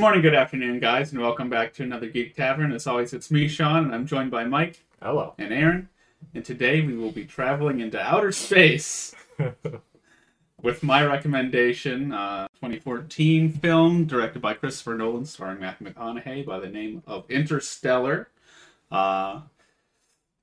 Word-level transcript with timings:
morning, 0.00 0.22
good 0.22 0.34
afternoon, 0.34 0.80
guys, 0.80 1.12
and 1.12 1.20
welcome 1.20 1.50
back 1.50 1.74
to 1.74 1.82
another 1.82 2.06
Geek 2.08 2.34
Tavern. 2.34 2.72
As 2.72 2.86
always, 2.86 3.12
it's 3.12 3.30
me, 3.30 3.48
Sean, 3.48 3.84
and 3.84 3.94
I'm 3.94 4.06
joined 4.06 4.30
by 4.30 4.44
Mike 4.44 4.82
Hello. 5.02 5.34
and 5.38 5.52
Aaron. 5.52 5.88
And 6.34 6.44
today 6.44 6.80
we 6.80 6.96
will 6.96 7.10
be 7.10 7.24
traveling 7.24 7.80
into 7.80 8.00
outer 8.00 8.32
space 8.32 9.14
with 10.62 10.82
my 10.82 11.04
recommendation, 11.04 12.12
uh, 12.12 12.46
2014 12.54 13.52
film 13.52 14.04
directed 14.06 14.40
by 14.40 14.54
Christopher 14.54 14.94
Nolan, 14.94 15.26
starring 15.26 15.60
Matthew 15.60 15.88
McConaughey, 15.88 16.46
by 16.46 16.58
the 16.60 16.68
name 16.68 17.02
of 17.06 17.30
Interstellar. 17.30 18.28
Uh, 18.90 19.40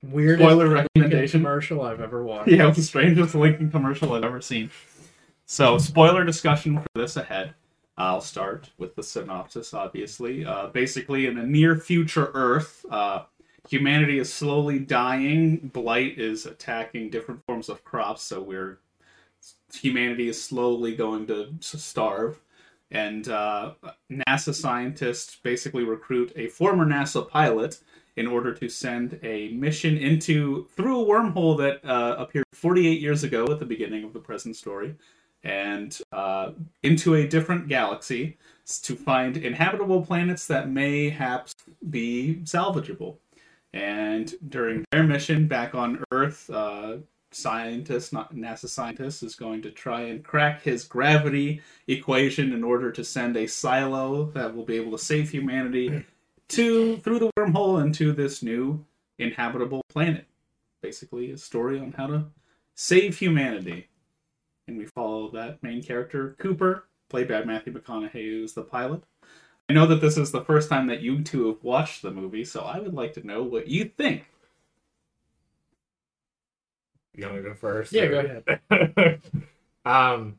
Weirdest 0.03 0.47
Spoiler 0.47 0.69
recommendation. 0.69 1.41
commercial 1.41 1.81
I've 1.81 1.99
ever 2.01 2.23
watched. 2.25 2.49
yeah, 2.51 2.65
it 2.65 2.67
was 2.67 2.77
the 2.77 2.83
strangest 2.83 3.33
Lincoln 3.33 3.71
commercial 3.71 4.13
I've 4.13 4.23
ever 4.23 4.41
seen. 4.41 4.69
So, 5.47 5.77
spoiler 5.79 6.23
discussion 6.23 6.77
for 6.79 6.85
this 6.93 7.15
ahead. 7.17 7.55
I'll 7.97 8.21
start 8.21 8.69
with 8.77 8.95
the 8.95 9.03
synopsis, 9.03 9.73
obviously. 9.73 10.45
Uh, 10.45 10.67
basically, 10.67 11.25
in 11.25 11.37
a 11.37 11.45
near 11.45 11.75
future 11.75 12.29
Earth, 12.33 12.85
uh, 12.91 13.23
humanity 13.67 14.19
is 14.19 14.31
slowly 14.31 14.77
dying. 14.77 15.71
Blight 15.73 16.19
is 16.19 16.45
attacking 16.45 17.09
different 17.09 17.43
forms 17.45 17.69
of 17.69 17.83
crops, 17.83 18.21
so 18.21 18.41
we're 18.41 18.79
humanity 19.73 20.29
is 20.29 20.41
slowly 20.41 20.95
going 20.95 21.27
to 21.27 21.53
starve. 21.61 22.39
And 22.91 23.27
uh, 23.27 23.73
NASA 24.11 24.53
scientists 24.53 25.37
basically 25.43 25.83
recruit 25.83 26.31
a 26.35 26.47
former 26.47 26.85
NASA 26.85 27.27
pilot 27.27 27.79
in 28.15 28.27
order 28.27 28.53
to 28.53 28.69
send 28.69 29.19
a 29.23 29.49
mission 29.49 29.97
into 29.97 30.67
through 30.75 31.01
a 31.01 31.05
wormhole 31.05 31.57
that 31.57 31.83
uh, 31.83 32.15
appeared 32.17 32.45
48 32.53 33.01
years 33.01 33.23
ago 33.23 33.45
at 33.51 33.59
the 33.59 33.65
beginning 33.65 34.03
of 34.03 34.13
the 34.13 34.19
present 34.19 34.55
story 34.55 34.95
and 35.43 35.99
uh, 36.11 36.51
into 36.83 37.15
a 37.15 37.27
different 37.27 37.67
galaxy 37.67 38.37
to 38.83 38.95
find 38.95 39.37
inhabitable 39.37 40.05
planets 40.05 40.47
that 40.47 40.69
may 40.69 41.09
mayhaps 41.09 41.53
be 41.89 42.41
salvageable. 42.43 43.17
And 43.73 44.33
during 44.49 44.83
their 44.91 45.03
mission 45.03 45.47
back 45.47 45.75
on 45.75 46.03
Earth, 46.11 46.49
uh, 46.49 46.97
scientist, 47.31 48.13
not 48.13 48.33
NASA 48.33 48.67
scientist, 48.67 49.23
is 49.23 49.35
going 49.35 49.61
to 49.61 49.71
try 49.71 50.01
and 50.01 50.23
crack 50.23 50.63
his 50.63 50.83
gravity 50.83 51.61
equation 51.87 52.53
in 52.53 52.63
order 52.63 52.91
to 52.91 53.03
send 53.03 53.37
a 53.37 53.47
silo 53.47 54.25
that 54.31 54.55
will 54.55 54.65
be 54.65 54.75
able 54.75 54.91
to 54.91 55.03
save 55.03 55.29
humanity 55.29 56.03
to 56.49 56.97
through 56.97 57.19
the 57.19 57.31
wormhole 57.37 57.81
into 57.81 58.13
this 58.13 58.41
new 58.41 58.83
inhabitable 59.19 59.81
planet. 59.89 60.25
Basically, 60.81 61.31
a 61.31 61.37
story 61.37 61.79
on 61.79 61.91
how 61.91 62.07
to 62.07 62.25
save 62.75 63.17
humanity. 63.17 63.87
And 64.67 64.77
we 64.77 64.85
follow 64.85 65.31
that 65.31 65.63
main 65.63 65.81
character, 65.81 66.35
Cooper, 66.39 66.87
played 67.09 67.29
by 67.29 67.43
Matthew 67.43 67.73
McConaughey, 67.73 68.11
who's 68.11 68.53
the 68.53 68.63
pilot. 68.63 69.03
I 69.69 69.73
know 69.73 69.87
that 69.87 70.01
this 70.01 70.17
is 70.17 70.31
the 70.31 70.43
first 70.43 70.69
time 70.69 70.87
that 70.87 71.01
you 71.01 71.23
two 71.23 71.47
have 71.47 71.63
watched 71.63 72.01
the 72.01 72.11
movie, 72.11 72.45
so 72.45 72.61
I 72.61 72.79
would 72.79 72.93
like 72.93 73.13
to 73.13 73.25
know 73.25 73.43
what 73.43 73.67
you 73.67 73.85
think. 73.85 74.25
You 77.13 77.25
want 77.25 77.37
to 77.37 77.41
go 77.43 77.53
first? 77.55 77.91
Yeah, 77.91 78.03
or- 78.03 78.09
go 78.09 78.61
ahead. 78.69 79.21
um, 79.85 80.37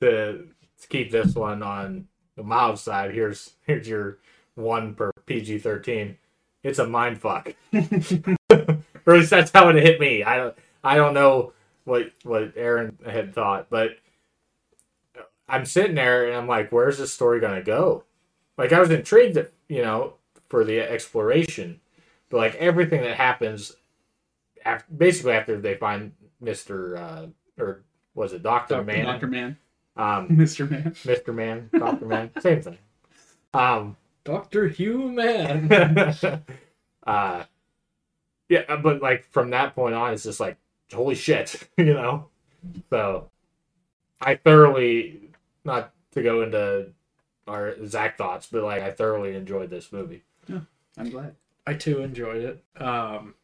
to, 0.00 0.46
to 0.80 0.88
keep 0.88 1.10
this 1.10 1.34
one 1.34 1.62
on 1.62 2.06
the 2.36 2.42
mild 2.42 2.78
side, 2.78 3.12
here's 3.12 3.54
here's 3.66 3.88
your 3.88 4.18
one 4.54 4.94
per 4.94 5.10
PG 5.26 5.58
thirteen. 5.58 6.18
It's 6.62 6.78
a 6.78 6.86
mind 6.86 7.18
fuck. 7.20 7.54
or 7.72 7.78
at 8.60 8.82
least 9.06 9.30
that's 9.30 9.50
how 9.50 9.70
it 9.70 9.76
hit 9.76 9.98
me. 9.98 10.22
I 10.22 10.36
don't 10.36 10.54
I 10.84 10.96
don't 10.96 11.14
know 11.14 11.52
what 11.90 12.12
what 12.22 12.52
Aaron 12.56 12.96
had 13.04 13.34
thought, 13.34 13.66
but 13.68 13.90
I'm 15.48 15.66
sitting 15.66 15.96
there 15.96 16.26
and 16.28 16.36
I'm 16.36 16.46
like, 16.46 16.70
where's 16.70 16.98
this 16.98 17.12
story 17.12 17.40
gonna 17.40 17.62
go? 17.62 18.04
Like 18.56 18.72
I 18.72 18.78
was 18.78 18.90
intrigued, 18.90 19.38
you 19.68 19.82
know, 19.82 20.14
for 20.48 20.64
the 20.64 20.78
exploration, 20.80 21.80
but 22.28 22.36
like 22.36 22.54
everything 22.54 23.02
that 23.02 23.16
happens 23.16 23.74
after, 24.64 24.86
basically 24.94 25.32
after 25.32 25.60
they 25.60 25.74
find 25.74 26.12
Mister 26.40 26.96
uh, 26.96 27.26
or 27.58 27.82
was 28.14 28.32
it 28.32 28.44
Doctor 28.44 28.84
Man? 28.84 29.06
Dr. 29.06 29.26
Man, 29.26 29.56
Um, 29.96 30.28
Mr. 30.30 30.70
Man. 30.70 30.94
Mister 31.04 31.32
Man, 31.32 31.70
Doctor 31.76 32.06
Man, 32.06 32.30
same 32.40 32.62
thing. 32.62 32.78
Um, 33.52 33.96
Doctor 34.22 34.68
Human. 34.68 35.72
uh, 37.06 37.44
yeah, 38.48 38.76
but 38.76 39.02
like 39.02 39.24
from 39.32 39.50
that 39.50 39.74
point 39.74 39.96
on, 39.96 40.12
it's 40.12 40.22
just 40.22 40.38
like 40.38 40.56
holy 40.92 41.14
shit, 41.14 41.68
you 41.76 41.94
know. 41.94 42.26
So 42.90 43.30
I 44.20 44.36
thoroughly, 44.36 45.30
not 45.64 45.92
to 46.12 46.22
go 46.22 46.42
into 46.42 46.92
our 47.46 47.68
exact 47.68 48.18
thoughts, 48.18 48.48
but 48.50 48.62
like 48.62 48.82
I 48.82 48.90
thoroughly 48.90 49.34
enjoyed 49.34 49.70
this 49.70 49.92
movie. 49.92 50.22
Yeah, 50.48 50.60
I'm 50.98 51.10
glad. 51.10 51.34
I 51.66 51.74
too 51.74 52.02
enjoyed 52.02 52.42
it. 52.42 52.82
Um, 52.82 53.34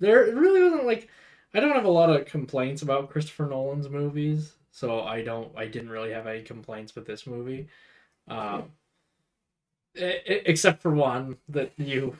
there 0.00 0.34
really 0.34 0.62
wasn't 0.62 0.86
like 0.86 1.08
I 1.54 1.60
don't 1.60 1.74
have 1.74 1.84
a 1.84 1.90
lot 1.90 2.10
of 2.10 2.26
complaints 2.26 2.82
about 2.82 3.10
Christopher 3.10 3.46
Nolan's 3.46 3.88
movies, 3.88 4.54
so 4.70 5.02
I 5.02 5.22
don't 5.22 5.50
I 5.56 5.66
didn't 5.66 5.90
really 5.90 6.12
have 6.12 6.26
any 6.26 6.42
complaints 6.42 6.94
with 6.94 7.06
this 7.06 7.26
movie, 7.26 7.68
um, 8.28 8.70
except 9.94 10.82
for 10.82 10.90
one 10.90 11.38
that 11.48 11.72
you 11.76 12.16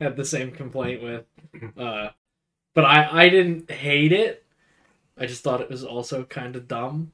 had 0.00 0.16
the 0.16 0.24
same 0.24 0.50
complaint 0.50 1.02
with. 1.02 1.24
Uh, 1.78 2.08
but 2.74 2.84
I 2.84 3.24
I 3.24 3.28
didn't 3.28 3.70
hate 3.70 4.12
it. 4.12 4.44
I 5.18 5.26
just 5.26 5.42
thought 5.42 5.60
it 5.60 5.70
was 5.70 5.84
also 5.84 6.24
kind 6.24 6.56
of 6.56 6.68
dumb. 6.68 7.12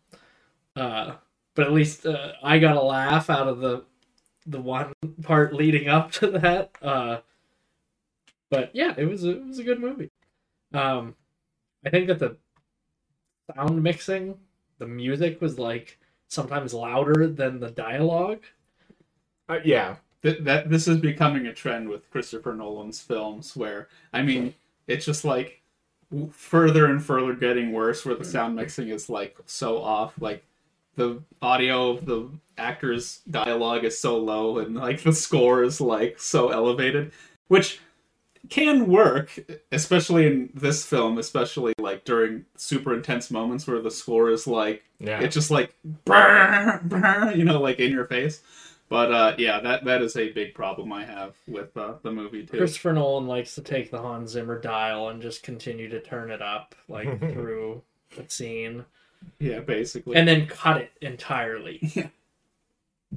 Uh, 0.76 1.14
but 1.54 1.66
at 1.66 1.72
least 1.72 2.06
uh, 2.06 2.32
I 2.42 2.58
got 2.58 2.76
a 2.76 2.82
laugh 2.82 3.30
out 3.30 3.48
of 3.48 3.60
the 3.60 3.84
the 4.46 4.60
one 4.60 4.92
part 5.22 5.54
leading 5.54 5.88
up 5.88 6.12
to 6.12 6.30
that. 6.32 6.70
Uh, 6.82 7.18
but 8.50 8.70
yeah, 8.74 8.94
it 8.96 9.04
was 9.04 9.24
a, 9.24 9.30
it 9.30 9.46
was 9.46 9.58
a 9.58 9.64
good 9.64 9.80
movie. 9.80 10.10
Um, 10.74 11.16
I 11.84 11.90
think 11.90 12.08
that 12.08 12.18
the 12.18 12.36
sound 13.54 13.82
mixing, 13.82 14.38
the 14.78 14.86
music 14.86 15.40
was 15.40 15.58
like 15.58 15.98
sometimes 16.28 16.74
louder 16.74 17.26
than 17.26 17.60
the 17.60 17.70
dialogue. 17.70 18.42
Uh, 19.48 19.58
yeah, 19.64 19.96
Th- 20.22 20.38
that 20.40 20.70
this 20.70 20.86
is 20.86 20.98
becoming 20.98 21.46
a 21.46 21.54
trend 21.54 21.88
with 21.88 22.10
Christopher 22.10 22.54
Nolan's 22.54 23.00
films, 23.00 23.56
where 23.56 23.88
I 24.12 24.22
mean, 24.22 24.54
it's 24.86 25.04
just 25.04 25.24
like 25.24 25.62
further 26.32 26.86
and 26.86 27.02
further 27.02 27.34
getting 27.34 27.72
worse, 27.72 28.04
where 28.04 28.14
the 28.14 28.24
hmm. 28.24 28.30
sound 28.30 28.56
mixing 28.56 28.88
is 28.88 29.08
like 29.08 29.36
so 29.46 29.82
off, 29.82 30.14
like 30.20 30.44
the 30.96 31.22
audio 31.40 31.90
of 31.90 32.06
the 32.06 32.28
actors' 32.58 33.20
dialogue 33.30 33.84
is 33.84 33.98
so 33.98 34.18
low, 34.18 34.58
and 34.58 34.74
like 34.74 35.02
the 35.02 35.12
score 35.12 35.62
is 35.62 35.80
like 35.80 36.18
so 36.18 36.50
elevated, 36.50 37.12
which 37.48 37.80
can 38.48 38.86
work, 38.86 39.38
especially 39.70 40.26
in 40.26 40.50
this 40.54 40.84
film, 40.84 41.18
especially 41.18 41.74
like 41.78 42.04
during 42.04 42.44
super 42.56 42.94
intense 42.94 43.30
moments 43.30 43.66
where 43.66 43.80
the 43.80 43.90
score 43.90 44.30
is 44.30 44.46
like 44.46 44.82
yeah. 44.98 45.20
it's 45.20 45.34
just 45.34 45.50
like 45.50 45.74
brr, 46.04 46.80
brr, 46.84 47.32
you 47.34 47.44
know, 47.44 47.60
like 47.60 47.78
in 47.78 47.92
your 47.92 48.06
face. 48.06 48.42
But 48.90 49.12
uh, 49.12 49.34
yeah, 49.38 49.60
that 49.60 49.84
that 49.84 50.02
is 50.02 50.16
a 50.16 50.30
big 50.32 50.52
problem 50.52 50.92
I 50.92 51.04
have 51.04 51.36
with 51.46 51.74
uh, 51.76 51.94
the 52.02 52.10
movie 52.10 52.44
too. 52.44 52.58
Christopher 52.58 52.92
Nolan 52.92 53.26
likes 53.28 53.54
to 53.54 53.62
take 53.62 53.90
the 53.92 53.98
Hans 54.02 54.32
Zimmer 54.32 54.60
dial 54.60 55.08
and 55.08 55.22
just 55.22 55.42
continue 55.44 55.88
to 55.88 56.00
turn 56.00 56.30
it 56.32 56.42
up 56.42 56.74
like 56.88 57.18
through 57.32 57.82
the 58.16 58.24
scene, 58.28 58.84
Yeah, 59.38 59.60
basically. 59.60 60.16
and 60.16 60.26
then 60.26 60.46
cut 60.48 60.76
it 60.78 60.90
entirely. 61.00 61.78
Yeah. 61.94 62.08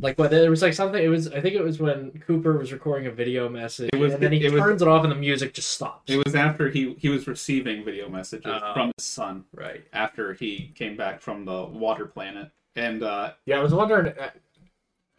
Like 0.02 0.18
what 0.18 0.32
there 0.32 0.50
was 0.50 0.64
like 0.64 0.74
something. 0.74 1.04
It 1.04 1.08
was 1.08 1.28
I 1.28 1.40
think 1.40 1.54
it 1.54 1.62
was 1.64 1.80
when 1.80 2.12
Cooper 2.26 2.58
was 2.58 2.72
recording 2.74 3.08
a 3.08 3.12
video 3.12 3.48
message, 3.48 3.92
It 3.94 4.00
was- 4.00 4.14
and 4.14 4.24
then 4.24 4.32
he 4.32 4.44
it 4.44 4.52
was- 4.52 4.60
turns 4.62 4.82
it 4.82 4.88
off, 4.88 5.04
and 5.04 5.12
the 5.12 5.16
music 5.16 5.54
just 5.54 5.70
stops. 5.70 6.12
it 6.12 6.24
was 6.26 6.34
after 6.36 6.70
he 6.70 6.96
he 7.00 7.10
was 7.10 7.28
receiving 7.28 7.84
video 7.86 8.10
messages 8.10 8.46
Oh. 8.64 8.74
from 8.74 8.92
his 8.98 9.06
son 9.06 9.46
right. 9.54 9.84
after 9.94 10.34
he 10.34 10.72
came 10.76 10.98
back 10.98 11.22
from 11.22 11.46
the 11.46 11.64
water 11.66 12.06
planet, 12.08 12.50
and 12.76 13.04
uh, 13.04 13.34
Yeah, 13.46 13.60
I 13.60 13.64
was 13.64 13.72
wondering. 13.74 14.14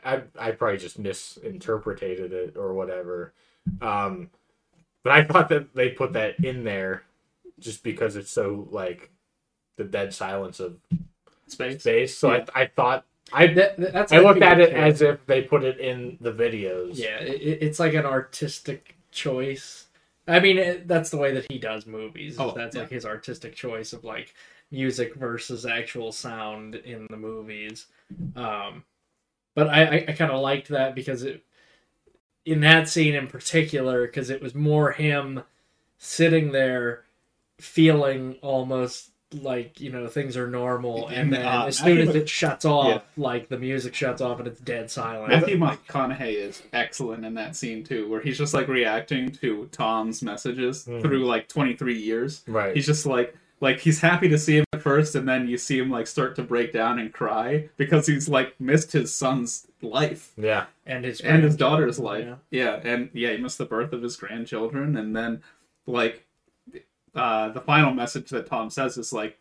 I 0.04 0.22
I 0.38 0.50
probably 0.52 0.78
just 0.78 0.98
misinterpreted 0.98 2.32
it 2.32 2.56
or 2.56 2.74
whatever. 2.74 3.32
Um, 3.80 4.30
but 5.02 5.12
I 5.12 5.24
thought 5.24 5.48
that 5.50 5.74
they 5.74 5.90
put 5.90 6.12
that 6.14 6.38
in 6.44 6.64
there 6.64 7.02
just 7.60 7.82
because 7.82 8.16
it's 8.16 8.30
so 8.30 8.68
like 8.70 9.10
the 9.76 9.84
dead 9.84 10.12
silence 10.14 10.60
of 10.60 10.76
space. 11.46 11.80
space. 11.80 12.16
So 12.16 12.32
Yeah. 12.32 12.44
I 12.54 12.62
I 12.62 12.66
thought 12.66 13.04
I 13.32 13.46
That, 13.48 13.76
that's 13.92 14.12
I 14.12 14.18
looked 14.18 14.42
at 14.42 14.60
it 14.60 14.70
feel. 14.70 14.78
as 14.78 15.02
if 15.02 15.24
they 15.26 15.42
put 15.42 15.64
it 15.64 15.78
in 15.80 16.18
the 16.20 16.32
videos. 16.32 16.98
yeah, 16.98 17.18
it, 17.18 17.58
it's 17.62 17.80
like 17.80 17.94
an 17.94 18.04
artistic 18.06 18.96
choice. 19.10 19.86
I 20.26 20.40
mean, 20.40 20.58
it, 20.58 20.88
that's 20.88 21.10
the 21.10 21.16
way 21.18 21.32
that 21.34 21.50
he 21.50 21.58
does 21.58 21.86
movies. 21.86 22.36
Oh, 22.38 22.52
that's 22.52 22.74
yeah. 22.76 22.82
like 22.82 22.90
his 22.90 23.04
artistic 23.04 23.54
choice 23.54 23.92
of 23.92 24.04
like 24.04 24.34
music 24.70 25.14
versus 25.16 25.66
actual 25.66 26.12
sound 26.12 26.74
in 26.76 27.06
the 27.10 27.16
movies. 27.16 27.86
Um, 28.36 28.84
but 29.54 29.68
I, 29.68 29.84
I, 29.84 30.04
I 30.08 30.12
kind 30.12 30.30
of 30.30 30.40
liked 30.40 30.68
that 30.68 30.94
because 30.94 31.22
it, 31.22 31.44
in 32.44 32.60
that 32.60 32.88
scene 32.88 33.14
in 33.14 33.26
particular, 33.26 34.06
because 34.06 34.30
it 34.30 34.42
was 34.42 34.54
more 34.54 34.92
him 34.92 35.42
sitting 35.98 36.52
there 36.52 37.04
feeling 37.58 38.36
almost 38.42 39.10
like 39.32 39.80
you 39.80 39.90
know 39.90 40.06
things 40.06 40.36
are 40.36 40.46
normal, 40.48 41.08
and 41.08 41.16
And, 41.16 41.32
then 41.32 41.46
uh, 41.46 41.64
as 41.66 41.78
soon 41.78 41.98
as 41.98 42.14
it 42.14 42.28
shuts 42.28 42.64
off, 42.64 43.02
like 43.16 43.48
the 43.48 43.58
music 43.58 43.94
shuts 43.94 44.20
off 44.20 44.38
and 44.38 44.46
it's 44.46 44.60
dead 44.60 44.90
silent. 44.90 45.30
Matthew 45.30 45.56
McConaughey 45.56 46.34
is 46.36 46.62
excellent 46.72 47.24
in 47.24 47.34
that 47.34 47.56
scene 47.56 47.82
too, 47.82 48.08
where 48.08 48.20
he's 48.20 48.38
just 48.38 48.54
like 48.54 48.68
reacting 48.68 49.30
to 49.30 49.68
Tom's 49.72 50.22
messages 50.22 50.84
Mhm. 50.84 51.00
through 51.02 51.24
like 51.26 51.48
23 51.48 51.98
years. 51.98 52.42
Right. 52.46 52.76
He's 52.76 52.86
just 52.86 53.06
like 53.06 53.34
like 53.60 53.80
he's 53.80 54.00
happy 54.00 54.28
to 54.28 54.38
see 54.38 54.58
him 54.58 54.64
at 54.72 54.82
first, 54.82 55.14
and 55.14 55.28
then 55.28 55.48
you 55.48 55.56
see 55.56 55.78
him 55.78 55.90
like 55.90 56.06
start 56.06 56.36
to 56.36 56.42
break 56.42 56.72
down 56.72 56.98
and 56.98 57.12
cry 57.12 57.68
because 57.76 58.06
he's 58.06 58.28
like 58.28 58.58
missed 58.60 58.92
his 58.92 59.14
son's 59.14 59.66
life 59.80 60.32
yeah. 60.36 60.66
and 60.86 61.04
his 61.04 61.20
and 61.20 61.42
his 61.42 61.56
daughter's 61.56 61.98
life. 61.98 62.26
yeah. 62.50 62.80
Yeah. 62.82 62.92
and 62.92 63.10
yeah, 63.12 63.32
he 63.32 63.38
missed 63.38 63.58
the 63.58 63.64
birth 63.64 63.92
of 63.92 64.02
his 64.02 64.16
grandchildren, 64.16 64.96
and 64.96 65.14
then 65.14 65.42
like 65.86 66.26
uh, 67.14 67.50
the 67.50 67.60
final 67.60 67.92
message 67.92 68.30
that 68.30 68.46
Tom 68.46 68.70
says 68.70 68.98
is 68.98 69.12
like, 69.12 69.38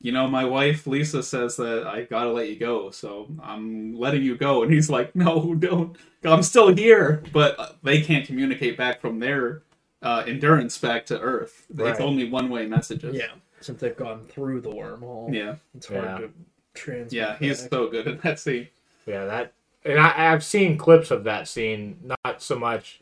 you 0.00 0.12
know, 0.12 0.28
my 0.28 0.44
wife 0.44 0.86
Lisa 0.86 1.22
says 1.22 1.56
that 1.56 1.86
I 1.86 2.04
gotta 2.04 2.32
let 2.32 2.48
you 2.48 2.56
go, 2.56 2.90
so 2.90 3.28
I'm 3.42 3.94
letting 3.94 4.22
you 4.22 4.36
go, 4.36 4.62
and 4.62 4.72
he's 4.72 4.88
like, 4.88 5.14
no, 5.14 5.54
don't, 5.54 5.96
I'm 6.24 6.42
still 6.42 6.74
here, 6.74 7.22
but 7.32 7.58
uh, 7.58 7.72
they 7.82 8.00
can't 8.00 8.26
communicate 8.26 8.76
back 8.76 9.00
from 9.00 9.18
their 9.18 9.62
uh, 10.02 10.24
endurance 10.26 10.76
back 10.78 11.06
to 11.06 11.20
Earth. 11.20 11.66
Right. 11.72 11.90
It's 11.90 12.00
only 12.00 12.28
one 12.30 12.48
way 12.48 12.66
messages. 12.66 13.14
Yeah, 13.14 13.32
since 13.60 13.80
they've 13.80 13.96
gone 13.96 14.26
through 14.26 14.60
the 14.62 14.70
wormhole, 14.70 15.32
yeah, 15.34 15.56
it's 15.76 15.86
hard 15.88 16.04
Yeah. 16.04 16.18
to 16.18 16.30
transmit. 16.74 17.12
yeah. 17.12 17.36
He's 17.38 17.60
back. 17.62 17.70
so 17.70 17.88
good 17.88 18.06
in 18.06 18.18
that 18.18 18.38
scene. 18.38 18.68
Yeah, 19.06 19.24
that, 19.26 19.52
and 19.84 19.98
I, 19.98 20.32
I've 20.32 20.44
seen 20.44 20.76
clips 20.78 21.10
of 21.10 21.24
that 21.24 21.48
scene. 21.48 21.98
Not 22.24 22.42
so 22.42 22.58
much, 22.58 23.00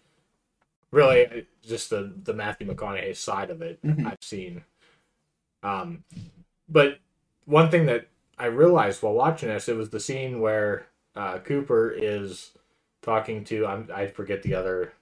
really, 0.91 1.47
just 1.67 1.91
the 1.91 2.13
the 2.25 2.35
Matthew 2.35 2.67
McConaughey 2.73 3.17
side 3.17 3.51
of 3.51 3.63
it. 3.63 3.81
Mhm. 3.85 4.07
I've 4.07 4.19
seen. 4.23 4.65
Um, 5.63 6.05
but 6.69 6.99
one 7.47 7.71
thing 7.71 7.87
that 7.87 8.09
I 8.39 8.47
realized 8.47 9.03
while 9.03 9.15
watching 9.15 9.49
this, 9.49 9.69
it 9.69 9.77
was 9.77 9.91
the 9.91 9.99
scene 10.01 10.41
where 10.41 10.87
uh, 11.17 11.39
Cooper 11.39 11.91
is 11.91 12.53
talking 13.03 13.43
to 13.45 13.67
I'm, 13.67 13.89
I 13.93 14.07
forget 14.07 14.43
the 14.43 14.55
other. 14.55 14.93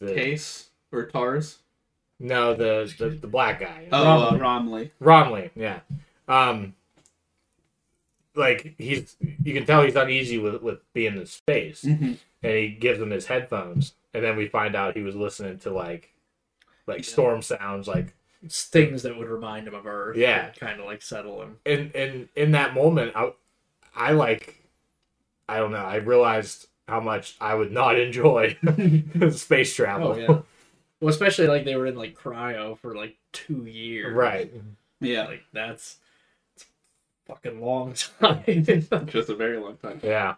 The, 0.00 0.14
Case 0.14 0.69
or 0.92 1.06
Tars? 1.06 1.58
No, 2.18 2.54
the, 2.54 2.92
the 2.98 3.08
the 3.10 3.26
black 3.26 3.60
guy. 3.60 3.88
Oh, 3.92 4.28
uh, 4.30 4.36
Romilly. 4.36 4.92
Romilly, 5.00 5.50
yeah. 5.54 5.80
Um, 6.28 6.74
like 8.34 8.74
he's, 8.78 9.16
you 9.42 9.52
can 9.54 9.66
tell 9.66 9.82
he's 9.82 9.96
uneasy 9.96 10.38
with 10.38 10.62
with 10.62 10.78
being 10.92 11.16
in 11.16 11.26
space, 11.26 11.82
Mhm. 11.82 12.18
and 12.42 12.52
he 12.52 12.68
gives 12.68 13.00
him 13.00 13.10
his 13.10 13.26
headphones, 13.26 13.94
and 14.14 14.22
then 14.24 14.36
we 14.36 14.48
find 14.48 14.76
out 14.76 14.96
he 14.96 15.02
was 15.02 15.16
listening 15.16 15.58
to 15.60 15.70
like, 15.70 16.14
like 16.86 16.98
Yeah. 16.98 17.04
storm 17.12 17.42
sounds, 17.42 17.88
like 17.88 18.14
It's 18.42 18.64
things 18.66 19.02
that 19.02 19.16
would 19.16 19.28
remind 19.28 19.66
him 19.66 19.74
of 19.74 19.86
Earth. 19.86 20.16
Yeah. 20.16 20.50
kind 20.50 20.78
of 20.80 20.86
like 20.86 21.02
settle 21.02 21.42
him. 21.42 21.56
in 21.64 21.90
in 21.92 22.28
in 22.36 22.50
that 22.52 22.74
moment, 22.74 23.12
I, 23.16 23.32
I 23.94 24.12
like, 24.12 24.62
I 25.48 25.58
don't 25.58 25.72
know, 25.72 25.78
I 25.78 25.96
realized 25.96 26.66
how 26.86 27.00
much 27.00 27.36
I 27.40 27.54
would 27.54 27.72
not 27.72 27.98
enjoy 28.06 28.56
space 29.32 29.74
travel. 29.74 30.12
Oh 30.12 30.16
yeah. 30.16 30.42
Well, 31.00 31.08
especially 31.10 31.46
like 31.46 31.64
they 31.64 31.76
were 31.76 31.86
in 31.86 31.96
like 31.96 32.14
cryo 32.14 32.78
for 32.78 32.94
like 32.94 33.16
two 33.32 33.64
years. 33.66 34.14
right. 34.14 34.52
Yeah, 35.00 35.24
Like 35.24 35.42
that's 35.52 35.96
it's 36.54 36.64
a 36.64 37.32
fucking 37.32 37.60
long 37.64 37.94
time. 38.20 38.42
just 39.06 39.30
a 39.30 39.34
very 39.34 39.56
long 39.56 39.76
time. 39.78 40.00
Yeah. 40.02 40.34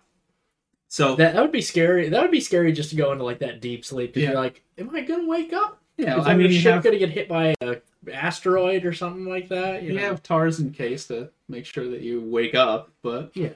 So 0.88 1.16
that 1.16 1.34
that 1.34 1.42
would 1.42 1.50
be 1.52 1.62
scary. 1.62 2.08
That 2.10 2.22
would 2.22 2.30
be 2.30 2.40
scary 2.40 2.70
just 2.72 2.90
to 2.90 2.96
go 2.96 3.10
into 3.12 3.24
like 3.24 3.40
that 3.40 3.60
deep 3.60 3.84
sleep. 3.84 4.14
'cause 4.14 4.22
Yeah. 4.22 4.30
You're 4.32 4.40
like, 4.40 4.62
am 4.78 4.94
I 4.94 5.00
gonna 5.00 5.26
wake 5.26 5.52
up? 5.52 5.80
yeah, 5.96 6.18
Is 6.20 6.26
I 6.26 6.34
mean, 6.34 6.46
the 6.48 6.54
you 6.54 6.60
ship 6.60 6.74
have, 6.74 6.84
gonna 6.84 6.98
get 6.98 7.10
hit 7.10 7.28
by 7.28 7.54
a 7.60 7.76
asteroid 8.12 8.84
or 8.84 8.92
something 8.92 9.24
like 9.26 9.48
that? 9.48 9.82
you 9.82 9.94
know? 9.94 10.00
have 10.00 10.22
Tars 10.22 10.60
in 10.60 10.70
case 10.70 11.06
to 11.08 11.30
make 11.48 11.66
sure 11.66 11.88
that 11.88 12.00
you 12.02 12.20
wake 12.20 12.54
up, 12.54 12.90
but 13.02 13.30
yeah. 13.34 13.50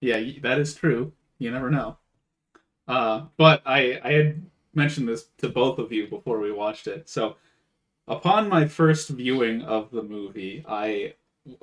yeah, 0.00 0.20
that 0.42 0.58
is 0.60 0.74
true. 0.74 1.12
You 1.38 1.50
never 1.50 1.70
know. 1.70 1.96
Uh, 2.86 3.22
but 3.36 3.62
I 3.66 4.00
I 4.04 4.12
had 4.12 4.42
mentioned 4.74 5.08
this 5.08 5.26
to 5.38 5.48
both 5.48 5.78
of 5.78 5.92
you 5.92 6.06
before 6.06 6.38
we 6.38 6.52
watched 6.52 6.86
it. 6.86 7.08
So 7.08 7.36
upon 8.08 8.48
my 8.48 8.66
first 8.66 9.08
viewing 9.08 9.62
of 9.62 9.90
the 9.90 10.02
movie, 10.02 10.64
I 10.68 11.14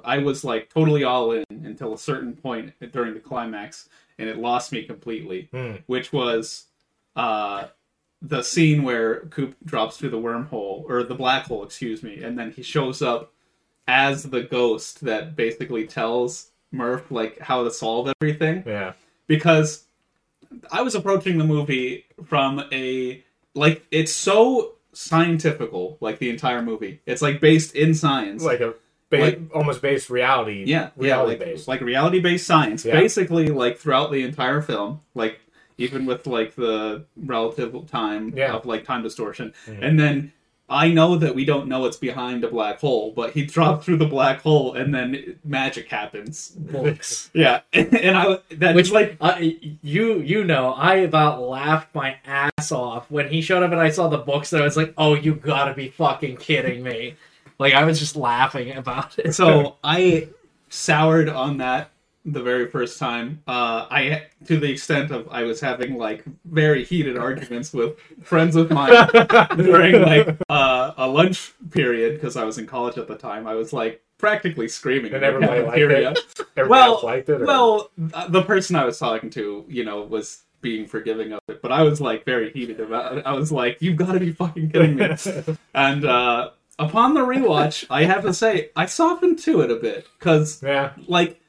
I 0.04 0.18
was 0.20 0.44
like 0.44 0.70
totally 0.70 1.04
all 1.04 1.32
in 1.32 1.46
until 1.50 1.94
a 1.94 1.98
certain 1.98 2.34
point 2.36 2.74
during 2.92 3.14
the 3.14 3.20
climax, 3.20 3.90
and 4.18 4.28
it 4.28 4.38
lost 4.38 4.72
me 4.72 4.84
completely. 4.84 5.48
Hmm. 5.52 5.76
Which 5.86 6.12
was 6.12 6.66
uh, 7.16 7.68
the 8.22 8.42
scene 8.42 8.84
where 8.84 9.22
Coop 9.28 9.56
drops 9.66 9.98
through 9.98 10.10
the 10.10 10.18
wormhole 10.18 10.84
or 10.90 11.04
the 11.04 11.16
black 11.16 11.46
hole, 11.46 11.64
excuse 11.64 12.02
me, 12.04 12.24
and 12.24 12.38
then 12.38 12.52
he 12.52 12.64
shows 12.64 13.02
up 13.02 13.32
as 13.88 14.24
the 14.24 14.42
ghost 14.44 15.02
that 15.06 15.36
basically 15.36 15.88
tells 15.88 16.52
Murph 16.72 17.10
like 17.12 17.40
how 17.40 17.64
to 17.64 17.72
solve 17.72 18.12
everything 18.20 18.64
Yeah. 18.66 18.94
because 19.28 19.86
I 20.72 20.82
was 20.82 20.96
approaching 20.96 21.38
the 21.38 21.44
movie 21.44 22.06
from 22.26 22.64
a 22.72 23.24
like 23.54 23.86
it's 23.92 24.12
so 24.12 24.74
scientifical, 24.94 25.98
like 26.02 26.20
the 26.20 26.30
entire 26.30 26.62
movie. 26.62 27.02
It's 27.06 27.22
like 27.22 27.40
based 27.40 27.76
in 27.76 27.94
science. 27.94 28.44
Like 28.44 28.60
a 28.62 28.74
ba- 29.10 29.18
Like- 29.18 29.40
almost 29.54 29.82
based 29.82 30.10
reality. 30.10 30.64
yeah, 30.66 30.90
yeah, 30.98 31.04
Reality 31.16 31.30
like, 31.32 31.40
based. 31.40 31.68
like 31.68 31.82
reality 31.82 32.20
based 32.20 32.46
science. 32.46 32.86
Yeah. 32.86 32.94
Basically, 33.00 33.48
like 33.50 33.78
throughout 33.78 34.12
the 34.12 34.24
entire 34.24 34.62
film, 34.62 35.02
like 35.16 35.40
even 35.78 36.06
with 36.06 36.26
like 36.28 36.56
the 36.56 37.06
relative 37.16 37.76
time 37.90 38.34
Yeah. 38.36 38.54
of 38.54 38.66
like 38.66 38.84
time 38.86 39.04
distortion, 39.04 39.54
Mhm. 39.68 39.84
and 39.88 40.00
then. 40.00 40.34
I 40.70 40.90
know 40.90 41.16
that 41.16 41.34
we 41.34 41.46
don't 41.46 41.68
know 41.68 41.80
what's 41.80 41.96
behind 41.96 42.44
a 42.44 42.50
black 42.50 42.80
hole, 42.80 43.14
but 43.16 43.32
he 43.32 43.46
dropped 43.46 43.86
through 43.86 43.98
the 43.98 44.06
black 44.06 44.42
hole 44.42 44.74
and 44.74 44.94
then 44.94 45.40
magic 45.46 45.88
happens. 45.88 46.50
Books. 46.50 47.30
Yeah, 47.34 47.62
and 47.74 48.18
I 48.18 48.40
that 48.52 48.76
Which 48.76 48.92
like 48.92 49.16
uh, 49.22 49.40
you 49.40 50.20
you 50.20 50.44
know 50.44 50.74
I 50.74 50.96
about 50.96 51.42
laughed 51.42 51.96
my 51.96 52.18
ass 52.26 52.72
off 52.72 53.10
when 53.10 53.30
he 53.30 53.42
showed 53.42 53.64
up 53.64 53.72
and 53.72 53.80
I 53.80 53.90
saw 53.90 54.10
the 54.10 54.18
books 54.18 54.52
and 54.52 54.62
I 54.62 54.66
was 54.66 54.76
like, 54.76 54.94
oh, 54.98 55.14
you 55.14 55.36
gotta 55.36 55.74
be 55.74 55.90
fucking 55.90 56.38
kidding 56.38 56.84
me! 56.84 57.16
Like 57.60 57.74
I 57.74 57.86
was 57.86 58.00
just 58.00 58.18
laughing 58.18 58.74
about 58.74 59.18
it. 59.20 59.34
so 59.34 59.78
I 59.84 60.30
soured 60.70 61.30
on 61.30 61.60
that 61.60 61.92
the 62.28 62.44
very 62.44 62.70
first 62.70 63.00
time. 63.00 63.42
Uh, 63.48 63.88
I 63.90 64.24
to 64.46 64.60
the 64.60 64.70
extent 64.70 65.12
of 65.12 65.28
I 65.32 65.44
was 65.44 65.62
having 65.62 65.98
like 65.98 66.24
very 66.46 66.84
heated 66.84 67.18
arguments 67.18 67.74
with 67.74 67.98
friends 68.22 68.56
of 68.56 68.70
mine 68.70 69.08
during 69.58 70.02
like 70.02 70.38
uh, 70.50 70.94
a 70.98 71.08
lunch 71.08 71.54
period 71.72 72.16
because 72.16 72.36
I 72.36 72.44
was 72.44 72.58
in 72.58 72.68
college 72.68 72.98
at 72.98 73.08
the 73.08 73.18
time. 73.18 73.48
I 73.48 73.56
was 73.56 73.74
like 73.74 74.04
practically 74.18 74.68
screaming 74.68 75.14
And 75.14 75.24
everybody 75.24 75.62
liked 75.62 75.76
cafeteria. 75.78 76.14
Everybody 76.58 76.70
Well, 76.70 77.02
liked 77.04 77.30
it. 77.30 77.42
Or? 77.42 77.46
Well, 77.46 77.92
the 77.98 78.44
person 78.44 78.76
I 78.76 78.84
was 78.86 78.98
talking 78.98 79.30
to, 79.32 79.64
you 79.68 79.86
know, 79.86 80.02
was 80.04 80.44
being 80.60 80.88
forgiving 80.88 81.34
of 81.34 81.40
it, 81.48 81.62
but 81.62 81.72
I 81.72 81.84
was 81.84 82.02
like 82.02 82.26
very 82.26 82.52
heated 82.52 82.80
about 82.80 83.18
it. 83.18 83.26
I 83.26 83.34
was 83.34 83.52
like, 83.52 83.78
"You've 83.80 83.96
got 83.96 84.14
to 84.14 84.20
be 84.20 84.32
fucking 84.32 84.72
kidding 84.72 84.96
me!" 84.96 85.16
and 85.76 86.04
uh, 86.04 86.50
upon 86.80 87.14
the 87.14 87.22
rewatch, 87.22 87.86
I 87.90 88.04
have 88.04 88.24
to 88.24 88.34
say, 88.34 88.72
I 88.76 88.86
softened 88.86 89.40
to 89.40 89.62
it 89.62 89.72
a 89.72 89.76
bit 89.76 90.08
because, 90.20 90.62
yeah. 90.64 90.94
like, 91.08 91.40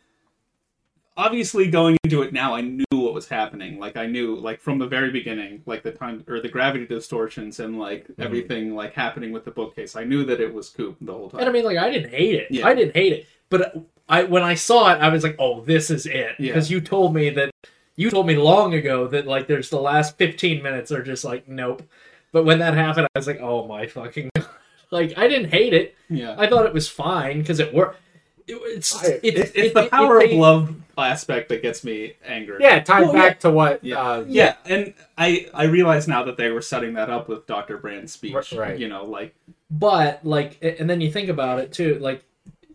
obviously 1.18 1.68
going 1.68 1.98
into 2.04 2.22
it 2.22 2.32
now, 2.32 2.54
I 2.54 2.62
knew 2.62 2.84
what 2.92 3.12
was 3.12 3.28
happening. 3.28 3.78
Like, 3.78 3.96
I 3.96 4.06
knew, 4.06 4.36
like, 4.36 4.60
from 4.60 4.78
the 4.78 4.86
very 4.86 5.10
beginning, 5.10 5.62
like 5.66 5.82
the 5.82 5.90
time 5.90 6.24
or 6.28 6.40
the 6.40 6.48
gravity 6.48 6.86
distortions 6.86 7.60
and 7.60 7.78
like 7.78 8.04
mm-hmm. 8.04 8.22
everything 8.22 8.74
like 8.74 8.94
happening 8.94 9.32
with 9.32 9.44
the 9.44 9.50
bookcase. 9.50 9.96
I 9.96 10.04
knew 10.04 10.24
that 10.24 10.40
it 10.40 10.54
was 10.54 10.70
Coop 10.70 10.96
the 11.00 11.12
whole 11.12 11.28
time. 11.28 11.40
And 11.40 11.48
I 11.48 11.52
mean, 11.52 11.64
like 11.64 11.76
I 11.76 11.90
didn't 11.90 12.10
hate 12.10 12.36
it. 12.36 12.46
Yeah. 12.50 12.66
I 12.66 12.74
didn't 12.74 12.94
hate 12.94 13.12
it, 13.12 13.26
but 13.50 13.84
I 14.08 14.22
when 14.24 14.42
I 14.42 14.54
saw 14.54 14.94
it, 14.94 15.00
I 15.00 15.08
was 15.08 15.22
like, 15.22 15.36
oh, 15.38 15.60
this 15.62 15.90
is 15.90 16.06
it 16.06 16.36
Yeah. 16.38 16.52
because 16.52 16.70
you 16.70 16.80
told 16.80 17.14
me 17.14 17.30
that 17.30 17.50
you 17.96 18.10
told 18.10 18.26
me 18.26 18.36
long 18.36 18.74
ago 18.74 19.08
that 19.08 19.26
like 19.26 19.48
there's 19.48 19.70
the 19.70 19.80
last 19.80 20.16
15 20.16 20.62
minutes 20.62 20.92
are 20.92 21.02
just 21.02 21.24
like 21.24 21.48
nope. 21.48 21.82
But 22.30 22.44
when 22.44 22.58
that 22.60 22.74
happened, 22.74 23.08
I 23.14 23.18
was 23.18 23.26
like, 23.26 23.40
oh 23.40 23.66
my 23.66 23.86
fucking, 23.86 24.30
God. 24.36 24.46
like 24.90 25.18
I 25.18 25.28
didn't 25.28 25.50
hate 25.50 25.74
it. 25.74 25.96
yeah. 26.08 26.36
I 26.38 26.46
thought 26.46 26.66
it 26.66 26.74
was 26.74 26.88
fine 26.88 27.40
because 27.40 27.58
it 27.60 27.74
worked. 27.74 28.00
It, 28.48 28.54
it's 28.76 29.04
I- 29.04 29.06
it, 29.08 29.20
It's, 29.22 29.50
it- 29.50 29.56
it's 29.56 29.74
the 29.74 29.86
power 29.88 30.20
it- 30.20 30.32
of 30.32 30.38
love 30.38 30.74
aspect 30.96 31.48
that 31.50 31.62
gets 31.62 31.84
me 31.84 32.14
angry. 32.26 32.56
Yeah, 32.60 32.76
it 32.76 32.86
tied 32.86 33.02
Well, 33.02 33.12
back 33.12 33.38
to 33.40 33.50
what. 33.50 33.84
Yeah. 33.84 34.00
Uh, 34.00 34.24
Yeah, 34.26 34.54
and 34.64 34.94
I 35.16 35.46
I 35.54 35.64
realize 35.64 36.08
now 36.08 36.24
that 36.24 36.36
they 36.36 36.50
were 36.50 36.62
setting 36.62 36.94
that 36.94 37.08
up 37.10 37.28
with 37.28 37.46
Dr. 37.46 37.78
Brand's 37.78 38.12
speech. 38.12 38.52
Right. 38.52 38.76
You 38.78 38.88
know, 38.88 39.04
like 39.04 39.34
But 39.70 40.24
like, 40.24 40.58
and 40.60 40.90
then 40.90 41.00
you 41.00 41.12
think 41.12 41.28
about 41.28 41.60
it 41.60 41.72
too. 41.72 41.98
Like 42.00 42.24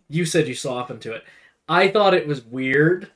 you 0.08 0.24
said, 0.24 0.48
you 0.48 0.54
softened 0.54 1.00
to 1.02 1.12
it. 1.12 1.24
I 1.68 1.88
thought 1.88 2.14
it 2.14 2.26
was 2.26 2.42
weird 2.44 3.10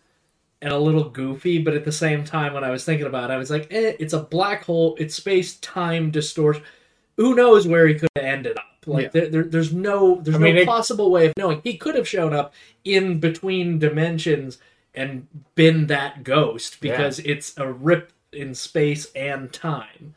and 0.61 0.73
a 0.73 0.79
little 0.79 1.09
goofy, 1.09 1.59
but 1.63 1.75
at 1.75 1.85
the 1.85 1.93
same 1.93 2.25
time, 2.25 2.53
when 2.53 2.65
I 2.65 2.71
was 2.71 2.85
thinking 2.85 3.07
about 3.07 3.31
it, 3.31 3.35
I 3.35 3.37
was 3.37 3.51
like, 3.51 3.69
eh, 3.71 3.95
it's 4.01 4.13
a 4.15 4.19
black 4.23 4.65
hole. 4.65 4.97
It's 4.99 5.15
space 5.15 5.57
time 5.59 6.11
distortion. 6.11 6.65
Who 7.17 7.35
knows 7.35 7.67
where 7.69 7.87
he 7.87 7.95
could 7.95 8.09
have 8.17 8.25
ended 8.25 8.57
up? 8.59 8.65
Like 8.87 9.05
Yeah. 9.05 9.11
there, 9.11 9.29
there, 9.29 9.43
there's 9.45 9.73
no 9.73 10.21
there's 10.23 10.37
I 10.37 10.39
mean, 10.39 10.55
no 10.57 10.63
it- 10.63 10.67
possible 10.67 11.11
way 11.11 11.27
of 11.27 11.33
knowing. 11.37 11.61
He 11.65 11.77
could 11.77 11.95
have 11.95 12.09
shown 12.09 12.33
up 12.33 12.55
in 12.85 13.21
between 13.21 13.79
dimensions 13.79 14.59
and 14.95 15.27
been 15.55 15.87
that 15.89 16.25
ghost 16.25 16.81
because 16.81 17.19
it's 17.21 17.57
a 17.59 17.71
rip 17.71 18.13
in 18.33 18.55
space 18.55 19.11
and 19.15 19.53
time. 19.53 20.15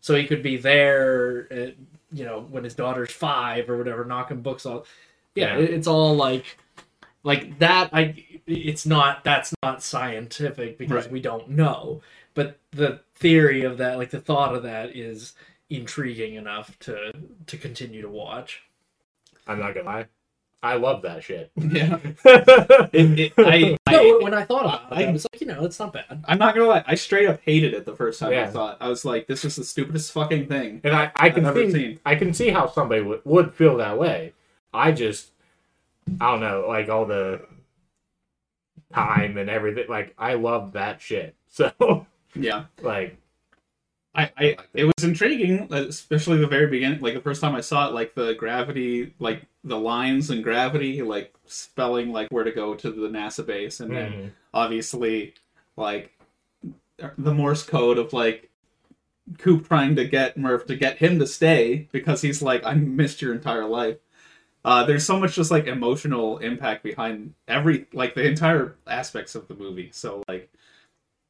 So 0.00 0.14
he 0.14 0.26
could 0.26 0.42
be 0.42 0.56
there, 0.56 1.48
uh, 1.50 1.82
you 2.12 2.24
know, 2.24 2.40
when 2.50 2.64
his 2.64 2.74
daughter's 2.74 3.10
five 3.12 3.68
or 3.70 3.76
whatever, 3.78 4.04
knocking 4.04 4.42
books 4.42 4.66
off. 4.66 4.86
Yeah, 5.34 5.56
Yeah. 5.56 5.64
it- 5.64 5.70
it's 5.70 5.86
all 5.86 6.14
like 6.14 6.58
like 7.24 7.58
that. 7.60 7.88
I 7.92 8.24
it's 8.46 8.84
not 8.86 9.22
that's 9.24 9.54
not 9.62 9.82
scientific 9.82 10.76
because 10.78 11.04
Right. 11.04 11.12
we 11.12 11.20
don't 11.20 11.50
know, 11.50 12.02
but 12.34 12.58
the 12.72 13.00
theory 13.14 13.62
of 13.62 13.78
that, 13.78 13.96
like 13.98 14.10
the 14.10 14.20
thought 14.20 14.54
of 14.54 14.62
that, 14.64 14.96
is 14.96 15.32
intriguing 15.76 16.34
enough 16.34 16.78
to 16.80 17.12
to 17.46 17.56
continue 17.58 18.02
to 18.02 18.08
watch. 18.08 18.62
I'm 19.46 19.58
not 19.58 19.74
gonna 19.74 19.86
lie. 19.86 20.06
I 20.64 20.76
love 20.76 21.02
that 21.02 21.24
shit. 21.24 21.50
Yeah. 21.56 21.98
It, 22.92 23.18
it, 23.18 23.32
I, 23.38 23.76
No, 23.90 24.18
I, 24.20 24.22
when 24.22 24.32
I 24.34 24.44
thought 24.44 24.64
about 24.64 24.92
it, 24.92 25.04
I- 25.06 25.08
I 25.08 25.12
was 25.12 25.26
like, 25.32 25.40
you 25.40 25.46
know, 25.48 25.64
it's 25.64 25.78
not 25.80 25.92
bad. 25.92 26.24
I'm 26.26 26.38
not 26.38 26.54
gonna 26.54 26.68
lie. 26.68 26.84
I 26.86 26.94
straight 26.94 27.28
up 27.28 27.40
hated 27.44 27.74
it 27.74 27.84
the 27.84 27.96
first 27.96 28.20
time 28.20 28.28
I 28.30 28.32
Yeah. 28.34 28.50
saw 28.52 28.72
it. 28.72 28.76
I 28.80 28.88
was 28.88 29.04
like, 29.04 29.26
"This 29.26 29.44
is 29.44 29.56
the 29.56 29.64
stupidest 29.64 30.12
fucking 30.12 30.46
thing." 30.46 30.80
And 30.84 30.94
I, 30.94 31.10
I 31.16 31.30
can 31.30 31.44
I've 31.46 31.56
ever 31.56 31.66
see 31.66 31.72
seen. 31.72 32.00
I 32.06 32.14
can 32.14 32.32
see 32.32 32.50
how 32.50 32.68
somebody 32.68 33.00
would, 33.02 33.22
would 33.24 33.54
feel 33.54 33.76
that 33.78 33.98
way. 33.98 34.34
I 34.72 34.92
just 34.92 35.30
I 36.20 36.30
don't 36.30 36.40
know, 36.40 36.66
like 36.68 36.88
all 36.88 37.06
the 37.06 37.42
time 38.94 39.38
and 39.38 39.48
everything. 39.50 39.86
Like 39.88 40.14
I 40.18 40.34
love 40.34 40.72
that 40.72 41.00
shit. 41.00 41.34
So 41.54 42.06
Yeah. 42.34 42.64
like 42.80 43.16
I, 44.14 44.30
I 44.36 44.56
it 44.74 44.84
was 44.84 45.04
intriguing, 45.04 45.72
especially 45.72 46.38
the 46.38 46.46
very 46.46 46.66
beginning. 46.66 47.00
Like 47.00 47.14
the 47.14 47.20
first 47.20 47.40
time 47.40 47.54
I 47.54 47.60
saw 47.60 47.88
it, 47.88 47.94
like 47.94 48.14
the 48.14 48.34
gravity, 48.34 49.14
like 49.18 49.42
the 49.64 49.78
lines 49.78 50.30
and 50.30 50.44
gravity, 50.44 51.02
like 51.02 51.32
spelling 51.46 52.12
like 52.12 52.28
where 52.28 52.44
to 52.44 52.52
go 52.52 52.74
to 52.74 52.90
the 52.90 53.08
NASA 53.08 53.44
base, 53.44 53.80
and 53.80 53.94
then 53.94 54.12
mhm. 54.12 54.30
obviously 54.52 55.34
like 55.76 56.12
the 57.16 57.34
Morse 57.34 57.62
code 57.62 57.98
of 57.98 58.12
like 58.12 58.50
Coop 59.38 59.66
trying 59.66 59.96
to 59.96 60.04
get 60.04 60.36
Murph 60.36 60.66
to 60.66 60.76
get 60.76 60.98
him 60.98 61.18
to 61.18 61.26
stay 61.26 61.88
because 61.92 62.22
he's 62.22 62.42
like, 62.42 62.64
I 62.64 62.74
missed 62.74 63.22
your 63.22 63.32
entire 63.32 63.66
life. 63.66 63.98
Uh, 64.64 64.84
there's 64.84 65.04
so 65.04 65.18
much 65.18 65.34
just 65.34 65.50
like 65.50 65.66
emotional 65.66 66.38
impact 66.38 66.82
behind 66.82 67.34
every 67.48 67.86
like 67.92 68.14
the 68.14 68.24
entire 68.24 68.76
aspects 68.86 69.34
of 69.34 69.48
the 69.48 69.54
movie. 69.54 69.90
So 69.92 70.22
like, 70.28 70.52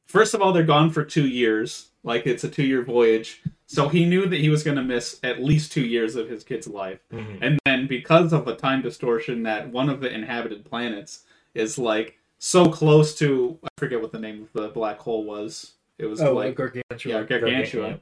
first 0.05 0.33
of 0.33 0.41
all, 0.41 0.53
they're 0.53 0.63
gone 0.63 0.91
for 0.91 1.03
two 1.03 1.27
years. 1.27 1.89
Like 2.03 2.27
it's 2.27 2.43
a 2.43 2.49
two 2.49 2.63
year 2.63 2.81
voyage. 2.83 3.41
So 3.65 3.87
he 3.87 4.05
knew 4.05 4.25
that 4.27 4.39
he 4.39 4.49
was 4.49 4.61
going 4.63 4.77
to 4.77 4.83
miss 4.83 5.19
at 5.23 5.41
least 5.43 5.71
two 5.71 5.85
years 5.85 6.15
of 6.15 6.29
his 6.29 6.43
kid's 6.43 6.67
life. 6.67 6.99
Mhm. 7.11 7.39
And 7.41 7.59
then 7.65 7.87
because 7.87 8.33
of 8.33 8.47
a 8.47 8.55
time 8.55 8.81
distortion 8.81 9.43
that 9.43 9.69
one 9.69 9.89
of 9.89 10.01
the 10.01 10.13
inhabited 10.13 10.65
planets 10.65 11.23
is 11.55 11.77
like 11.77 12.17
so 12.39 12.65
close 12.65 13.15
to 13.19 13.57
I 13.63 13.67
forget 13.77 14.01
what 14.01 14.11
the 14.11 14.19
name 14.19 14.43
of 14.43 14.61
the 14.61 14.67
black 14.69 14.99
hole 14.99 15.23
was. 15.23 15.73
It 15.97 16.05
was 16.07 16.21
Oh, 16.21 16.33
like 16.33 16.55
gargantuan. 16.55 17.15
yeah, 17.15 17.23
gargantua. 17.23 17.99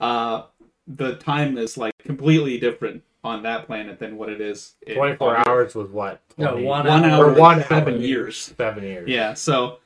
Uh 0.00 0.42
the 0.88 1.14
time 1.16 1.56
is 1.58 1.76
like 1.78 1.92
completely 1.98 2.58
different 2.58 3.02
on 3.22 3.42
that 3.44 3.66
planet 3.66 4.00
than 4.00 4.16
what 4.16 4.28
it 4.28 4.40
is. 4.40 4.74
in 4.84 4.96
24 4.96 5.36
Earth. 5.36 5.46
hours 5.48 5.74
was 5.76 5.88
what? 5.90 6.20
No, 6.38 6.56
one 6.56 6.86
One 6.86 7.04
hour. 7.04 7.26
hour, 7.26 7.32
Or 7.32 7.38
one 7.38 7.62
seven 7.68 7.94
hour. 7.94 8.00
years. 8.00 8.52
seven 8.56 8.82
years. 8.82 9.08
Yeah, 9.08 9.34
so 9.34 9.78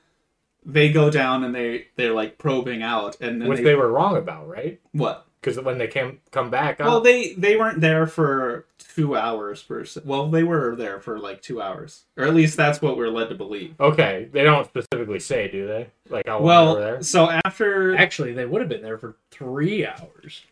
they 0.66 0.90
go 0.92 1.08
down 1.10 1.44
and 1.44 1.54
they 1.54 1.86
they're 1.96 2.12
like 2.12 2.36
probing 2.38 2.82
out, 2.82 3.16
and 3.20 3.40
then 3.40 3.48
Which 3.48 3.58
they, 3.58 3.64
they 3.64 3.74
were 3.74 3.90
wrong 3.90 4.16
about, 4.16 4.48
right? 4.48 4.80
what? 4.92 5.22
Because 5.40 5.60
when 5.60 5.78
they 5.78 5.86
came 5.86 6.18
come 6.32 6.50
back, 6.50 6.80
Well, 6.80 6.96
oh, 6.96 7.00
they 7.00 7.34
they 7.34 7.56
weren't 7.56 7.80
there 7.80 8.06
for 8.08 8.66
two 8.78 9.16
hours 9.16 9.62
per 9.62 9.84
se. 9.84 10.00
Well, 10.04 10.28
they 10.28 10.42
were 10.42 10.74
there 10.74 10.98
for 10.98 11.20
like 11.20 11.40
two 11.40 11.62
hours, 11.62 12.04
or 12.16 12.24
at 12.24 12.34
least 12.34 12.56
that's 12.56 12.82
what 12.82 12.96
we're 12.96 13.10
led 13.10 13.28
to 13.28 13.36
believe. 13.36 13.74
okay, 13.80 14.28
they 14.32 14.42
don't 14.42 14.66
specifically 14.66 15.20
say, 15.20 15.48
do 15.48 15.68
they? 15.68 15.86
Like 16.10 16.26
how 16.26 16.40
long 16.40 16.42
they 16.42 16.44
were 16.44 16.46
Well, 16.48 16.74
there? 16.74 17.02
so 17.02 17.30
after 17.44 17.96
Actually, 17.96 18.32
they 18.32 18.44
would 18.46 18.60
have 18.60 18.68
been 18.68 18.82
there 18.82 18.98
for 18.98 19.16
three 19.30 19.86
hours 19.86 20.42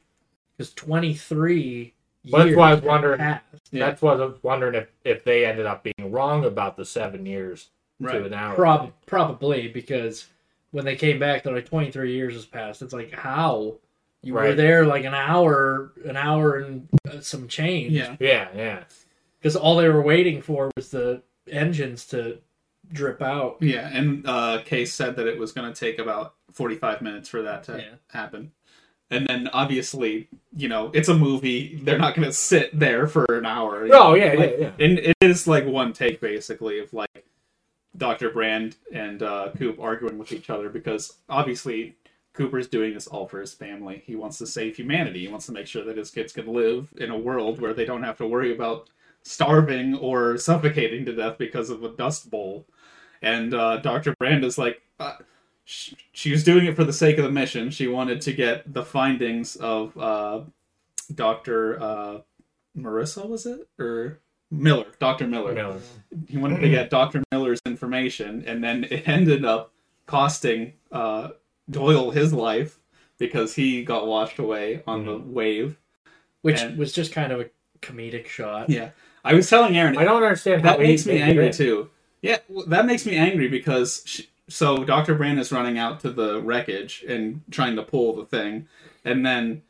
because 0.56 0.72
twenty 0.74 1.14
three. 1.14 1.94
Well, 2.30 2.44
that's 2.44 2.56
why 2.56 2.70
I 2.70 2.74
was 2.74 2.82
wondering- 2.84 3.20
Yeah. 3.20 3.40
That's 3.72 4.00
what 4.00 4.20
I 4.20 4.26
was 4.26 4.42
wondering 4.44 4.76
if 4.76 4.88
if 5.04 5.24
they 5.24 5.44
ended 5.44 5.66
up 5.66 5.82
being 5.82 6.12
wrong 6.12 6.44
about 6.44 6.76
the 6.76 6.84
seven 6.84 7.26
years 7.26 7.70
to 8.00 8.06
right, 8.06 8.26
an 8.26 8.34
hour. 8.34 8.54
Prob- 8.54 8.92
probably 9.06 9.68
because 9.68 10.26
when 10.72 10.84
they 10.84 10.96
came 10.96 11.18
back, 11.18 11.42
they're 11.42 11.54
like 11.54 11.68
twenty 11.68 11.90
three 11.90 12.14
years 12.14 12.34
has 12.34 12.44
passed. 12.46 12.82
It's 12.82 12.92
like 12.92 13.12
how 13.12 13.76
you 14.22 14.34
were 14.34 14.54
there 14.54 14.86
like 14.86 15.04
an 15.04 15.14
hour, 15.14 15.92
an 16.06 16.16
hour 16.16 16.56
and 16.56 16.88
uh, 17.08 17.20
some 17.20 17.46
change. 17.46 17.92
yeah, 17.92 18.16
Yeah, 18.18 18.48
yeah. 18.56 18.84
because 19.38 19.54
all 19.54 19.76
they 19.76 19.88
were 19.88 20.00
waiting 20.02 20.40
for 20.40 20.70
was 20.76 20.90
the 20.90 21.22
engines 21.50 22.06
to 22.06 22.38
drip 22.92 23.20
out. 23.22 23.58
yeah, 23.60 23.88
and 23.92 24.26
uh, 24.26 24.62
Case 24.64 24.92
said 24.94 25.16
that 25.16 25.26
it 25.26 25.38
was 25.38 25.52
going 25.52 25.70
to 25.72 25.78
take 25.78 25.98
about 25.98 26.34
forty 26.52 26.74
five 26.76 27.02
minutes 27.02 27.28
for 27.28 27.42
that 27.42 27.64
to 27.64 27.76
Yeah. 27.78 27.94
happen. 28.08 28.52
And 29.10 29.26
then 29.28 29.48
obviously, 29.52 30.28
you 30.56 30.66
know, 30.68 30.90
it's 30.94 31.08
a 31.10 31.14
movie. 31.14 31.78
They're 31.82 31.98
not 31.98 32.14
going 32.16 32.26
to 32.26 32.32
sit 32.32 32.76
there 32.76 33.06
for 33.06 33.26
an 33.28 33.44
hour. 33.44 33.86
Oh, 33.92 34.14
yeah, 34.14 34.32
Like, 34.32 34.56
yeah, 34.58 34.70
yeah. 34.78 34.84
And 34.84 34.98
it 34.98 35.14
is 35.20 35.46
like 35.46 35.66
one 35.66 35.92
take 35.92 36.20
basically 36.22 36.78
of 36.80 36.92
like 36.94 37.13
Dr. 37.96 38.30
Brand 38.30 38.76
and 38.92 39.22
uh, 39.22 39.50
Coop 39.56 39.78
arguing 39.80 40.18
with 40.18 40.32
each 40.32 40.50
other 40.50 40.68
because 40.68 41.18
obviously 41.28 41.96
Cooper's 42.32 42.66
doing 42.66 42.94
this 42.94 43.06
all 43.06 43.28
for 43.28 43.40
his 43.40 43.54
family. 43.54 44.02
He 44.04 44.16
wants 44.16 44.38
to 44.38 44.46
save 44.46 44.76
humanity. 44.76 45.20
He 45.20 45.28
wants 45.28 45.46
to 45.46 45.52
make 45.52 45.66
sure 45.66 45.84
that 45.84 45.96
his 45.96 46.10
kids 46.10 46.32
can 46.32 46.52
live 46.52 46.92
in 46.96 47.10
a 47.10 47.18
world 47.18 47.60
where 47.60 47.72
they 47.74 47.84
don't 47.84 48.02
have 48.02 48.18
to 48.18 48.26
worry 48.26 48.52
about 48.52 48.90
starving 49.22 49.94
or 49.94 50.36
suffocating 50.36 51.04
to 51.06 51.14
death 51.14 51.38
because 51.38 51.70
of 51.70 51.84
a 51.84 51.90
dust 51.90 52.30
bowl. 52.30 52.66
And 53.22 53.54
uh, 53.54 53.78
Dr. 53.78 54.14
Brand 54.18 54.44
is 54.44 54.58
like, 54.58 54.82
uh, 54.98 55.16
sh- 55.64 55.94
she 56.12 56.32
was 56.32 56.44
doing 56.44 56.66
it 56.66 56.76
for 56.76 56.84
the 56.84 56.92
sake 56.92 57.18
of 57.18 57.24
the 57.24 57.30
mission. 57.30 57.70
She 57.70 57.86
wanted 57.86 58.20
to 58.22 58.32
get 58.32 58.72
the 58.72 58.84
findings 58.84 59.56
of 59.56 59.96
uh, 59.96 60.40
Dr. 61.14 61.80
Uh, 61.80 62.18
Marissa, 62.76 63.26
was 63.28 63.46
it? 63.46 63.68
Or 63.78 64.20
Miller, 64.58 64.86
Dr. 64.98 65.26
Miller. 65.26 65.52
Miller. 65.54 65.80
He 66.28 66.36
wanted 66.36 66.60
to 66.60 66.68
get 66.68 66.90
Dr. 66.90 67.22
Miller's 67.32 67.60
information, 67.66 68.44
and 68.46 68.62
then 68.62 68.84
it 68.84 69.06
ended 69.08 69.44
up 69.44 69.72
costing 70.06 70.74
uh, 70.92 71.30
Doyle 71.70 72.10
his 72.10 72.32
life 72.32 72.78
because 73.18 73.54
he 73.54 73.84
got 73.84 74.06
washed 74.06 74.38
away 74.38 74.82
on 74.86 75.06
the 75.06 75.16
wave. 75.18 75.76
which 76.42 76.60
And- 76.60 76.78
was 76.78 76.92
just 76.92 77.12
kind 77.12 77.32
of 77.32 77.40
a 77.40 77.50
comedic 77.80 78.26
shot. 78.26 78.68
Yeah. 78.70 78.90
I 79.24 79.32
was 79.34 79.48
telling 79.48 79.76
Aaron, 79.76 79.96
I 79.96 80.04
don't 80.04 80.22
understand 80.22 80.62
how 80.62 80.72
that 80.72 80.80
makes 80.80 81.06
me 81.06 81.18
angry 81.20 81.50
too. 81.52 81.88
Yeah, 82.20 82.38
well, 82.48 82.66
that 82.66 82.84
makes 82.86 83.06
me 83.06 83.16
angry 83.16 83.48
because 83.48 84.02
she, 84.04 84.28
so 84.48 84.84
Dr. 84.84 85.14
Brand 85.14 85.38
is 85.40 85.50
running 85.52 85.78
out 85.78 86.00
to 86.00 86.10
the 86.10 86.40
wreckage 86.42 87.02
and 87.08 87.40
trying 87.50 87.76
to 87.76 87.82
pull 87.82 88.14
the 88.14 88.26
thing, 88.26 88.68
and 89.04 89.24
then 89.24 89.62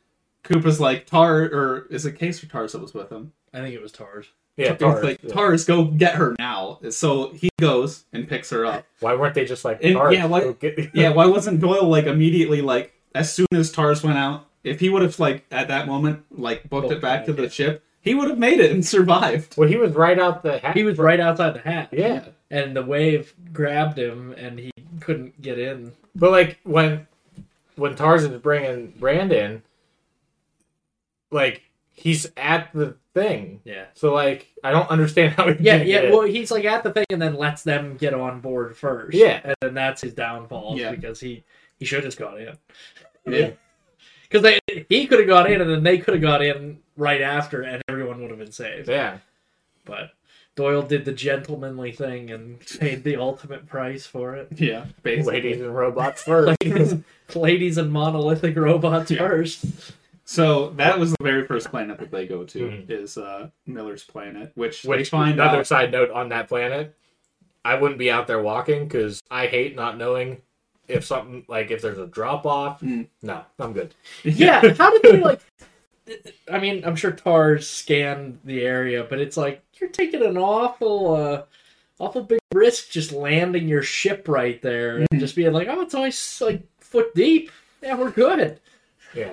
Cooper's 0.42 0.80
like 0.80 1.06
Tar 1.06 1.42
or 1.42 1.86
is 1.90 2.04
it 2.06 2.18
Case 2.18 2.42
or 2.42 2.46
Tars 2.48 2.72
that 2.72 2.80
was 2.82 2.94
with 2.94 3.10
him? 3.12 3.32
I 3.52 3.58
think 3.58 3.74
it 3.76 3.82
was 3.82 3.92
Tars. 3.92 4.26
Yeah, 4.56 4.74
Tars, 4.76 5.02
like 5.04 5.20
yeah. 5.22 5.32
Tars, 5.34 5.64
go 5.64 5.84
get 5.86 6.14
her 6.14 6.36
now. 6.38 6.78
So 6.90 7.30
he 7.32 7.48
goes 7.60 8.04
and 8.12 8.28
picks 8.28 8.50
her 8.50 8.64
up. 8.64 8.84
Why 9.00 9.14
weren't 9.16 9.34
they 9.34 9.44
just 9.44 9.64
like 9.64 9.80
And- 9.82 9.94
Tars, 9.96 10.14
yeah, 10.14 10.26
why- 10.26 10.40
go 10.40 10.52
get- 10.52 10.90
Yeah, 10.94 11.10
why 11.10 11.26
wasn't 11.26 11.60
Doyle 11.60 11.88
like 11.88 12.04
immediately 12.06 12.62
like 12.62 12.92
as 13.14 13.32
soon 13.32 13.46
as 13.52 13.72
Tars 13.72 14.02
went 14.04 14.18
out? 14.18 14.46
If 14.62 14.80
he 14.80 14.88
would 14.88 15.02
have 15.02 15.18
like 15.18 15.44
at 15.50 15.68
that 15.68 15.86
moment 15.86 16.24
like 16.30 16.70
booked 16.70 16.92
it 16.92 17.00
back 17.02 17.26
to 17.26 17.32
the 17.32 17.50
ship, 17.50 17.82
he 18.00 18.14
would 18.14 18.28
have 18.30 18.38
made 18.38 18.60
it 18.60 18.70
and 18.70 18.84
survived. 18.86 19.56
Well, 19.56 19.68
he 19.68 19.76
was 19.76 19.92
right 19.92 20.18
out 20.18 20.42
the 20.42 20.58
hat. 20.58 20.76
He 20.76 20.84
was 20.84 20.98
right 20.98 21.18
outside 21.20 21.54
the 21.54 21.58
hat. 21.60 21.88
Yeah, 21.92 22.26
And 22.50 22.76
the 22.76 22.82
wave 22.82 23.34
grabbed 23.52 23.98
him 23.98 24.32
and 24.38 24.58
he 24.60 24.70
couldn't 25.00 25.42
get 25.42 25.58
in. 25.58 25.92
but 26.14 26.30
like 26.30 26.60
when 26.62 27.08
when 27.76 27.96
Tarzan 27.96 28.32
is 28.32 28.40
bringing 28.40 28.94
Brandon, 29.00 29.62
like 31.32 31.62
he's 31.94 32.30
at 32.36 32.70
the 32.74 32.96
thing. 33.14 33.60
Yeah. 33.64 33.86
So 33.94 34.12
like 34.12 34.48
I 34.62 34.70
don't 34.72 34.88
understand 34.90 35.32
how 35.34 35.50
he 35.52 35.62
Yeah, 35.64 35.76
yeah. 35.76 35.98
it. 36.00 36.12
Well, 36.12 36.22
he's 36.22 36.50
like 36.50 36.64
at 36.64 36.82
the 36.82 36.92
thing 36.92 37.06
and 37.10 37.22
then 37.22 37.34
lets 37.36 37.62
them 37.62 37.96
get 37.96 38.12
on 38.12 38.40
board 38.40 38.76
first. 38.76 39.16
Yeah. 39.16 39.40
And 39.44 39.54
then 39.60 39.74
that's 39.74 40.02
his 40.02 40.12
downfall 40.14 40.76
Yeah. 40.78 40.90
because 40.90 41.20
he 41.20 41.44
he 41.78 41.84
should 41.84 41.96
have 41.98 42.04
just 42.04 42.18
got 42.18 42.38
in. 42.40 42.56
Yeah. 43.26 43.50
Because 44.28 44.42
they 44.42 44.84
he 44.88 45.06
could 45.06 45.20
have 45.20 45.28
got 45.28 45.48
in 45.48 45.60
and 45.60 45.70
then 45.70 45.84
they 45.84 45.98
could 45.98 46.14
have 46.14 46.22
got 46.22 46.42
in 46.42 46.78
right 46.96 47.20
after 47.20 47.62
and 47.62 47.80
everyone 47.88 48.20
would 48.20 48.30
have 48.30 48.38
been 48.38 48.50
saved. 48.50 48.88
yeah. 48.88 49.18
But 49.84 50.10
Doyle 50.56 50.82
did 50.82 51.04
the 51.04 51.12
gentlemanly 51.12 51.92
thing 51.92 52.30
and 52.32 52.58
paid 52.80 53.04
the 53.04 53.14
ultimate 53.16 53.66
price 53.66 54.06
for 54.06 54.34
it. 54.34 54.48
Yeah, 54.56 54.86
basically. 55.04 55.34
Ladies 55.34 55.60
and 55.60 55.72
robots 55.76 56.22
first. 56.24 56.56
Ladies, 56.64 56.94
ladies 57.36 57.78
and 57.78 57.92
monolithic 57.92 58.56
robots 58.56 59.10
Yeah. 59.12 59.18
first. 59.18 59.66
So 60.24 60.70
that 60.70 60.98
was 60.98 61.12
the 61.12 61.22
very 61.22 61.46
first 61.46 61.70
planet 61.70 61.98
that 61.98 62.10
they 62.10 62.26
go 62.26 62.44
to 62.44 62.58
Mhm. 62.68 62.90
is 62.90 63.18
uh, 63.18 63.48
Miller's 63.66 64.04
planet, 64.04 64.52
which, 64.54 64.82
they 64.82 64.88
Which 64.88 65.10
find 65.10 65.34
another 65.34 65.58
out. 65.58 65.66
side 65.66 65.92
note 65.92 66.10
on 66.10 66.30
that 66.30 66.48
planet, 66.48 66.94
I 67.64 67.74
wouldn't 67.74 67.98
be 67.98 68.10
out 68.10 68.26
there 68.26 68.40
walking 68.40 68.84
because 68.88 69.22
I 69.30 69.46
hate 69.46 69.76
not 69.76 69.98
knowing 69.98 70.40
if 70.88 71.04
something 71.04 71.44
like 71.48 71.70
if 71.70 71.80
there's 71.82 71.98
a 71.98 72.06
drop 72.06 72.46
off. 72.46 72.80
Mm. 72.80 73.06
No, 73.22 73.42
I'm 73.58 73.72
good. 73.72 73.94
Yeah, 74.24 74.72
how 74.74 74.90
did 74.90 75.02
they 75.02 75.20
like? 75.20 75.40
I 76.50 76.58
mean, 76.58 76.84
I'm 76.84 76.96
sure 76.96 77.12
Tars 77.12 77.68
scanned 77.68 78.38
the 78.44 78.62
area, 78.62 79.04
but 79.08 79.18
it's 79.20 79.36
like 79.38 79.62
you're 79.80 79.88
taking 79.90 80.22
an 80.22 80.36
awful, 80.36 81.14
uh, 81.14 81.42
awful 81.98 82.22
big 82.22 82.40
risk 82.52 82.90
just 82.90 83.12
landing 83.12 83.66
your 83.68 83.82
ship 83.82 84.28
right 84.28 84.60
there 84.60 84.98
and 84.98 85.08
just 85.18 85.34
being 85.36 85.52
like, 85.54 85.68
"Oh, 85.68 85.80
it's 85.80 85.94
only 85.94 86.12
like 86.42 86.62
foot 86.80 87.14
deep. 87.14 87.50
Yeah, 87.82 87.96
we're 87.96 88.10
good." 88.10 88.60
Yeah. 89.14 89.32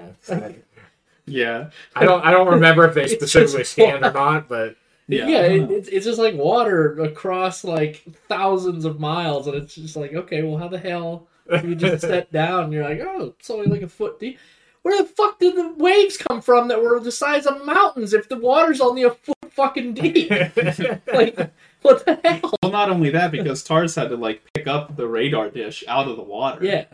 Yeah, 1.32 1.70
I 1.96 2.06
don't 2.06 2.24
I 2.24 2.32
don't 2.32 2.48
remember 2.48 2.86
if 2.86 2.94
they 2.94 3.08
specifically 3.16 3.60
just 3.60 3.74
scanned 3.74 4.06
or 4.06 4.12
not, 4.12 4.48
but 4.48 4.76
Yeah, 5.08 5.28
Yeah, 5.28 5.42
it, 5.42 5.72
it's, 5.72 5.88
it's 5.90 6.06
just 6.06 6.20
like 6.20 6.36
water 6.36 7.00
across 7.02 7.64
like 7.64 8.04
thousands 8.28 8.86
of 8.86 9.00
miles, 9.00 9.48
and 9.48 9.56
it's 9.56 9.76
just 9.76 9.96
like, 9.96 10.14
okay, 10.14 10.44
well, 10.44 10.58
how 10.58 10.68
the 10.68 10.80
hell 10.80 11.28
do 11.50 11.70
you 11.70 11.76
just 11.76 12.04
step 12.06 12.32
down? 12.32 12.66
And 12.66 12.74
you're 12.74 12.88
like, 12.88 13.02
oh, 13.02 13.34
it's 13.40 13.50
only 13.50 13.68
like 13.68 13.82
a 13.82 13.88
foot 13.88 14.20
deep. 14.20 14.40
Where 14.84 15.02
the 15.02 15.08
fuck 15.08 15.40
did 15.40 15.56
the 15.56 15.74
waves 15.78 16.18
come 16.18 16.42
from 16.42 16.68
that 16.70 16.82
were 16.82 17.00
the 17.00 17.12
size 17.12 17.46
of 17.46 17.64
mountains 17.66 18.14
if 18.14 18.28
the 18.28 18.38
water's 18.38 18.82
only 18.82 19.04
a 19.04 19.12
foot 19.12 19.38
fucking 19.52 19.94
deep? 19.94 20.32
like, 21.14 21.52
what 21.84 22.04
the 22.06 22.20
hell? 22.24 22.58
Well, 22.64 22.72
not 22.72 22.90
only 22.90 23.12
that, 23.12 23.32
because 23.32 23.64
Tars 23.64 23.94
had 23.94 24.10
to 24.10 24.18
like 24.18 24.42
pick 24.54 24.68
up 24.68 24.96
the 24.96 25.08
radar 25.08 25.50
dish 25.50 25.84
out 25.88 26.08
of 26.08 26.16
the 26.16 26.24
water. 26.24 26.66
Yeah, 26.66 26.86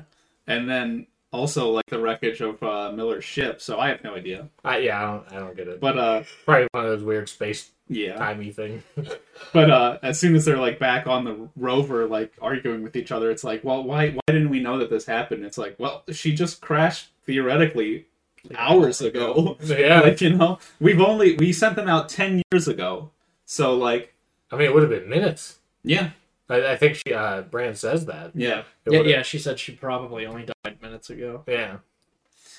and 0.47 0.69
then 0.69 1.07
also 1.31 1.69
like 1.69 1.85
the 1.87 1.99
wreckage 1.99 2.41
of 2.41 2.61
uh, 2.63 2.91
Miller's 2.91 3.23
ship. 3.23 3.61
So 3.61 3.79
I 3.79 3.89
have 3.89 4.03
no 4.03 4.15
idea. 4.15 4.49
I, 4.63 4.79
yeah, 4.79 5.01
I 5.01 5.05
don't, 5.05 5.33
I 5.33 5.39
don't 5.39 5.55
get 5.55 5.67
it. 5.67 5.79
But 5.79 5.97
uh, 5.97 6.23
Probably 6.45 6.67
one 6.71 6.85
of 6.85 6.91
those 6.91 7.03
weird 7.03 7.29
space 7.29 7.71
yeah. 7.89 8.15
timey 8.15 8.51
thing. 8.51 8.83
But 9.53 9.69
uh, 9.69 9.99
as 10.01 10.19
soon 10.19 10.35
as 10.35 10.45
they're 10.45 10.57
like 10.57 10.79
back 10.79 11.05
on 11.05 11.23
the 11.23 11.47
rover, 11.55 12.07
like 12.07 12.33
arguing 12.41 12.81
with 12.81 12.95
each 12.95 13.11
other, 13.11 13.29
it's 13.29 13.43
like, 13.43 13.63
well, 13.63 13.83
why 13.83 14.09
why 14.09 14.21
didn't 14.27 14.49
we 14.49 14.59
know 14.59 14.79
that 14.79 14.89
this 14.89 15.05
happened? 15.05 15.45
It's 15.45 15.59
like, 15.59 15.75
well, 15.77 16.03
she 16.11 16.33
just 16.33 16.59
crashed 16.59 17.09
theoretically 17.23 18.07
hours 18.55 18.99
ago. 18.99 19.57
yeah, 19.63 19.99
like 20.03 20.19
you 20.21 20.31
know, 20.31 20.57
we've 20.79 20.99
only 20.99 21.35
we 21.35 21.53
sent 21.53 21.75
them 21.75 21.87
out 21.87 22.09
ten 22.09 22.41
years 22.51 22.67
ago. 22.67 23.11
So 23.45 23.75
like, 23.75 24.13
I 24.51 24.55
mean, 24.55 24.65
it 24.65 24.73
would 24.73 24.83
have 24.83 24.91
been 24.91 25.07
minutes. 25.07 25.59
yeah, 25.83 26.09
I, 26.49 26.71
I 26.73 26.75
think 26.77 26.95
she, 26.95 27.13
uh, 27.13 27.41
Brand 27.41 27.77
says 27.77 28.05
that. 28.05 28.31
yeah. 28.33 28.59
It 28.85 28.91
yeah, 28.93 28.97
would've- 28.99 29.11
yeah. 29.11 29.21
She 29.21 29.37
said 29.39 29.59
she 29.59 29.73
probably 29.73 30.25
only 30.25 30.45
died 30.63 30.81
minutes 30.81 31.09
ago. 31.09 31.43
yeah, 31.47 31.77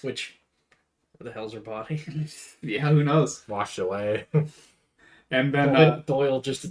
Which, 0.03 0.39
where 1.17 1.29
the 1.29 1.33
hell's 1.35 1.55
her 1.55 1.61
body? 1.61 2.03
Yeah, 2.63 2.89
who 2.91 3.03
knows? 3.05 3.45
washed 3.49 3.79
away. 3.79 4.27
And 5.31 5.53
then 5.55 5.73
Doyle, 5.73 5.77
uh, 5.77 5.97
Doyle 6.07 6.41
just 6.41 6.67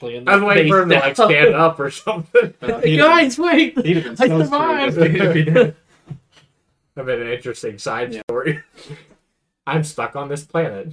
laying. 0.00 0.28
I 0.28 0.36
was 0.36 0.44
waiting 0.44 0.68
for 0.72 0.82
him 0.82 0.88
to 0.90 0.94
face 1.00 1.04
like 1.04 1.16
down. 1.16 1.28
stand 1.30 1.54
up 1.54 1.78
or 1.80 1.90
something. 1.90 2.54
uh, 2.62 2.80
Hey, 2.80 2.90
he'd- 2.90 2.96
guys, 2.98 3.38
wait! 3.38 3.78
he'd 3.84 3.96
have 3.96 4.04
been 4.04 4.12
I 4.20 4.28
so 4.28 4.42
survived. 4.44 4.94
screwed 4.94 5.14
if 5.16 5.34
he 5.34 5.42
did. 5.44 5.76
That'd 6.94 7.06
been 7.06 7.22
an 7.26 7.32
interesting 7.32 7.78
side 7.78 8.12
Yeah. 8.14 8.22
story. 8.28 8.62
I'm 9.66 9.82
stuck 9.84 10.14
on 10.16 10.28
this 10.28 10.44
planet. 10.44 10.92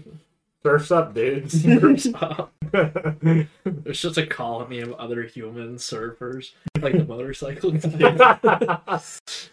Surfs 0.63 0.91
up, 0.91 1.13
dudes. 1.13 1.63
There's 2.71 4.01
just 4.01 4.17
a 4.17 4.25
colony 4.25 4.79
of 4.79 4.93
other 4.93 5.23
human 5.23 5.75
surfers, 5.75 6.51
like 6.79 6.93
the 6.93 7.05
motorcycle. 7.05 7.73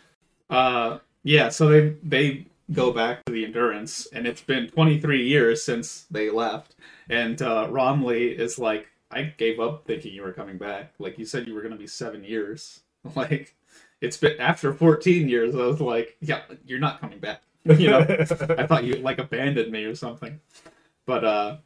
Uh, 0.50 0.98
yeah, 1.22 1.48
so 1.48 1.68
they 1.68 1.94
they 2.02 2.44
go 2.72 2.92
back 2.92 3.24
to 3.24 3.32
the 3.32 3.44
Endurance, 3.44 4.08
and 4.12 4.26
it's 4.26 4.40
been 4.40 4.68
23 4.68 5.24
years 5.24 5.62
since 5.62 6.06
they 6.10 6.28
left. 6.28 6.74
And 7.08 7.40
uh, 7.40 7.68
Romilly 7.70 8.30
is 8.30 8.58
like, 8.58 8.88
I 9.12 9.22
gave 9.22 9.60
up 9.60 9.86
thinking 9.86 10.12
you 10.12 10.22
were 10.22 10.32
coming 10.32 10.58
back. 10.58 10.92
Like 10.98 11.20
you 11.20 11.24
said, 11.24 11.46
you 11.46 11.54
were 11.54 11.60
going 11.60 11.70
to 11.72 11.78
be 11.78 11.86
seven 11.86 12.24
years. 12.24 12.80
Like 13.14 13.54
it's 14.00 14.16
been 14.16 14.40
after 14.40 14.72
14 14.72 15.28
years. 15.28 15.54
I 15.54 15.58
was 15.58 15.80
like, 15.80 16.16
yeah, 16.20 16.42
you're 16.66 16.80
not 16.80 17.00
coming 17.00 17.20
back. 17.20 17.42
You 17.64 17.90
know, 17.90 18.00
I 18.00 18.66
thought 18.66 18.84
you 18.84 18.94
like 18.96 19.18
abandoned 19.18 19.70
me 19.70 19.84
or 19.84 19.94
something. 19.94 20.40
But 21.10 21.24
uh, 21.24 21.56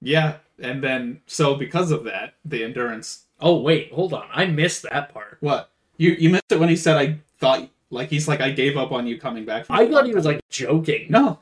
yeah, 0.00 0.36
and 0.58 0.82
then 0.82 1.20
so 1.26 1.54
because 1.54 1.90
of 1.90 2.04
that, 2.04 2.32
the 2.46 2.64
Endurance. 2.64 3.24
Oh 3.38 3.60
wait, 3.60 3.92
hold 3.92 4.14
on, 4.14 4.24
I 4.32 4.46
missed 4.46 4.84
that 4.90 5.12
part. 5.12 5.36
What 5.40 5.70
you 5.98 6.12
you 6.12 6.30
missed 6.30 6.50
it 6.50 6.58
when 6.58 6.70
he 6.70 6.76
said 6.76 6.96
I 6.96 7.18
thought 7.38 7.68
like 7.90 8.08
he's 8.08 8.26
like 8.26 8.40
I 8.40 8.52
gave 8.52 8.78
up 8.78 8.92
on 8.92 9.06
you 9.06 9.20
coming 9.20 9.44
back. 9.44 9.66
from 9.66 9.76
I 9.76 9.86
thought 9.86 10.06
he 10.06 10.14
was 10.14 10.24
like 10.24 10.40
joking. 10.48 11.08
No, 11.10 11.40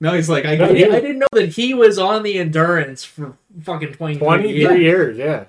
no, 0.00 0.14
he's 0.14 0.28
like 0.28 0.44
I. 0.46 0.54
I, 0.54 0.56
gave 0.56 0.68
didn't- 0.76 0.94
I 0.96 1.00
didn't 1.00 1.18
know 1.20 1.26
that 1.30 1.50
he 1.50 1.74
was 1.74 1.96
on 1.96 2.24
the 2.24 2.38
endurance 2.40 3.04
for 3.04 3.36
fucking 3.62 3.92
twenty 3.92 4.18
23 4.18 4.52
years. 4.52 4.80
years, 4.80 5.16
yeah. 5.18 5.44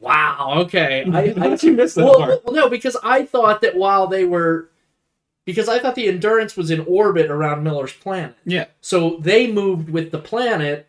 Wow. 0.00 0.54
Okay. 0.62 1.04
I, 1.04 1.10
How 1.10 1.44
I 1.44 1.48
did 1.50 1.62
you 1.64 1.72
miss 1.72 1.94
that 1.96 2.04
well, 2.06 2.18
part? 2.18 2.44
well, 2.46 2.54
no, 2.54 2.70
because 2.70 2.96
I 3.02 3.26
thought 3.26 3.60
that 3.60 3.76
while 3.76 4.06
they 4.06 4.24
were, 4.24 4.70
because 5.48 5.66
I 5.66 5.78
thought 5.78 5.94
the 5.94 6.08
endurance 6.08 6.58
was 6.58 6.70
in 6.70 6.80
orbit 6.80 7.30
around 7.30 7.64
Miller's 7.64 7.94
planet, 7.94 8.34
Yeah, 8.44 8.66
so 8.82 9.16
they 9.20 9.50
moved 9.50 9.88
with 9.88 10.10
the 10.10 10.18
planet, 10.18 10.86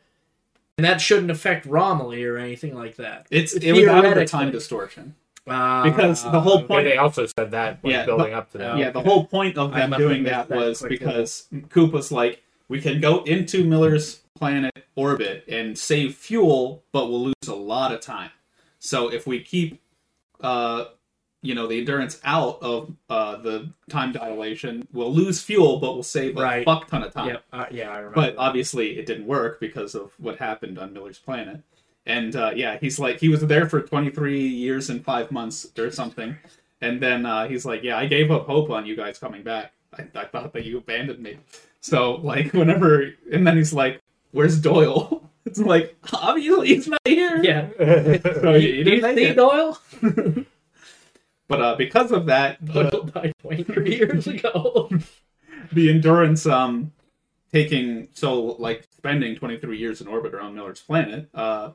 and 0.78 0.84
that 0.86 1.00
shouldn't 1.00 1.32
affect 1.32 1.66
Romilly 1.66 2.26
or 2.26 2.36
anything 2.38 2.76
like 2.76 2.98
that. 2.98 3.26
it's 3.32 3.54
it 3.54 3.72
was 3.72 3.88
out 3.88 4.04
of 4.04 4.16
the 4.16 4.26
time 4.26 4.52
distortion. 4.52 5.16
Uh, 5.48 5.84
Because 5.84 6.24
the 6.24 6.42
whole 6.42 6.60
And 6.60 6.68
point- 6.68 6.86
they 6.86 6.98
also 6.98 7.26
said 7.26 7.52
that 7.52 7.80
when 7.82 7.94
Yeah, 7.94 8.06
building 8.06 8.32
but- 8.32 8.38
up 8.38 8.52
to 8.52 8.58
that. 8.60 8.78
Yeah, 8.78 8.90
the 8.92 9.00
whole 9.02 9.24
point 9.26 9.58
of 9.58 9.72
them 9.74 9.92
doing 9.98 10.24
that 10.24 10.50
that 10.50 10.58
was 10.58 10.80
quickly. 10.80 10.98
because 10.98 11.48
Cooper's 11.70 12.12
like 12.12 12.44
we 12.68 12.82
can 12.82 13.00
go 13.00 13.24
into 13.24 13.64
Miller's 13.64 14.20
planet 14.38 14.74
orbit 14.96 15.46
and 15.48 15.78
save 15.78 16.16
fuel, 16.16 16.84
but 16.92 17.08
we'll 17.10 17.24
lose 17.24 17.48
a 17.48 17.56
lot 17.56 17.94
of 17.94 18.02
time. 18.02 18.30
So 18.78 19.08
if 19.12 19.26
we 19.26 19.40
keep, 19.40 19.82
uh, 20.42 20.86
you 21.42 21.56
know, 21.56 21.68
the 21.68 21.78
endurance 21.80 22.20
out 22.24 22.58
of 22.62 22.94
uh, 23.10 23.38
the 23.38 23.70
time 23.90 24.12
dilation, 24.12 24.88
we'll 24.92 25.14
lose 25.14 25.42
fuel, 25.42 25.80
but 25.80 25.94
we'll 25.94 26.04
save 26.04 26.38
a 26.38 26.42
Right. 26.42 26.66
fuck 26.66 26.88
ton 26.90 27.04
of 27.04 27.14
time. 27.14 27.30
Yep. 27.30 27.44
Uh, 27.54 27.66
yeah, 27.72 27.90
I 27.90 27.98
remember. 27.98 28.16
but 28.16 28.36
that. 28.36 28.38
obviously 28.38 29.00
it 29.00 29.06
didn't 29.06 29.26
work 29.26 29.60
because 29.60 29.96
of 29.96 30.12
what 30.18 30.38
happened 30.38 30.78
on 30.78 30.92
Miller's 30.94 31.18
planet. 31.20 31.62
And 32.06 32.36
uh, 32.36 32.52
yeah, 32.56 32.78
he's 32.80 33.00
like 33.00 33.20
he 33.20 33.30
was 33.30 33.42
there 33.42 33.70
for 33.70 33.82
23 33.82 34.40
years 34.48 34.90
and 34.90 35.04
five 35.04 35.32
months 35.32 35.68
or 35.78 35.92
something, 35.92 36.36
and 36.82 37.00
then 37.02 37.26
uh, 37.26 37.48
he's 37.48 37.66
like, 37.66 37.84
yeah, 37.84 37.98
I 37.98 38.06
gave 38.08 38.32
up 38.32 38.48
hope 38.48 38.70
on 38.72 38.86
you 38.86 38.96
guys 38.96 39.20
coming 39.20 39.44
back. 39.44 39.74
I, 39.98 40.08
I 40.16 40.26
thought 40.26 40.52
that 40.54 40.66
you 40.66 40.78
abandoned 40.80 41.20
me. 41.20 41.38
So 41.82 42.16
like 42.16 42.52
whenever, 42.54 43.14
and 43.32 43.46
then 43.46 43.58
he's 43.58 43.74
like, 43.74 44.02
where's 44.32 44.60
Doyle? 44.60 45.24
It's 45.46 45.58
like 45.58 45.96
obviously 46.14 46.68
he's 46.68 46.88
not 46.88 47.00
here. 47.06 47.42
yeah. 47.42 47.70
So 48.42 48.54
he, 48.54 48.60
he 48.78 48.84
Do 48.84 48.92
you 48.92 49.02
didn't 49.02 49.16
see 49.16 49.24
it. 49.26 49.36
Doyle? 49.36 49.80
But 51.50 51.62
uh, 51.62 51.76
because 51.76 52.14
of 52.14 52.28
that, 52.28 52.58
the, 52.66 52.84
Doyle 52.84 53.04
died 53.04 53.34
23 53.42 53.96
years 53.98 54.28
ago. 54.28 54.90
the 55.74 55.90
endurance 55.90 56.46
um 56.46 56.92
taking 57.52 58.08
so 58.14 58.42
like 58.60 58.88
spending 58.96 59.36
23 59.36 59.78
years 59.78 60.00
in 60.02 60.08
orbit 60.08 60.34
around 60.34 60.56
miller's 60.56 60.80
planet 60.82 61.30
uh 61.36 61.72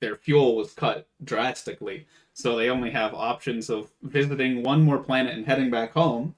their 0.00 0.16
fuel 0.16 0.56
was 0.56 0.72
cut 0.72 1.06
drastically 1.22 2.06
so 2.32 2.56
they 2.56 2.68
only 2.70 2.90
have 2.90 3.12
options 3.14 3.68
of 3.68 3.90
visiting 4.02 4.62
one 4.62 4.82
more 4.82 4.98
planet 4.98 5.34
and 5.36 5.46
heading 5.46 5.70
back 5.70 5.92
home 5.92 6.34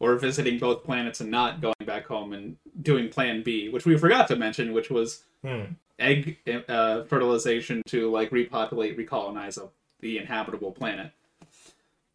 or 0.00 0.14
visiting 0.16 0.58
both 0.58 0.84
planets 0.84 1.20
and 1.20 1.30
not 1.30 1.60
going 1.60 1.74
back 1.86 2.06
home 2.06 2.32
and 2.32 2.56
doing 2.82 3.08
plan 3.08 3.42
b 3.42 3.68
which 3.68 3.86
we 3.86 3.96
forgot 3.96 4.28
to 4.28 4.36
mention 4.36 4.72
which 4.72 4.90
was 4.90 5.24
Hmm. 5.42 5.62
egg 5.98 6.36
uh, 6.68 7.04
fertilization 7.04 7.82
to 7.86 8.10
like 8.10 8.30
repopulate 8.32 8.98
recolonize 8.98 9.56
a, 9.56 9.68
the 10.00 10.18
inhabitable 10.18 10.72
planet 10.72 11.12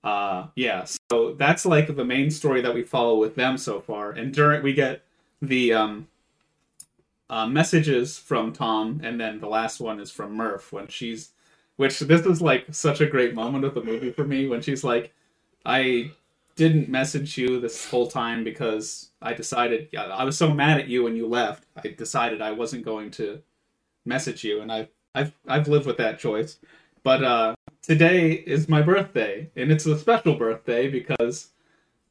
uh 0.03 0.47
yeah 0.55 0.85
so 1.09 1.33
that's 1.33 1.65
like 1.65 1.95
the 1.95 2.03
main 2.05 2.29
story 2.29 2.61
that 2.61 2.73
we 2.73 2.83
follow 2.83 3.17
with 3.17 3.35
them 3.35 3.57
so 3.57 3.79
far. 3.79 4.11
And 4.11 4.33
during 4.33 4.63
we 4.63 4.73
get 4.73 5.03
the 5.41 5.73
um 5.73 6.07
uh, 7.29 7.47
messages 7.47 8.19
from 8.19 8.53
tom 8.53 9.01
and 9.03 9.19
then 9.19 9.39
the 9.39 9.47
last 9.47 9.79
one 9.79 9.99
is 9.99 10.11
from 10.11 10.35
murph 10.35 10.71
when 10.71 10.87
she's 10.87 11.31
which 11.77 11.99
this 11.99 12.25
is 12.27 12.41
like 12.41 12.65
such 12.69 13.01
a 13.01 13.07
great 13.07 13.33
moment 13.33 13.65
of 13.65 13.73
the 13.73 13.81
movie 13.81 14.11
for 14.11 14.23
me 14.23 14.47
when 14.47 14.61
she's 14.61 14.83
like 14.83 15.11
i 15.65 16.11
didn't 16.55 16.89
message 16.89 17.35
you 17.37 17.59
this 17.59 17.89
whole 17.89 18.05
time 18.05 18.43
because 18.43 19.09
i 19.21 19.33
decided 19.33 19.87
yeah, 19.91 20.03
i 20.03 20.23
was 20.23 20.37
so 20.37 20.53
mad 20.53 20.79
at 20.79 20.87
you 20.87 21.03
when 21.03 21.15
you 21.15 21.25
left 21.25 21.63
i 21.77 21.87
decided 21.87 22.39
i 22.39 22.51
wasn't 22.51 22.85
going 22.85 23.09
to 23.09 23.41
message 24.05 24.43
you. 24.43 24.61
And 24.61 24.71
i've 24.71 24.89
i've, 25.15 25.33
I've 25.47 25.67
lived 25.67 25.85
with 25.85 25.97
that 25.97 26.19
choice. 26.19 26.57
But 27.03 27.23
uh 27.23 27.55
today 27.83 28.31
is 28.31 28.67
my 28.67 28.81
birthday, 28.81 29.49
and 29.55 29.71
it's 29.71 29.85
a 29.85 29.99
special 29.99 30.35
birthday 30.35 30.89
because 30.89 31.49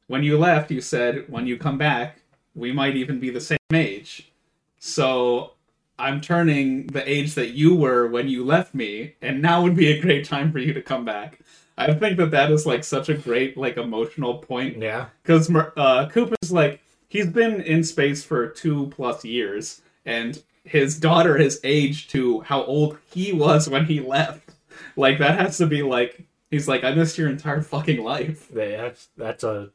when 0.07 0.23
you 0.23 0.37
left, 0.37 0.71
you 0.71 0.79
said 0.79 1.25
when 1.27 1.47
you 1.47 1.57
come 1.57 1.77
back, 1.77 2.19
we 2.55 2.71
might 2.71 2.95
even 2.95 3.19
be 3.19 3.29
the 3.29 3.41
same 3.41 3.57
age. 3.73 4.31
So 4.79 5.53
I'm 5.99 6.21
turning 6.21 6.87
the 6.87 7.07
age 7.09 7.33
that 7.35 7.51
you 7.51 7.75
were 7.75 8.07
when 8.07 8.27
you 8.29 8.45
left 8.45 8.73
me, 8.73 9.15
and 9.21 9.41
now 9.41 9.61
would 9.63 9.75
be 9.75 9.91
a 9.91 9.99
great 10.01 10.25
time 10.25 10.51
for 10.51 10.59
you 10.59 10.73
to 10.73 10.81
come 10.81 11.03
back. 11.03 11.39
I 11.77 11.91
think 11.93 12.17
that 12.17 12.29
that 12.31 12.51
is 12.51 12.67
like 12.67 12.83
such 12.83 13.09
a 13.09 13.15
great 13.15 13.57
like 13.57 13.77
emotional 13.77 14.35
point 14.37 14.77
Yeah. 14.77 15.07
because 15.23 15.49
uh, 15.75 16.07
Cooper's 16.11 16.51
like 16.51 16.81
he's 17.09 17.27
been 17.27 17.61
in 17.61 17.83
space 17.83 18.23
for 18.23 18.47
two 18.47 18.87
plus 18.95 19.25
years, 19.25 19.81
and 20.05 20.41
his 20.65 20.99
daughter 20.99 21.37
has 21.39 21.59
aged 21.63 22.11
to 22.11 22.41
how 22.41 22.63
old 22.65 22.97
he 23.11 23.33
was 23.33 23.67
when 23.67 23.85
he 23.85 23.99
left. 23.99 24.51
Like 24.95 25.19
that 25.19 25.39
has 25.39 25.57
to 25.59 25.67
be 25.67 25.81
like 25.83 26.23
he's 26.51 26.67
like 26.67 26.83
I 26.83 26.93
missed 26.93 27.17
your 27.17 27.29
entire 27.29 27.61
fucking 27.61 28.03
life. 28.03 28.47
They, 28.49 28.71
that's 28.71 29.09
that's 29.17 29.43
a 29.43 29.69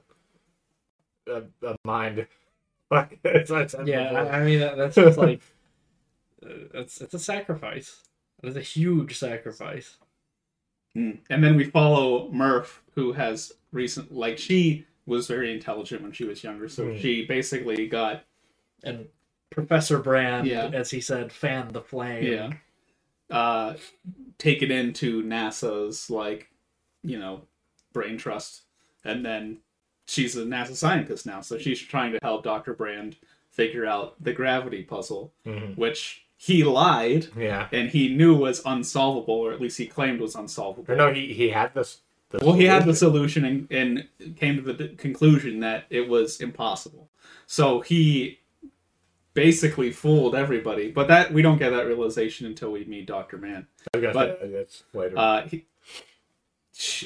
a, 1.28 1.42
a 1.66 1.76
mind. 1.84 2.26
Fuck. 2.88 3.14
It's, 3.22 3.50
it's, 3.50 3.74
yeah, 3.84 4.12
I, 4.12 4.38
I 4.40 4.44
mean 4.44 4.60
that, 4.60 4.76
that's 4.78 4.94
just 4.94 5.18
like 5.26 5.40
uh, 6.44 6.48
it's 6.74 7.00
it's 7.00 7.14
a 7.14 7.18
sacrifice. 7.18 8.02
It's 8.42 8.56
a 8.56 8.60
huge 8.62 9.18
sacrifice. 9.18 9.96
And 10.94 11.20
then 11.28 11.54
we 11.54 11.62
follow 11.64 12.28
Murph, 12.32 12.82
who 12.96 13.12
has 13.12 13.52
recent 13.72 14.12
like 14.12 14.36
she 14.38 14.86
was 15.06 15.28
very 15.28 15.52
intelligent 15.52 16.02
when 16.02 16.10
she 16.12 16.24
was 16.24 16.42
younger, 16.42 16.68
so 16.68 16.90
Hmm. 16.90 16.98
she 16.98 17.24
basically 17.24 17.86
got 17.86 18.24
And 18.82 19.06
Professor 19.50 19.98
Brand, 19.98 20.46
Yeah. 20.46 20.66
as 20.72 20.90
he 20.90 21.00
said, 21.00 21.30
fanned 21.32 21.72
the 21.72 21.82
flame. 21.82 22.24
yeah. 22.24 22.50
Uh, 23.30 23.74
taken 24.38 24.70
into 24.70 25.22
NASA's 25.22 26.10
like, 26.10 26.50
you 27.02 27.18
know, 27.18 27.42
brain 27.92 28.18
trust, 28.18 28.62
and 29.04 29.24
then 29.24 29.58
she's 30.06 30.36
a 30.36 30.44
NASA 30.44 30.74
scientist 30.74 31.26
now, 31.26 31.40
so 31.40 31.58
she's 31.58 31.80
trying 31.80 32.12
to 32.12 32.18
help 32.22 32.42
Doctor 32.44 32.74
Brand 32.74 33.16
figure 33.50 33.86
out 33.86 34.14
the 34.22 34.32
gravity 34.32 34.82
puzzle, 34.82 35.32
Mhm. 35.46 35.76
which 35.76 36.24
he 36.36 36.62
lied 36.64 37.26
Yeah. 37.36 37.68
and 37.72 37.90
he 37.90 38.14
knew 38.14 38.34
was 38.36 38.62
unsolvable, 38.64 39.34
or 39.34 39.52
at 39.52 39.60
least 39.60 39.78
he 39.78 39.86
claimed 39.86 40.20
was 40.20 40.34
unsolvable. 40.36 40.92
Or 40.92 40.96
no, 40.96 41.12
he 41.12 41.32
he 41.32 41.48
had 41.48 41.74
this. 41.74 42.00
Well, 42.42 42.52
he 42.52 42.64
had 42.64 42.84
the 42.84 42.94
solution. 42.94 43.42
solution 43.42 43.66
and, 43.70 44.06
and 44.20 44.36
came 44.36 44.56
to 44.56 44.62
the 44.62 44.74
d- 44.74 44.88
conclusion 44.96 45.60
that 45.60 45.86
it 45.90 46.08
was 46.08 46.40
impossible. 46.40 47.08
So 47.46 47.80
he 47.80 48.38
basically 49.38 49.92
fooled 49.92 50.35
everybody. 50.35 50.90
But 50.90 51.07
that 51.09 51.33
we 51.33 51.42
don't 51.42 51.59
get 51.59 51.70
that 51.70 51.87
realization 51.87 52.46
until 52.46 52.72
we 52.72 52.85
meet 52.85 53.07
Doctor 53.07 53.38
Mann. 53.38 53.66
I 53.94 54.01
gonna 54.01 54.12
but- 54.12 54.40
say 54.40 54.48
that's 54.51 54.83
later. 54.92 55.16
Uh, 55.16 55.46
he, 55.46 55.64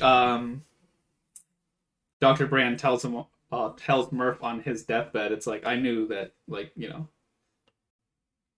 um, 0.01 0.63
Doctor 2.21 2.47
Brand 2.47 2.79
tells 2.79 3.05
him, 3.05 3.23
uh, 3.51 3.71
tells 3.77 4.11
Murph 4.13 4.43
on 4.43 4.61
his 4.63 4.85
deathbed. 4.85 5.31
It's 5.33 5.47
like 5.47 5.67
I 5.67 5.77
knew 5.77 6.07
that, 6.09 6.33
like 6.49 6.73
you 6.75 6.89
know, 6.89 7.09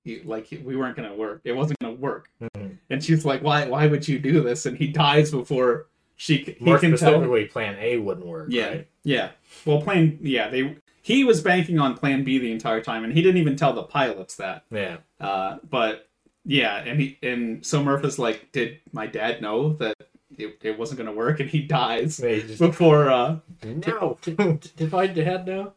he, 0.05 0.21
like 0.23 0.47
we 0.65 0.77
weren't 0.77 0.95
gonna 0.97 1.15
work. 1.15 1.41
It 1.45 1.53
wasn't 1.53 1.81
gonna 1.81 1.95
work. 1.95 2.29
Mhm. 2.41 2.79
And 2.91 3.03
she's 3.03 3.25
like, 3.25 3.43
"Why? 3.43 3.67
Why 3.67 3.87
would 3.89 4.07
you 4.07 4.19
do 4.21 4.41
this?" 4.41 4.67
And 4.67 4.77
he 4.77 4.87
dies 4.87 5.31
before 5.33 5.87
she. 6.17 6.37
He 6.39 6.57
More 6.65 6.79
can 6.79 6.97
tell. 6.97 7.21
Plan 7.51 7.77
A 7.81 7.97
wouldn't 7.99 8.27
work. 8.27 8.49
Yeah, 8.51 8.69
right? 8.69 8.89
yeah. 9.03 9.31
Well, 9.65 9.83
plan. 9.83 10.19
Yeah, 10.23 10.49
they. 10.49 10.77
He 11.05 11.23
was 11.23 11.43
banking 11.43 11.79
on 11.79 11.99
Plan 11.99 12.25
B 12.25 12.39
the 12.39 12.51
entire 12.51 12.81
time, 12.81 13.05
and 13.05 13.13
he 13.13 13.21
didn't 13.21 13.37
even 13.37 13.57
tell 13.57 13.75
the 13.75 13.83
pilots 13.83 14.37
that. 14.37 14.65
yeah. 14.71 14.97
Uh, 15.21 15.59
but 15.69 16.09
yeah, 16.47 16.77
and 16.77 16.99
he 16.99 17.19
and 17.23 17.65
so 17.65 17.85
Murph 17.85 18.07
is 18.07 18.19
like, 18.19 18.51
"Did 18.53 18.81
my 18.91 19.07
dad 19.07 19.43
know 19.43 19.75
that 19.75 19.99
it, 20.39 20.57
it 20.63 20.79
wasn't 20.79 20.97
going 20.97 21.11
to 21.11 21.15
work?" 21.15 21.41
And 21.41 21.51
he 21.51 21.61
dies 21.61 22.17
They 22.17 22.41
just 22.41 22.59
before. 22.59 23.11
Uh, 23.11 23.41
no. 23.63 24.17
Did 24.25 24.91
my 24.91 25.07
dad 25.07 25.47
know? 25.47 25.75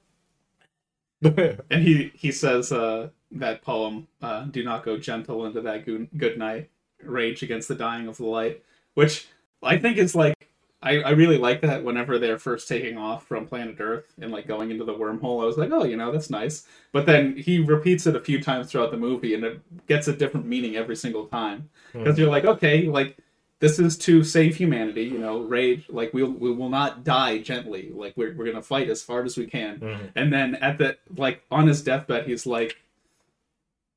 and 1.21 1.83
he 1.83 2.09
he 2.15 2.31
says 2.31 2.71
uh, 2.71 3.09
that 3.31 3.63
poem, 3.63 4.07
uh, 4.21 4.45
"Do 4.45 4.63
not 4.63 4.85
go 4.85 4.97
gentle 4.97 5.45
into 5.45 5.59
that 5.59 5.85
good, 5.85 6.07
good 6.15 6.37
night, 6.37 6.69
rage 7.03 7.43
against 7.43 7.67
the 7.67 7.75
dying 7.75 8.07
of 8.07 8.15
the 8.15 8.25
light," 8.27 8.63
which 8.93 9.27
I 9.61 9.77
think 9.77 9.97
is 9.97 10.15
like 10.15 10.46
I, 10.87 11.01
I 11.01 11.09
really 11.11 11.37
like 11.37 11.61
that 11.61 11.83
whenever 11.83 12.17
they're 12.17 12.39
first 12.39 12.67
taking 12.67 12.97
off 12.97 13.27
from 13.27 13.45
planet 13.45 13.75
Earth 13.79 14.13
and 14.21 14.31
like 14.31 14.47
going 14.47 14.71
into 14.71 14.85
the 14.85 14.93
wormhole. 14.93 15.43
I 15.43 15.45
was 15.45 15.57
like, 15.57 15.71
oh, 15.71 15.83
you 15.83 15.97
know, 15.97 16.11
that's 16.11 16.29
nice. 16.29 16.65
But 16.93 17.05
then 17.05 17.35
he 17.35 17.59
repeats 17.59 18.07
it 18.07 18.15
a 18.15 18.19
few 18.19 18.41
times 18.41 18.71
throughout 18.71 18.91
the 18.91 18.97
movie, 18.97 19.33
and 19.33 19.43
it 19.43 19.87
gets 19.87 20.07
a 20.07 20.13
different 20.15 20.45
meaning 20.45 20.75
every 20.75 20.95
single 20.95 21.25
time 21.25 21.69
because 21.91 22.17
you're 22.17 22.29
like, 22.29 22.45
okay, 22.45 22.87
like 22.87 23.17
this 23.59 23.79
is 23.79 23.97
to 23.97 24.23
save 24.23 24.55
humanity. 24.55 25.03
You 25.03 25.19
know, 25.19 25.41
rage. 25.41 25.85
Like 25.89 26.13
we 26.13 26.23
we 26.23 26.51
will 26.51 26.69
not 26.69 27.03
die 27.03 27.39
gently. 27.39 27.91
Like 27.93 28.13
we're 28.15 28.33
we're 28.35 28.45
gonna 28.45 28.61
fight 28.61 28.89
as 28.89 29.05
hard 29.05 29.25
as 29.25 29.37
we 29.37 29.47
can. 29.47 29.79
Mhm. 29.79 30.11
And 30.15 30.31
then 30.31 30.55
at 30.55 30.77
the 30.77 30.97
like 31.17 31.43
on 31.51 31.67
his 31.67 31.81
deathbed, 31.81 32.25
he's 32.27 32.45
like, 32.45 32.77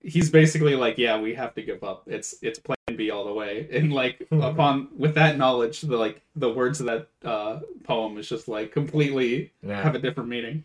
he's 0.01 0.31
basically 0.31 0.75
like, 0.75 0.99
yeah, 0.99 1.21
we 1.21 1.35
have 1.35 1.55
to 1.55 1.63
give 1.63 1.85
up. 1.85 2.03
It's 2.07 2.35
it's 2.43 2.59
Plan 3.01 3.07
B 3.07 3.11
all 3.11 3.25
the 3.25 3.33
way. 3.33 3.69
And 3.73 3.93
like 4.03 4.27
upon 4.31 4.89
with 4.97 5.15
that 5.15 5.39
knowledge, 5.39 5.81
the 5.83 5.97
like 5.97 6.21
the 6.37 6.51
words 6.53 6.81
of 6.81 6.87
that 6.87 7.09
uh, 7.25 7.61
poem 7.85 8.19
is 8.19 8.29
just 8.29 8.49
like 8.49 8.73
completely 8.73 9.53
Yeah. 9.63 9.83
have 9.83 9.95
a 9.95 9.99
different 9.99 10.29
meaning. 10.29 10.65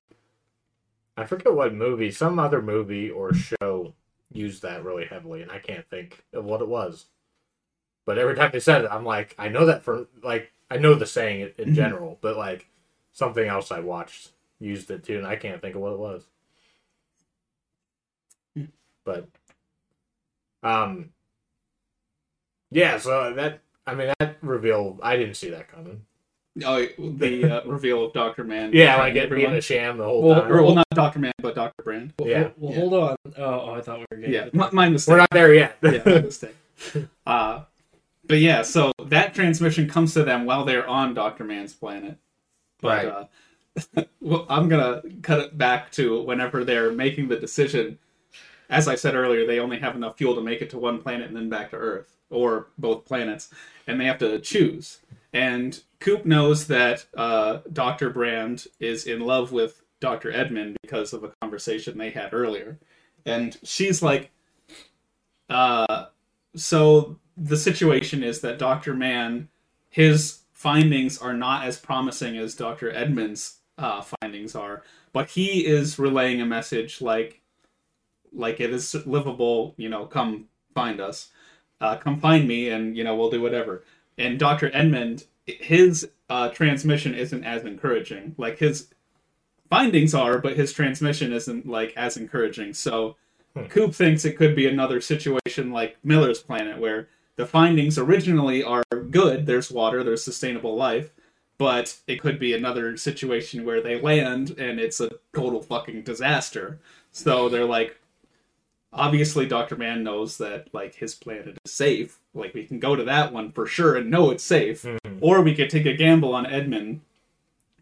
I 1.17 1.26
forget 1.26 1.54
what 1.54 1.74
movie, 1.74 2.12
some 2.12 2.39
other 2.39 2.62
movie 2.62 3.10
or 3.10 3.34
show 3.34 3.93
used 4.34 4.63
that 4.63 4.84
really 4.84 5.06
heavily, 5.06 5.41
and 5.41 5.52
I 5.52 5.60
can't 5.60 5.89
think 5.89 6.26
of 6.34 6.43
what 6.43 6.62
it 6.62 6.67
was. 6.67 7.06
But 8.06 8.17
every 8.17 8.36
time 8.36 8.52
they 8.52 8.60
said 8.60 8.84
it, 8.84 8.89
I'm 8.91 9.06
like, 9.06 9.34
I 9.39 9.48
know 9.48 9.65
that 9.65 9.84
for 9.84 10.08
like 10.21 10.52
I 10.69 10.78
know 10.78 10.93
the 10.95 11.06
saying 11.06 11.52
in, 11.58 11.74
general, 11.82 12.17
but 12.21 12.38
like 12.38 12.67
something 13.13 13.48
else 13.48 13.71
I 13.71 13.80
watched 13.80 14.32
used 14.60 14.91
it 14.91 15.04
too, 15.04 15.17
and 15.17 15.28
I 15.28 15.36
can't 15.38 15.62
think 15.62 15.76
of 15.76 15.82
what 15.82 15.93
it 15.93 16.00
was. 16.00 16.24
Hmm. 18.56 18.65
But 19.06 19.30
um, 20.63 21.12
yeah. 22.75 22.97
So 22.97 23.33
that 23.33 23.61
I 23.88 23.95
mean 23.95 24.11
that 24.19 24.38
reveal, 24.41 24.99
I 25.01 25.15
didn't 25.17 25.35
see 25.35 25.49
that 25.49 25.71
coming. 25.71 26.01
Oh, 26.65 26.85
the 26.97 27.61
uh, 27.63 27.67
reveal 27.69 28.05
of 28.05 28.13
Doctor 28.13 28.43
Mann. 28.45 28.71
Yeah, 28.73 28.95
like 28.95 29.11
it 29.15 29.29
being 29.29 29.41
everyone. 29.43 29.55
a 29.55 29.61
sham 29.61 29.97
the 29.97 30.05
whole 30.05 30.21
Well, 30.23 30.41
time. 30.41 30.51
Or, 30.51 30.63
well, 30.63 30.75
not 30.75 30.85
Doctor 30.91 31.19
Mann, 31.19 31.33
but 31.41 31.53
Doctor 31.53 31.83
Brand. 31.83 32.13
Well, 32.17 32.29
Yeah. 32.29 32.49
Well, 32.55 32.71
Yeah. 32.71 32.79
hold 32.79 32.93
on. 32.93 33.15
Oh, 33.38 33.43
oh, 33.43 33.73
I 33.73 33.81
thought 33.81 33.99
we 33.99 34.05
were 34.09 34.17
getting. 34.17 34.33
Yeah, 34.33 34.45
to 34.45 34.55
my, 34.55 34.69
my 34.71 34.89
mistake. 34.89 35.11
We're 35.11 35.17
not 35.17 35.29
there 35.31 35.53
yet. 35.53 35.77
yeah, 35.83 36.01
my 36.05 36.19
mistake. 36.31 36.55
Uh, 37.27 37.63
but 38.25 38.38
yeah, 38.39 38.61
so 38.61 38.93
that 39.03 39.33
transmission 39.35 39.89
comes 39.89 40.13
to 40.13 40.23
them 40.23 40.45
while 40.45 40.63
they're 40.63 40.88
on 40.88 41.13
Doctor 41.13 41.43
Mann's 41.43 41.73
planet. 41.73 42.17
But 42.81 43.05
Right. 43.05 43.05
uh, 43.97 44.03
well, 44.21 44.45
I'm 44.49 44.69
gonna 44.69 45.01
cut 45.23 45.39
it 45.41 45.57
back 45.57 45.91
to 45.93 46.21
whenever 46.21 46.63
they're 46.63 46.91
making 46.93 47.27
the 47.27 47.35
decision. 47.38 47.99
As 48.69 48.88
I 48.88 48.95
said 48.95 49.13
earlier, 49.13 49.45
they 49.45 49.59
only 49.59 49.79
have 49.79 49.95
enough 49.97 50.17
fuel 50.17 50.35
to 50.35 50.41
make 50.41 50.61
it 50.61 50.69
to 50.69 50.77
one 50.77 51.01
planet 51.01 51.27
and 51.27 51.35
then 51.35 51.49
back 51.49 51.71
to 51.71 51.75
Earth, 51.77 52.14
or 52.29 52.67
both 52.77 53.05
planets, 53.05 53.49
and 53.88 53.99
they 53.99 54.05
have 54.05 54.19
to 54.19 54.39
choose. 54.39 54.99
And 55.33 55.81
Coop 55.99 56.25
knows 56.25 56.67
that 56.67 57.05
uh, 57.15 57.59
Doctor 57.71 58.09
Brand 58.09 58.67
is 58.79 59.05
in 59.05 59.21
love 59.21 59.51
with 59.51 59.81
Doctor 59.99 60.31
Edmund 60.31 60.77
because 60.81 61.13
of 61.13 61.23
a 61.23 61.31
conversation 61.41 61.97
they 61.97 62.09
had 62.09 62.33
earlier, 62.33 62.79
and 63.25 63.57
she's 63.63 64.01
like, 64.01 64.31
uh, 65.49 66.05
so 66.55 67.19
the 67.38 67.57
situation 67.57 68.23
is 68.23 68.41
that 68.41 68.57
Dr. 68.57 68.93
Mann, 68.93 69.49
his 69.89 70.39
findings 70.53 71.17
are 71.17 71.33
not 71.33 71.65
as 71.65 71.77
promising 71.77 72.38
as 72.38 72.55
Dr. 72.55 72.91
Edmund's 72.91 73.59
uh, 73.77 74.01
findings 74.01 74.55
are, 74.55 74.83
but 75.13 75.31
he 75.31 75.65
is 75.65 75.99
relaying 75.99 76.41
a 76.41 76.45
message 76.45 77.01
like, 77.01 77.41
like 78.33 78.59
it 78.59 78.71
is 78.71 78.95
livable. 79.05 79.73
You 79.77 79.89
know, 79.89 80.05
come 80.05 80.45
find 80.73 80.99
us, 80.99 81.29
uh, 81.81 81.97
come 81.97 82.19
find 82.19 82.47
me, 82.47 82.69
and 82.69 82.95
you 82.95 83.03
know 83.03 83.15
we'll 83.15 83.29
do 83.29 83.41
whatever. 83.41 83.83
And 84.17 84.39
Dr. 84.39 84.71
Edmund, 84.73 85.25
his 85.45 86.09
uh, 86.29 86.49
transmission 86.49 87.13
isn't 87.13 87.43
as 87.43 87.63
encouraging. 87.63 88.35
Like 88.38 88.59
his 88.59 88.88
findings 89.69 90.13
are, 90.13 90.38
but 90.39 90.55
his 90.55 90.71
transmission 90.71 91.33
isn't 91.33 91.67
like 91.67 91.93
as 91.97 92.17
encouraging. 92.17 92.73
So 92.73 93.17
Coop 93.69 93.93
thinks 93.93 94.25
it 94.25 94.38
could 94.38 94.55
be 94.55 94.67
another 94.67 95.01
situation 95.01 95.71
like 95.71 95.97
Miller's 96.03 96.41
Planet, 96.41 96.79
where 96.79 97.09
the 97.35 97.45
findings 97.45 97.97
originally 97.97 98.63
are 98.63 98.83
good. 99.09 99.45
There's 99.45 99.71
water, 99.71 100.03
there's 100.03 100.23
sustainable 100.23 100.75
life, 100.75 101.11
but 101.57 101.97
it 102.07 102.21
could 102.21 102.39
be 102.39 102.53
another 102.53 102.97
situation 102.97 103.65
where 103.65 103.81
they 103.81 103.99
land 103.99 104.55
and 104.57 104.79
it's 104.79 104.99
a 104.99 105.11
total 105.33 105.61
fucking 105.61 106.03
disaster. 106.03 106.79
So 107.11 107.49
they're 107.49 107.65
like, 107.65 107.97
obviously, 108.95 109.45
Doctor 109.47 109.75
Mann 109.75 110.03
knows 110.03 110.38
that 110.38 110.73
like 110.73 110.95
his 110.95 111.13
planet 111.15 111.58
is 111.65 111.71
safe. 111.71 112.19
Like 112.34 112.53
we 112.53 112.65
can 112.65 112.79
go 112.79 112.95
to 112.95 113.03
that 113.03 113.31
one 113.34 113.51
for 113.51 113.65
sure 113.67 113.95
and 113.97 114.10
know 114.10 114.31
it's 114.31 114.43
safe, 114.43 114.84
Mhm. 114.84 114.99
or 115.21 115.41
we 115.41 115.53
could 115.55 115.69
take 115.69 115.86
a 115.86 115.93
gamble 115.93 116.34
on 116.34 116.45
Edmund, 116.45 117.01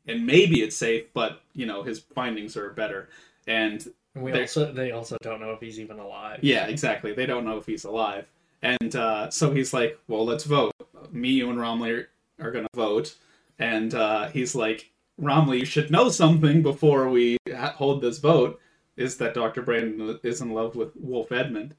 and 0.07 0.25
maybe 0.25 0.61
it's 0.61 0.75
safe, 0.75 1.05
but 1.13 1.41
you 1.53 1.65
know 1.65 1.83
his 1.83 1.99
findings 1.99 2.57
are 2.57 2.69
better. 2.71 3.09
And 3.47 3.87
And 4.15 4.23
we 4.23 4.31
They- 4.31 4.41
also 4.41 4.71
they 4.71 4.91
also 4.91 5.17
don't 5.23 5.39
know 5.41 5.51
if 5.53 5.59
he's 5.59 5.79
even 5.79 5.97
alive. 5.97 6.39
yeah, 6.43 6.67
exactly. 6.67 7.13
They 7.13 7.25
don't 7.25 7.45
know 7.45 7.57
if 7.57 7.65
he's 7.65 7.83
alive. 7.83 8.25
And 8.61 8.95
uh, 8.95 9.29
so 9.31 9.51
he's 9.51 9.73
like, 9.73 9.97
well, 10.07 10.23
let's 10.23 10.43
vote. 10.43 10.71
Me, 11.11 11.29
you, 11.29 11.49
and 11.49 11.59
Romilly 11.59 11.91
are, 11.91 12.09
are 12.39 12.51
going 12.51 12.63
to 12.65 12.77
vote. 12.77 13.15
And 13.57 13.93
uh, 13.95 14.27
he's 14.29 14.53
like, 14.53 14.91
Romilly, 15.17 15.59
you 15.59 15.65
should 15.65 15.89
know 15.89 16.09
something 16.09 16.61
before 16.61 17.09
we 17.09 17.37
ha- 17.51 17.73
hold 17.75 18.01
this 18.01 18.19
vote 18.19 18.59
is 18.97 19.17
that 19.17 19.33
Dr. 19.33 19.61
Brandon 19.61 20.19
is 20.23 20.41
in 20.41 20.51
love 20.51 20.75
with 20.75 20.91
Wolf 20.95 21.31
Edmund. 21.31 21.75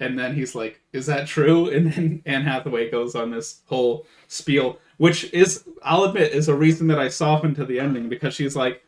And 0.00 0.16
then 0.18 0.34
he's 0.34 0.54
like, 0.54 0.80
is 0.92 1.06
that 1.06 1.26
true? 1.26 1.68
And 1.74 1.92
then 1.92 2.22
Anne 2.26 2.42
Hathaway 2.44 2.90
goes 2.90 3.14
on 3.14 3.30
this 3.30 3.60
whole 3.66 4.06
spiel, 4.28 4.78
which 4.98 5.32
is, 5.32 5.64
I'll 5.82 6.04
admit, 6.04 6.32
is 6.32 6.48
a 6.48 6.54
reason 6.54 6.86
that 6.88 6.98
I 7.00 7.08
softened 7.08 7.56
to 7.56 7.64
the 7.64 7.80
ending 7.80 8.08
because 8.08 8.34
she's 8.34 8.54
like, 8.56 8.82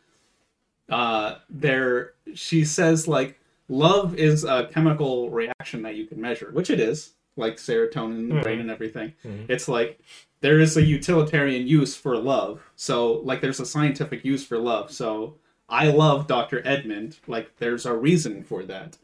uh, 0.89 1.35
there 1.49 2.13
she 2.33 2.65
says 2.65 3.07
like 3.07 3.39
love 3.69 4.15
is 4.15 4.43
a 4.43 4.67
chemical 4.73 5.29
reaction 5.29 5.81
that 5.83 5.95
you 5.95 6.05
can 6.05 6.19
measure, 6.19 6.49
which 6.51 6.69
it 6.69 6.79
is, 6.81 7.11
like 7.37 7.55
serotonin 7.55 8.19
in 8.19 8.29
the 8.29 8.35
Mhm. 8.35 8.43
brain 8.43 8.59
and 8.59 8.69
everything. 8.69 9.13
Mhm. 9.23 9.49
It's 9.49 9.69
like 9.69 9.99
there 10.41 10.59
is 10.59 10.75
a 10.75 10.81
utilitarian 10.81 11.65
use 11.67 11.95
for 11.95 12.17
love. 12.17 12.61
So 12.75 13.13
like 13.23 13.39
there's 13.41 13.59
a 13.61 13.65
scientific 13.65 14.25
use 14.25 14.45
for 14.45 14.57
love. 14.57 14.91
So 14.91 15.37
I 15.71 15.87
love 15.87 16.27
Dr. 16.27 16.61
Edmund. 16.65 17.17
Like 17.25 17.57
there's 17.57 17.85
a 17.85 17.95
reason 17.95 18.43
for 18.43 18.63
that. 18.63 18.97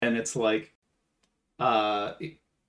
And 0.00 0.16
it's 0.16 0.34
like 0.34 0.72
uh 1.58 2.14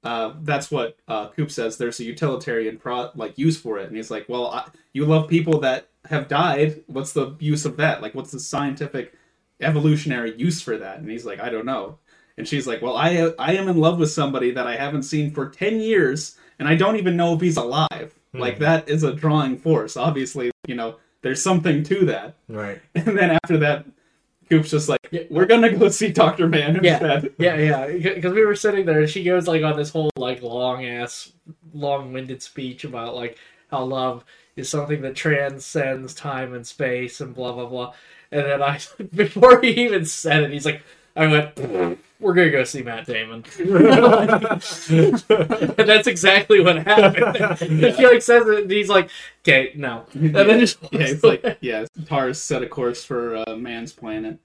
uh, 0.03 0.33
that's 0.41 0.69
what 0.69 0.97
uh, 1.07 1.29
Coop 1.29 1.49
says. 1.49 1.77
There's 1.77 1.99
a 1.99 2.03
utilitarian 2.03 2.77
pro- 2.77 3.11
like 3.15 3.37
use 3.37 3.59
for 3.59 3.77
it, 3.79 3.87
and 3.87 3.95
he's 3.95 4.11
like, 4.11 4.27
"Well, 4.27 4.47
I, 4.47 4.69
you 4.91 5.05
love 5.05 5.29
people 5.29 5.61
that 5.61 5.87
have 6.09 6.27
died. 6.27 6.83
What's 6.87 7.13
the 7.13 7.35
use 7.39 7.63
of 7.63 7.77
that? 7.77 8.01
Like, 8.01 8.13
what's 8.13 8.31
the 8.31 8.39
scientific, 8.39 9.13
evolutionary 9.61 10.35
use 10.37 10.61
for 10.61 10.77
that?" 10.77 10.99
And 10.99 11.09
he's 11.09 11.25
like, 11.25 11.39
"I 11.39 11.49
don't 11.49 11.65
know." 11.65 11.99
And 12.37 12.45
she's 12.45 12.67
like, 12.67 12.81
"Well, 12.81 12.97
I 12.97 13.31
I 13.39 13.53
am 13.53 13.69
in 13.69 13.77
love 13.77 13.97
with 13.97 14.11
somebody 14.11 14.51
that 14.51 14.67
I 14.67 14.75
haven't 14.75 15.03
seen 15.03 15.31
for 15.31 15.47
ten 15.47 15.79
years, 15.79 16.37
and 16.59 16.67
I 16.67 16.75
don't 16.75 16.97
even 16.97 17.15
know 17.15 17.33
if 17.33 17.39
he's 17.41 17.57
alive. 17.57 18.13
Hmm. 18.33 18.39
Like 18.39 18.59
that 18.59 18.89
is 18.89 19.03
a 19.03 19.13
drawing 19.13 19.57
force. 19.57 19.95
Obviously, 19.95 20.51
you 20.67 20.75
know, 20.75 20.97
there's 21.23 21.41
something 21.41 21.83
to 21.85 22.05
that." 22.05 22.35
Right. 22.47 22.81
And 22.95 23.17
then 23.17 23.31
after 23.43 23.57
that, 23.57 23.85
Coop's 24.49 24.69
just 24.71 24.89
like, 24.89 25.07
Yeah. 25.11 25.23
"We're 25.29 25.45
gonna 25.45 25.75
go 25.75 25.89
see 25.89 26.09
Doctor 26.11 26.47
Mann 26.47 26.79
Yeah. 26.83 26.93
instead." 26.93 27.33
Yeah, 27.39 27.55
yeah, 27.57 28.13
because 28.13 28.33
we 28.33 28.45
were 28.45 28.55
sitting 28.55 28.85
there, 28.85 28.99
and 28.99 29.09
she 29.09 29.23
goes 29.23 29.47
like 29.47 29.63
on 29.63 29.75
this 29.77 29.89
whole 29.89 30.11
like 30.17 30.41
long 30.43 30.85
ass, 30.85 31.31
long-winded 31.73 32.43
speech 32.43 32.83
about 32.83 33.15
like 33.15 33.37
how 33.71 33.83
love 33.83 34.23
is 34.55 34.69
something 34.69 35.01
that 35.01 35.15
transcends 35.15 36.13
time 36.13 36.53
and 36.53 36.67
space 36.67 37.19
and 37.21 37.33
blah 37.33 37.53
blah 37.53 37.65
blah. 37.65 37.93
And 38.31 38.45
then 38.45 38.61
I, 38.61 38.79
before 39.15 39.61
he 39.61 39.69
even 39.85 40.05
said 40.05 40.43
it, 40.43 40.51
he's 40.51 40.65
like, 40.65 40.83
I 41.15 41.27
went, 41.27 41.59
"We're 42.19 42.33
gonna 42.33 42.49
go 42.49 42.63
see 42.63 42.81
Matt 42.81 43.05
Damon," 43.05 43.43
and 43.59 44.59
that's 45.87 46.07
exactly 46.07 46.59
what 46.59 46.85
happened. 46.85 47.57
He 47.59 48.07
like 48.07 48.21
says 48.21 48.47
it, 48.47 48.63
and 48.63 48.71
he's 48.71 48.89
like, 48.89 49.09
"Okay, 49.41 49.73
no," 49.75 50.05
and 50.13 50.33
then 50.33 50.59
just 50.59 50.79
yeah, 50.91 51.01
it's 51.01 51.23
like 51.23 51.57
yeah, 51.61 51.85
Tars 52.05 52.41
set 52.41 52.63
a 52.63 52.67
course 52.67 53.03
for 53.03 53.43
uh, 53.47 53.55
Mann's 53.55 53.93
planet, 53.93 54.39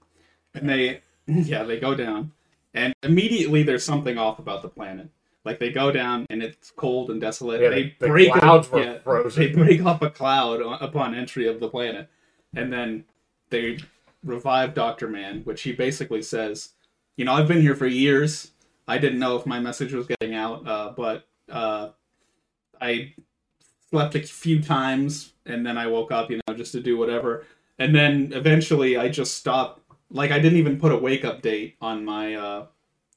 and 0.53 0.69
they 0.69 1.01
yeah 1.27 1.63
they 1.63 1.79
go 1.79 1.95
down, 1.95 2.31
and 2.73 2.93
immediately 3.03 3.63
there's 3.63 3.83
something 3.83 4.17
off 4.17 4.39
about 4.39 4.61
the 4.61 4.69
planet. 4.69 5.09
Like 5.45 5.57
they 5.57 5.71
go 5.71 5.91
down 5.91 6.27
and 6.29 6.43
it's 6.43 6.69
cold 6.69 7.09
and 7.09 7.19
desolate. 7.19 7.61
Yeah, 7.61 7.69
they 7.69 7.95
the 7.97 8.07
break 8.07 8.33
clouds 8.33 8.69
were 8.69 8.83
yeah, 8.83 8.97
frozen. 8.99 9.41
They 9.41 9.51
break 9.51 9.83
up 9.83 10.01
a 10.03 10.09
cloud 10.09 10.61
upon 10.81 11.15
entry 11.15 11.47
of 11.47 11.59
the 11.59 11.69
planet, 11.69 12.09
and 12.55 12.71
then 12.71 13.05
they 13.49 13.79
revive 14.23 14.73
Doctor 14.73 15.07
Mann, 15.07 15.41
which 15.41 15.61
he 15.61 15.71
basically 15.71 16.21
says, 16.21 16.73
"You 17.15 17.25
know, 17.25 17.33
I've 17.33 17.47
been 17.47 17.61
here 17.61 17.75
for 17.75 17.87
years. 17.87 18.51
I 18.87 18.97
didn't 18.97 19.19
know 19.19 19.35
if 19.35 19.45
my 19.45 19.59
message 19.59 19.93
was 19.93 20.07
getting 20.07 20.35
out, 20.35 20.67
uh, 20.67 20.93
but 20.95 21.27
uh, 21.49 21.89
I 22.81 23.13
slept 23.89 24.15
a 24.15 24.21
few 24.21 24.61
times 24.61 25.33
and 25.45 25.65
then 25.65 25.77
I 25.77 25.87
woke 25.87 26.11
up, 26.11 26.29
you 26.29 26.39
know, 26.47 26.53
just 26.53 26.71
to 26.73 26.81
do 26.81 26.97
whatever. 26.97 27.45
And 27.77 27.95
then 27.95 28.31
eventually 28.33 28.97
I 28.97 29.09
just 29.09 29.35
stopped. 29.35 29.81
Like 30.11 30.31
I 30.31 30.39
didn't 30.39 30.57
even 30.57 30.79
put 30.79 30.91
a 30.91 30.97
wake 30.97 31.23
up 31.23 31.41
date 31.41 31.75
on 31.81 32.03
my 32.03 32.33
uh, 32.33 32.65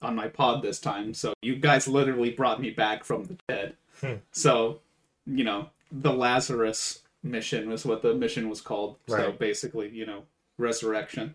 on 0.03 0.15
my 0.15 0.29
pod 0.29 0.63
this 0.63 0.79
time. 0.79 1.15
So 1.15 1.33
you 1.41 1.57
guys 1.57 1.89
literally 1.89 2.31
brought 2.31 2.61
me 2.61 2.71
back 2.71 3.03
from 3.05 3.25
the 3.25 3.37
dead. 3.49 3.77
Hmm. 4.01 4.17
So 4.31 4.81
you 5.27 5.45
know 5.45 5.71
the 5.91 6.13
Lazarus 6.13 7.01
mission 7.23 7.71
was 7.71 7.87
what 7.87 8.03
the 8.03 8.15
mission 8.15 8.49
was 8.49 8.61
called. 8.61 8.97
So 9.09 9.33
basically, 9.33 9.89
you 9.89 10.05
know, 10.05 10.25
resurrection. 10.63 11.35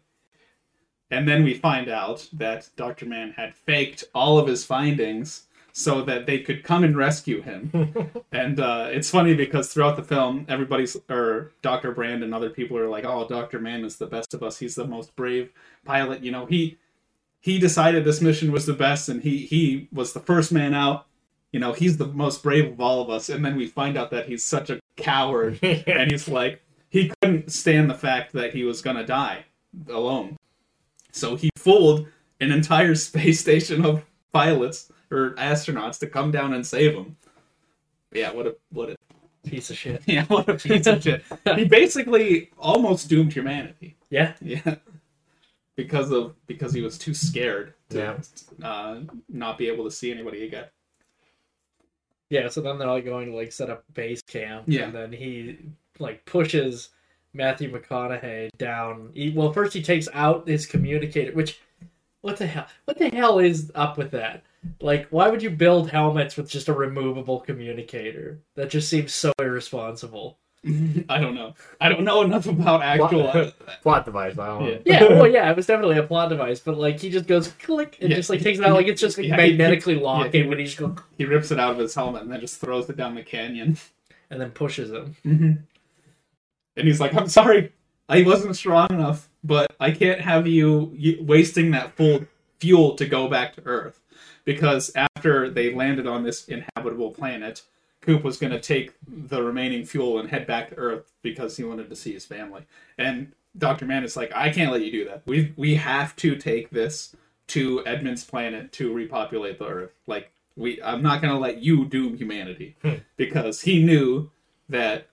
And 1.10 1.28
then 1.28 1.44
we 1.44 1.54
find 1.54 1.90
out 1.90 2.28
that 2.34 2.70
Dr. 2.76 3.06
Mann 3.06 3.32
had 3.32 3.56
faked 3.56 4.04
all 4.14 4.38
of 4.40 4.48
his 4.48 4.66
findings 4.66 5.44
so 5.72 6.02
that 6.02 6.26
they 6.26 6.40
could 6.40 6.64
come 6.64 6.84
and 6.84 6.98
rescue 6.98 7.42
him. 7.42 7.72
and 8.32 8.60
uh, 8.60 8.88
it's 8.90 9.12
funny 9.12 9.36
because 9.36 9.72
throughout 9.72 9.96
the 9.96 10.04
film, 10.04 10.44
everybody's, 10.50 10.98
or 11.08 11.52
Dr. 11.62 11.92
Brand 11.92 12.24
and 12.24 12.34
other 12.34 12.50
people 12.50 12.78
are 12.78 12.90
like, 12.90 13.06
oh, 13.06 13.28
Dr. 13.28 13.60
Mann 13.60 13.86
is 13.86 13.98
the 13.98 14.08
best 14.08 14.34
of 14.34 14.42
us. 14.42 14.58
He's 14.58 14.74
the 14.74 14.88
most 14.88 15.16
brave 15.16 15.52
pilot. 15.86 16.24
You 16.24 16.32
know, 16.32 16.48
he 16.48 16.78
he 17.40 17.60
decided 17.60 18.04
this 18.04 18.22
mission 18.22 18.52
was 18.52 18.66
the 18.66 18.74
best 18.74 19.08
and 19.08 19.22
he 19.22 19.46
he 19.46 19.88
was 19.94 20.14
the 20.14 20.20
first 20.20 20.52
man 20.52 20.74
out. 20.74 21.06
You 21.52 21.60
know, 21.60 21.74
he's 21.74 21.98
the 21.98 22.08
most 22.08 22.42
brave 22.44 22.72
of 22.72 22.82
all 22.82 23.02
of 23.02 23.10
us. 23.10 23.30
And 23.30 23.46
then 23.46 23.56
we 23.56 23.68
find 23.68 23.98
out 23.98 24.10
that 24.12 24.28
he's 24.28 24.44
such 24.44 24.72
a 24.72 24.80
coward 24.96 25.60
and 25.64 26.12
he's 26.12 26.28
like 26.28 26.62
he 26.90 27.12
couldn't 27.22 27.52
stand 27.52 27.90
the 27.90 27.94
fact 27.96 28.34
that 28.34 28.54
he 28.54 28.64
was 28.64 28.82
gonna 28.82 29.06
die 29.06 29.44
alone 29.90 30.38
so 31.12 31.36
he 31.36 31.50
fooled 31.58 32.08
an 32.40 32.52
entire 32.52 32.96
space 33.08 33.40
station 33.40 33.84
of 33.86 34.04
pilots 34.34 34.92
or 35.12 35.32
astronauts 35.36 36.00
to 36.00 36.08
come 36.08 36.32
down 36.32 36.54
and 36.54 36.66
save 36.66 36.94
him 36.94 37.16
yeah 38.12 38.32
what 38.32 38.48
a 38.48 38.56
what 38.72 38.90
a 38.90 38.96
piece 39.48 39.70
of 39.70 39.78
shit. 39.78 40.02
yeah 40.06 40.26
what 40.28 40.48
a 40.50 40.54
piece 40.56 40.86
of 40.88 41.02
shit 41.02 41.24
he 41.56 41.66
basically 41.66 42.50
almost 42.58 43.08
doomed 43.10 43.32
humanity 43.34 43.96
Yeah, 44.10 44.34
yeah 44.42 44.76
because 45.76 46.12
of 46.12 46.36
because 46.48 46.74
he 46.74 46.82
was 46.82 46.98
too 46.98 47.14
scared 47.14 47.74
to 47.90 47.98
Yeah. 48.60 48.68
uh, 48.68 49.02
not 49.30 49.58
be 49.58 49.68
able 49.70 49.84
to 49.86 49.92
see 49.92 50.12
anybody 50.12 50.46
again 50.46 50.66
Yeah, 52.30 52.50
so 52.50 52.60
then 52.62 52.78
they're 52.78 52.88
like 52.90 53.06
going 53.06 53.28
to 53.32 53.36
like 53.38 53.52
set 53.54 53.70
up 53.70 53.84
base 53.94 54.22
camp. 54.22 54.64
Yeah. 54.68 54.84
And 54.86 54.94
then 54.96 55.12
he 55.14 55.60
like 56.00 56.26
pushes 56.26 56.90
Matthew 57.34 57.72
McConaughey 57.72 58.50
down. 58.58 59.12
He, 59.14 59.30
well, 59.32 59.52
first 59.54 59.74
he 59.74 59.82
takes 59.82 60.08
out 60.14 60.48
his 60.48 60.66
communicator, 60.66 61.32
which 61.34 61.60
what 62.22 62.38
the 62.38 62.48
hell? 62.48 62.68
What 62.86 62.98
the 62.98 63.10
hell 63.10 63.40
is 63.40 63.72
up 63.76 63.98
with 63.98 64.12
that? 64.12 64.44
Like, 64.82 65.08
why 65.10 65.30
would 65.30 65.42
you 65.44 65.50
build 65.52 65.90
helmets 65.92 66.36
with 66.36 66.50
just 66.50 66.68
a 66.68 66.74
removable 66.74 67.40
communicator? 67.40 68.40
That 68.56 68.70
just 68.70 68.90
seems 68.90 69.14
so 69.14 69.32
irresponsible. 69.40 70.38
i 71.08 71.20
don't 71.20 71.36
know 71.36 71.54
i 71.80 71.88
don't 71.88 72.04
know 72.04 72.24
enough 72.24 72.48
about 72.48 72.82
actual 72.82 73.32
Plot 73.84 74.06
device. 74.06 74.38
I 74.40 74.48
don't 74.48 74.64
know. 74.64 74.70
Yeah. 74.86 75.04
Yeah, 75.04 75.10
well, 75.10 75.28
yeah, 75.28 75.50
it 75.52 75.56
was 75.56 75.68
definitely 75.68 75.98
a 76.00 76.04
plot 76.04 76.30
device, 76.30 76.60
but 76.60 76.78
like 76.80 77.00
he 77.00 77.12
just 77.12 77.28
goes 77.28 77.50
click 77.50 77.98
and 78.02 78.10
Yeah. 78.10 78.16
just 78.16 78.30
like 78.32 78.42
takes 78.42 78.58
it 78.58 78.66
out 78.66 78.74
like 78.74 78.88
it's 78.88 79.00
just 79.00 79.18
like, 79.20 79.28
Yeah, 79.28 79.40
he- 79.40 79.52
magnetically 79.52 79.96
yeah, 79.98 80.02
locking 80.02 80.44
he- 80.44 80.50
when 80.50 80.58
he 80.58 80.66
just 80.66 80.78
go 80.78 80.96
he 81.16 81.26
rips 81.26 81.52
it 81.52 81.60
out 81.60 81.74
of 81.74 81.78
his 81.78 81.94
helmet 81.94 82.24
and 82.24 82.32
then 82.32 82.40
just 82.42 82.60
throws 82.60 82.90
it 82.90 82.98
down 82.98 83.14
the 83.14 83.22
canyon 83.22 83.78
and 84.32 84.42
then 84.42 84.50
pushes 84.50 84.90
him. 84.92 85.16
Mm-hmm. 85.24 85.52
And 86.78 86.88
he's 86.88 87.00
like, 87.00 87.14
I'm 87.14 87.28
sorry, 87.28 87.74
I 88.08 88.24
wasn't 88.24 88.56
strong 88.56 88.88
enough, 88.90 89.30
but 89.44 89.76
I 89.80 89.92
can't 89.92 90.22
have 90.22 90.48
you, 90.48 90.94
wasting 91.20 91.72
that 91.72 91.96
full 91.96 92.26
fuel 92.60 92.96
to 92.96 93.06
go 93.06 93.28
back 93.28 93.56
to 93.56 93.66
Earth. 93.66 94.00
Because 94.46 94.92
after 94.96 95.50
they 95.50 95.74
landed 95.74 96.08
on 96.08 96.24
this 96.24 96.48
inhabitable 96.48 97.12
planet, 97.12 97.64
Coop 98.02 98.24
was 98.24 98.38
going 98.38 98.54
to 98.54 98.60
take 98.62 98.94
the 99.06 99.44
remaining 99.44 99.84
fuel 99.84 100.20
and 100.20 100.30
head 100.30 100.48
back 100.48 100.70
to 100.70 100.76
Earth 100.76 101.12
because 101.22 101.58
he 101.58 101.64
wanted 101.66 101.90
to 101.90 101.96
see 101.96 102.14
his 102.14 102.26
family. 102.26 102.66
And 102.98 103.34
Dr. 103.58 103.86
Mann 103.86 104.06
is 104.06 104.16
like, 104.16 104.32
I 104.34 104.50
can't 104.50 104.72
let 104.72 104.82
you 104.84 104.92
do 104.92 105.06
that. 105.06 105.24
We 105.26 105.54
we 105.58 105.76
have 105.76 106.16
to 106.18 106.38
take 106.38 106.70
this 106.70 107.16
to 107.48 107.84
Edmund's 107.86 108.24
planet 108.24 108.72
to 108.74 108.94
repopulate 108.94 109.60
the 109.60 109.68
Earth. 109.68 109.94
Like 110.06 110.32
we 110.56 110.82
I'm 110.82 111.02
not 111.02 111.22
going 111.22 111.34
to 111.34 111.40
let 111.40 111.62
you 111.62 111.86
doom 111.86 112.18
humanity 112.18 112.76
hmm. 112.82 112.96
because 113.16 113.62
he 113.62 113.84
knew 113.84 114.32
that 114.70 115.08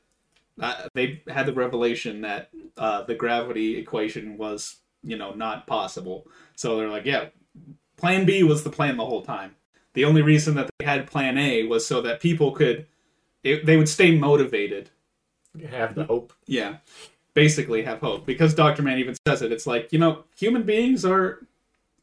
uh, 0.61 0.89
they 0.95 1.23
had 1.29 1.47
the 1.47 1.53
revelation 1.53 2.21
that 2.23 2.51
uh, 2.77 3.03
the 3.03 3.15
gravity 3.15 3.77
equation 3.77 4.37
was, 4.37 4.77
you 5.03 5.17
know, 5.17 5.33
not 5.33 5.67
possible. 5.67 6.27
So 6.57 6.77
they're 6.77 6.89
like, 6.89 7.05
yeah, 7.05 7.27
Plan 7.97 8.25
B 8.25 8.43
was 8.43 8.63
the 8.63 8.71
plan 8.71 8.97
the 8.97 9.05
whole 9.05 9.23
time. 9.23 9.55
The 9.95 10.05
only 10.05 10.23
reason 10.23 10.55
that 10.57 10.71
they 10.79 10.85
had 10.85 11.07
Plan 11.07 11.39
A 11.39 11.65
was 11.65 11.87
so 11.87 12.03
that 12.03 12.21
people 12.21 12.53
could, 12.53 12.87
it, 13.43 13.67
they 13.67 13.77
would 13.77 13.89
stay 13.89 14.17
motivated. 14.17 14.91
Have 15.69 15.95
the 15.95 16.05
hope. 16.05 16.33
Yeah, 16.47 16.79
basically 17.35 17.83
have 17.83 18.01
hope 18.01 18.27
because 18.27 18.55
Doctor 18.55 18.83
Mann 18.83 18.99
even 18.99 19.15
says 19.27 19.43
it. 19.43 19.53
It's 19.53 19.67
like 19.67 19.93
you 19.93 19.99
know, 19.99 20.25
human 20.37 20.65
beings 20.65 21.05
are, 21.05 21.47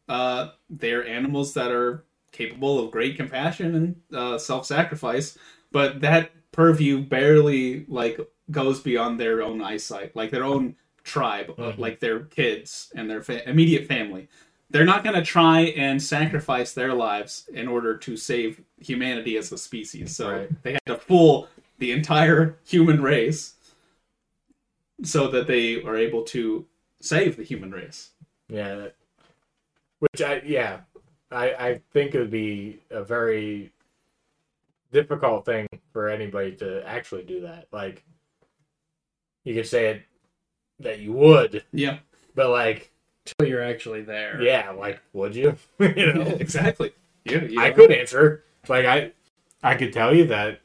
uh, 0.08 0.50
they're 0.70 1.06
animals 1.06 1.54
that 1.54 1.72
are 1.72 2.06
capable 2.32 2.80
of 2.80 2.92
great 2.92 3.18
compassion 3.18 3.76
and 3.76 4.18
uh, 4.18 4.38
self-sacrifice, 4.38 5.38
but 5.72 6.00
that 6.02 6.32
purview 6.52 7.02
barely 7.02 7.86
like 7.88 8.20
goes 8.52 8.80
beyond 8.82 9.20
their 9.20 9.42
own 9.42 9.62
eyesight, 9.62 10.16
like 10.16 10.32
their 10.32 10.44
own 10.44 10.76
tribe, 11.04 11.50
uh, 11.58 11.72
Mhm. 11.72 11.78
like 11.80 12.00
their 12.00 12.22
kids 12.26 12.92
and 12.96 13.10
their 13.10 13.22
fa- 13.24 13.48
immediate 13.50 13.88
family. 13.88 14.28
They're 14.70 14.86
not 14.86 15.04
going 15.04 15.16
to 15.16 15.24
try 15.26 15.62
and 15.62 16.02
sacrifice 16.02 16.74
their 16.74 16.94
lives 16.94 17.50
in 17.54 17.68
order 17.68 17.98
to 17.98 18.16
save 18.16 18.62
humanity 18.80 19.36
as 19.38 19.52
a 19.52 19.58
species. 19.58 20.16
So 20.16 20.32
Right. 20.32 20.64
they 20.64 20.72
had 20.74 20.86
to 20.86 20.98
fool 20.98 21.50
the 21.80 21.92
entire 21.92 22.58
human 22.66 23.02
race 23.02 23.56
so 25.04 25.28
that 25.30 25.48
they 25.48 25.82
are 25.84 25.98
able 25.98 26.24
to 26.24 26.68
save 27.00 27.36
the 27.38 27.44
human 27.44 27.72
race. 27.72 28.12
Yeah. 28.48 28.76
that- 28.76 28.96
Which 30.00 30.22
I 30.22 30.42
yeah, 30.46 30.82
I 31.32 31.54
I 31.54 31.82
think 31.92 32.16
it 32.16 32.20
would 32.20 32.32
be 32.32 32.82
a 32.90 33.04
very 33.04 33.72
difficult 34.92 35.46
thing 35.46 35.68
for 35.94 36.10
anybody 36.10 36.56
to 36.58 36.86
actually 36.88 37.24
do 37.24 37.42
that. 37.42 37.68
Like 37.72 38.04
you 39.44 39.56
could 39.56 39.68
say 39.68 39.88
it 39.88 40.04
that 40.80 41.00
you 41.00 41.14
would, 41.14 41.64
Yeah, 41.72 42.00
but 42.36 42.50
like 42.50 42.92
Till 43.26 43.48
you're 43.48 43.64
actually 43.64 44.02
there. 44.02 44.42
yeah, 44.42 44.72
like 44.72 45.00
would 45.14 45.36
you? 45.36 45.56
you 45.80 46.14
know. 46.14 46.22
exactly. 46.40 46.92
Yeah, 47.26 47.44
yeah. 47.44 47.62
I 47.62 47.72
could 47.72 47.92
answer. 47.92 48.44
Like 48.68 48.86
I 48.86 49.12
I 49.64 49.76
could 49.76 49.94
tell 49.94 50.14
you 50.16 50.26
that 50.28 50.62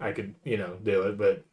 I 0.00 0.10
could, 0.12 0.34
you 0.44 0.56
know, 0.56 0.76
do 0.82 1.02
it, 1.02 1.16
but 1.18 1.44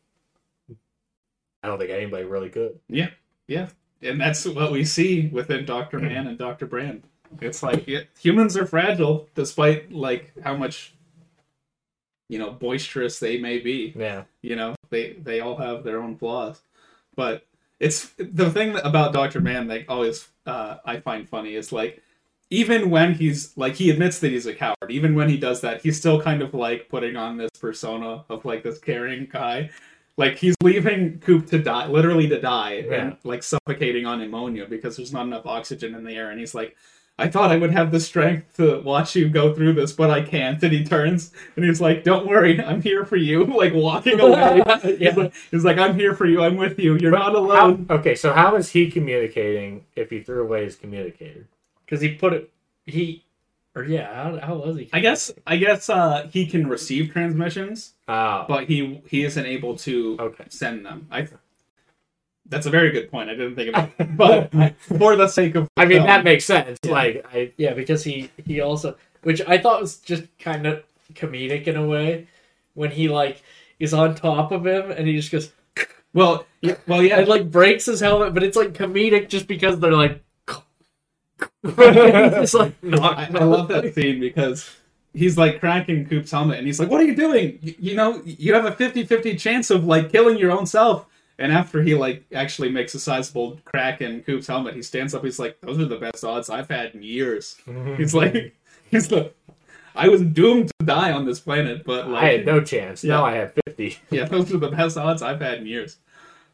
I 1.64 1.68
don't 1.68 1.78
think 1.78 1.92
anybody 1.92 2.24
really 2.26 2.50
could. 2.50 2.80
Yeah, 2.90 3.10
yeah, 3.48 3.68
and 4.02 4.20
that's 4.20 4.46
what 4.46 4.72
we 4.72 4.84
see 4.84 5.28
within 5.28 5.64
Doctor 5.66 6.00
Mann 6.00 6.26
and 6.28 6.38
Doctor 6.40 6.66
Brand. 6.66 7.04
It's 7.40 7.62
like 7.62 7.88
yeah, 7.88 8.02
humans 8.20 8.58
are 8.58 8.66
fragile, 8.66 9.30
despite 9.36 9.92
like 9.92 10.32
how 10.44 10.56
much 10.56 10.96
you 12.30 12.40
know 12.40 12.50
boisterous 12.52 13.20
they 13.20 13.38
may 13.40 13.60
be. 13.60 13.94
Yeah. 13.96 14.24
You 14.42 14.56
know, 14.56 14.76
they 14.92 15.14
they 15.14 15.40
all 15.40 15.56
have 15.58 15.84
their 15.84 16.00
own 16.00 16.16
flaws, 16.16 16.62
but 17.16 17.48
it's 17.80 18.12
the 18.20 18.52
thing 18.52 18.78
about 18.84 19.12
Doctor 19.14 19.42
Mann 19.42 19.68
that 19.70 19.90
always 19.90 20.28
uh, 20.46 20.78
I 20.86 21.00
find 21.00 21.28
funny 21.28 21.56
is 21.56 21.72
like 21.72 22.04
even 22.52 22.92
when 22.92 23.16
he's 23.16 23.58
like 23.58 23.74
he 23.76 23.90
admits 23.90 24.20
that 24.20 24.32
he's 24.32 24.46
a 24.46 24.54
coward 24.54 24.90
even 24.90 25.16
when 25.16 25.30
he 25.30 25.38
does 25.38 25.62
that 25.62 25.82
he's 25.82 25.98
still 25.98 26.22
kind 26.22 26.42
of 26.44 26.54
like 26.54 26.90
putting 26.90 27.16
on 27.16 27.38
this 27.38 27.50
persona 27.60 28.24
of 28.30 28.44
like 28.46 28.62
this 28.62 28.78
caring 28.78 29.26
guy 29.32 29.70
like 30.18 30.36
he's 30.38 30.54
leaving 30.62 31.18
coop 31.20 31.48
to 31.48 31.58
die 31.58 31.88
literally 31.88 32.28
to 32.28 32.40
die 32.42 32.84
Yeah. 32.88 32.94
and 32.96 33.18
like 33.24 33.42
suffocating 33.42 34.06
on 34.06 34.22
ammonia 34.22 34.66
because 34.68 34.98
there's 34.98 35.14
not 35.14 35.26
enough 35.26 35.46
oxygen 35.46 35.96
in 35.96 36.04
the 36.04 36.14
air 36.14 36.30
and 36.30 36.40
he's 36.40 36.54
like 36.54 36.76
i 37.22 37.30
thought 37.30 37.52
i 37.52 37.58
would 37.58 37.72
have 37.72 37.92
the 37.92 38.00
strength 38.00 38.58
to 38.58 38.82
watch 38.82 39.16
you 39.16 39.30
go 39.30 39.54
through 39.54 39.74
this 39.74 39.94
but 39.94 40.10
i 40.12 40.22
can't 40.22 40.62
and 40.64 40.74
he 40.74 40.84
turns 40.84 41.32
and 41.56 41.66
he's 41.66 41.82
like 41.82 42.04
don't 42.04 42.28
worry 42.28 42.62
i'm 42.64 42.82
here 42.82 43.06
for 43.06 43.18
you 43.18 43.46
like 43.62 43.74
walking 43.74 44.20
away 44.22 44.64
he's, 45.00 45.18
like, 45.18 45.34
he's 45.52 45.66
like 45.66 45.78
i'm 45.78 45.96
here 45.98 46.16
for 46.16 46.26
you 46.26 46.44
i'm 46.44 46.58
with 46.58 46.80
you 46.80 46.98
you're 46.98 47.12
not 47.12 47.34
How, 47.34 47.40
alone 47.40 47.88
okay, 47.90 48.16
so 48.16 48.34
how 48.34 48.56
is 48.56 48.70
he 48.72 48.92
communicating 48.92 49.86
if 49.96 50.10
he 50.10 50.22
threw 50.22 50.42
away 50.44 50.66
his 50.66 50.76
communicator? 50.76 51.48
Because 51.86 52.02
he 52.02 52.16
put 52.16 52.34
it. 52.34 52.52
He. 52.86 53.24
Or 53.76 53.84
yeah, 53.86 54.14
how, 54.14 54.40
how 54.40 54.56
was 54.56 54.78
he? 54.78 54.90
I 54.94 55.00
guess 55.00 55.32
I 55.48 55.58
guess 55.58 55.90
uh, 55.90 56.28
he 56.32 56.46
can 56.46 56.68
receive 56.68 57.12
transmissions, 57.12 57.94
Oh, 58.08 58.46
but 58.48 58.66
he 58.66 59.02
he 59.08 59.24
isn't 59.24 59.46
able 59.46 59.78
to 59.78 60.18
Okay. 60.20 60.46
send 60.50 60.86
them. 60.86 61.08
I 61.12 61.28
that's 62.52 62.68
a 62.68 62.70
very 62.70 62.92
good 62.92 63.10
point. 63.10 63.30
I 63.30 63.34
didn't 63.34 63.56
think 63.56 63.70
about 63.70 63.90
it, 63.98 64.16
but 64.18 64.52
for 64.80 65.16
the 65.16 65.28
sake 65.28 65.56
of 65.56 65.68
I 65.78 65.86
mean 65.86 66.00
film, 66.00 66.08
that 66.08 66.24
makes 66.24 66.46
sense. 66.46 66.78
Yeah. 66.84 66.92
Like 66.92 67.26
I, 67.34 67.52
Yeah, 67.58 67.74
because 67.74 68.04
he 68.04 68.30
he 68.46 68.62
also, 68.62 68.96
which 69.24 69.42
I 69.48 69.58
thought 69.58 69.82
was 69.82 69.98
just 69.98 70.24
kind 70.38 70.68
of 70.68 70.84
comedic 71.14 71.66
in 71.66 71.78
a 71.78 71.86
way, 71.86 72.28
when 72.76 72.92
he 72.92 73.08
like 73.08 73.42
is 73.80 73.94
on 73.94 74.14
top 74.14 74.52
of 74.52 74.68
him 74.68 74.92
and 74.92 75.08
he 75.08 75.16
just 75.16 75.32
goes 75.32 75.52
well, 76.14 76.46
yeah, 76.62 76.76
well, 76.88 77.02
yeah, 77.02 77.20
and 77.20 77.28
like 77.28 77.50
breaks 77.50 77.86
his 77.86 78.02
helmet, 78.02 78.34
but 78.34 78.44
it's 78.44 78.58
like 78.58 78.74
comedic 78.74 79.30
just 79.30 79.48
because 79.48 79.80
they're 79.80 79.94
like. 79.94 80.22
it's 81.64 82.54
like 82.54 82.84
not. 82.84 83.18
I, 83.18 83.40
I 83.40 83.44
love 83.44 83.68
that 83.70 83.94
scene 83.96 84.20
because 84.20 84.70
he's 85.14 85.38
like 85.38 85.60
cracking 85.60 86.08
Coop's 86.08 86.32
helmet 86.32 86.58
and 86.58 86.68
he's 86.68 86.80
like, 86.80 86.90
"What 86.90 87.02
are 87.02 87.06
you 87.06 87.16
doing? 87.16 87.60
You, 87.62 87.76
you 87.80 87.96
know, 87.96 88.22
you 88.26 88.54
have 88.54 88.66
a 88.66 88.72
50-50 88.72 89.40
chance 89.40 89.70
of 89.70 89.86
like 89.86 90.12
killing 90.12 90.38
your 90.38 90.52
own 90.52 90.66
self." 90.66 91.06
And 91.42 91.52
after 91.52 91.82
he 91.82 91.96
like 91.96 92.24
actually 92.34 92.70
makes 92.70 92.94
a 92.94 93.00
sizable 93.00 93.60
crack 93.66 94.02
in 94.02 94.22
Coop's 94.22 94.46
helmet, 94.46 94.76
he 94.76 94.84
stands 94.84 95.16
up. 95.16 95.24
He's 95.24 95.40
like, 95.40 95.60
"Those 95.62 95.80
are 95.80 95.86
the 95.86 95.98
best 95.98 96.24
odds 96.24 96.52
I've 96.52 96.70
had 96.70 96.94
in 96.94 97.02
years." 97.02 97.58
He's 97.98 98.14
like, 98.14 98.54
he's 98.92 99.12
like, 99.12 99.36
I 99.96 100.08
was 100.08 100.22
doomed 100.22 100.72
to 100.80 100.86
die 100.86 101.12
on 101.12 101.26
this 101.26 101.40
planet, 101.40 101.84
but 101.84 102.08
like, 102.08 102.24
I 102.24 102.32
had 102.34 102.46
no 102.46 102.62
chance. 102.62 103.04
Now 103.04 103.26
I 103.26 103.34
have 103.34 103.54
fifty. 103.66 103.98
yeah, 104.12 104.26
those 104.26 104.54
are 104.54 104.58
the 104.58 104.70
best 104.70 104.98
odds 104.98 105.24
I've 105.24 105.42
had 105.42 105.58
in 105.58 105.66
years. 105.66 105.98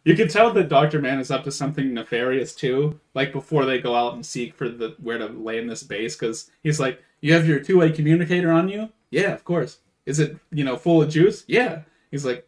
You 0.06 0.16
can 0.16 0.30
tell 0.30 0.54
that 0.54 0.70
Doctor 0.70 1.02
Mann 1.02 1.20
is 1.20 1.32
up 1.32 1.44
to 1.44 1.52
something 1.52 1.94
nefarious 1.94 2.56
too. 2.56 2.98
Like 3.14 3.34
before 3.34 3.66
they 3.66 3.80
go 3.80 3.94
out 3.94 4.14
and 4.14 4.26
seek 4.26 4.56
for 4.56 4.70
the 4.70 4.96
where 5.02 5.18
to 5.18 5.28
land 5.28 5.70
this 5.70 5.84
base, 5.84 6.16
because 6.16 6.50
he's 6.64 6.80
like, 6.80 7.04
"You 7.20 7.34
have 7.34 7.46
your 7.46 7.60
two 7.60 7.80
way 7.80 7.92
communicator 7.92 8.54
on 8.54 8.70
you? 8.70 8.90
Yeah, 9.10 9.34
of 9.34 9.44
course. 9.44 9.80
Is 10.06 10.20
it 10.20 10.38
you 10.50 10.64
know 10.64 10.78
full 10.78 11.02
of 11.02 11.10
juice? 11.10 11.44
Yeah." 11.46 11.82
He's 12.10 12.24
like, 12.24 12.47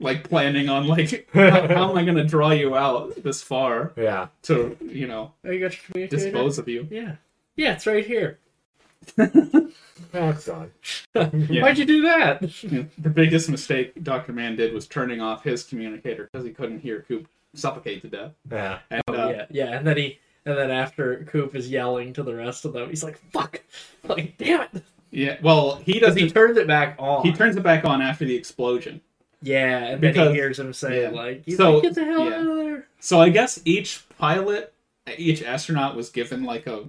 like 0.00 0.28
planning 0.28 0.68
on 0.68 0.86
like, 0.86 1.28
how, 1.34 1.66
how 1.68 1.90
am 1.90 1.96
I 1.98 2.04
gonna 2.04 2.24
draw 2.24 2.50
you 2.50 2.76
out 2.76 3.22
this 3.22 3.42
far 3.42 3.92
Yeah. 3.96 4.28
to 4.42 4.76
you 4.80 5.06
know 5.06 5.32
Oh, 5.44 5.50
you 5.50 5.60
got 5.60 5.72
your 5.72 5.82
communicator? 5.90 6.24
dispose 6.24 6.58
of 6.58 6.68
you? 6.68 6.86
Yeah, 6.90 7.16
yeah, 7.56 7.72
it's 7.74 7.86
right 7.86 8.06
here. 8.06 8.38
That's 10.12 10.44
done. 10.46 10.70
Yeah. 11.14 11.62
Why'd 11.62 11.78
you 11.78 11.84
do 11.84 12.02
that? 12.02 12.40
The 12.42 13.10
biggest 13.10 13.48
mistake 13.50 14.04
Doctor 14.04 14.32
Mann 14.32 14.54
did 14.56 14.72
was 14.72 14.86
turning 14.86 15.20
off 15.20 15.42
his 15.42 15.64
communicator 15.64 16.28
because 16.30 16.46
he 16.46 16.52
couldn't 16.52 16.78
hear 16.80 17.04
Coop 17.08 17.26
suffocate 17.54 18.02
to 18.02 18.08
death. 18.08 18.32
Yeah. 18.50 18.78
And 18.90 19.02
Oh, 19.08 19.14
uh, 19.14 19.28
yeah, 19.30 19.46
yeah, 19.50 19.76
and 19.78 19.86
then 19.86 19.96
he, 19.96 20.18
and 20.44 20.56
then 20.56 20.70
after 20.70 21.24
Coop 21.24 21.54
is 21.56 21.68
yelling 21.68 22.12
to 22.12 22.22
the 22.22 22.34
rest 22.34 22.64
of 22.64 22.72
them, 22.72 22.88
he's 22.88 23.02
like, 23.02 23.18
"Fuck!" 23.32 23.60
Like, 24.04 24.36
damn 24.38 24.62
it! 24.72 24.82
Yeah, 25.10 25.38
well, 25.42 25.76
he 25.76 25.98
doesn't. 25.98 26.18
he 26.20 26.30
turns 26.30 26.56
it 26.56 26.66
back 26.68 26.94
on. 26.98 27.24
He 27.24 27.32
turns 27.32 27.56
it 27.56 27.62
back 27.62 27.84
on 27.84 28.00
after 28.00 28.24
the 28.24 28.36
explosion. 28.36 29.00
Yeah, 29.42 29.76
and 29.78 30.00
then 30.02 30.12
Because- 30.12 30.28
he 30.30 30.34
hears 30.34 30.58
him 30.58 30.72
say, 30.72 31.02
yeah. 31.02 31.10
"Like, 31.10 31.44
he's 31.44 31.56
So, 31.56 31.74
like, 31.74 31.82
get 31.84 31.94
the 31.94 32.04
hell 32.04 32.28
yeah. 32.28 32.36
out 32.40 32.46
of 32.46 32.56
there!" 32.56 32.86
So 33.00 33.20
I 33.20 33.28
guess 33.28 33.60
each 33.64 34.02
pilot, 34.18 34.72
each 35.16 35.42
astronaut 35.42 35.94
was 35.96 36.10
given 36.10 36.42
like 36.44 36.66
a 36.66 36.84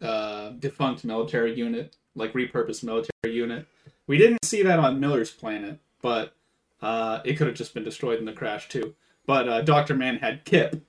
uh, 0.00 0.50
defunct 0.58 1.04
military 1.04 1.54
unit, 1.54 1.96
like 2.14 2.32
repurposed 2.32 2.82
military 2.84 3.34
unit. 3.34 3.66
We 4.06 4.18
didn't 4.18 4.44
see 4.44 4.62
that 4.62 4.78
on 4.78 4.98
Miller's 5.00 5.30
planet, 5.30 5.78
but 6.00 6.32
uh, 6.80 7.20
it 7.24 7.34
could 7.34 7.46
have 7.48 7.56
just 7.56 7.74
been 7.74 7.84
destroyed 7.84 8.18
in 8.18 8.24
the 8.24 8.32
crash 8.32 8.68
too. 8.68 8.94
But 9.26 9.48
uh, 9.48 9.60
Doctor 9.62 9.94
Mann 9.94 10.16
had 10.16 10.44
Kip, 10.44 10.82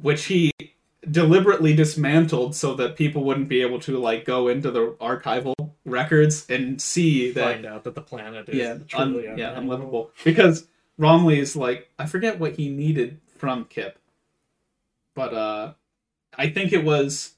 which 0.00 0.26
he 0.26 0.50
deliberately 1.10 1.74
dismantled 1.74 2.54
so 2.54 2.74
that 2.74 2.96
people 2.96 3.24
wouldn't 3.24 3.48
be 3.48 3.60
able 3.60 3.78
to 3.80 3.98
like 3.98 4.24
go 4.24 4.48
into 4.48 4.70
the 4.70 4.92
archival 5.00 5.53
records 5.84 6.46
and 6.48 6.80
see 6.80 7.30
that 7.32 7.54
Find 7.54 7.66
out 7.66 7.84
that 7.84 7.94
the 7.94 8.00
planet 8.00 8.48
is 8.48 8.56
yeah, 8.56 8.98
un, 8.98 9.12
truly 9.12 9.34
yeah, 9.36 9.58
unlivable. 9.58 10.10
Because 10.24 10.66
Romilly 10.98 11.38
is 11.38 11.54
like, 11.56 11.90
I 11.98 12.06
forget 12.06 12.38
what 12.38 12.54
he 12.54 12.68
needed 12.68 13.20
from 13.36 13.64
Kip, 13.66 13.98
but 15.14 15.34
uh, 15.34 15.72
I 16.36 16.48
think 16.48 16.72
it 16.72 16.84
was 16.84 17.34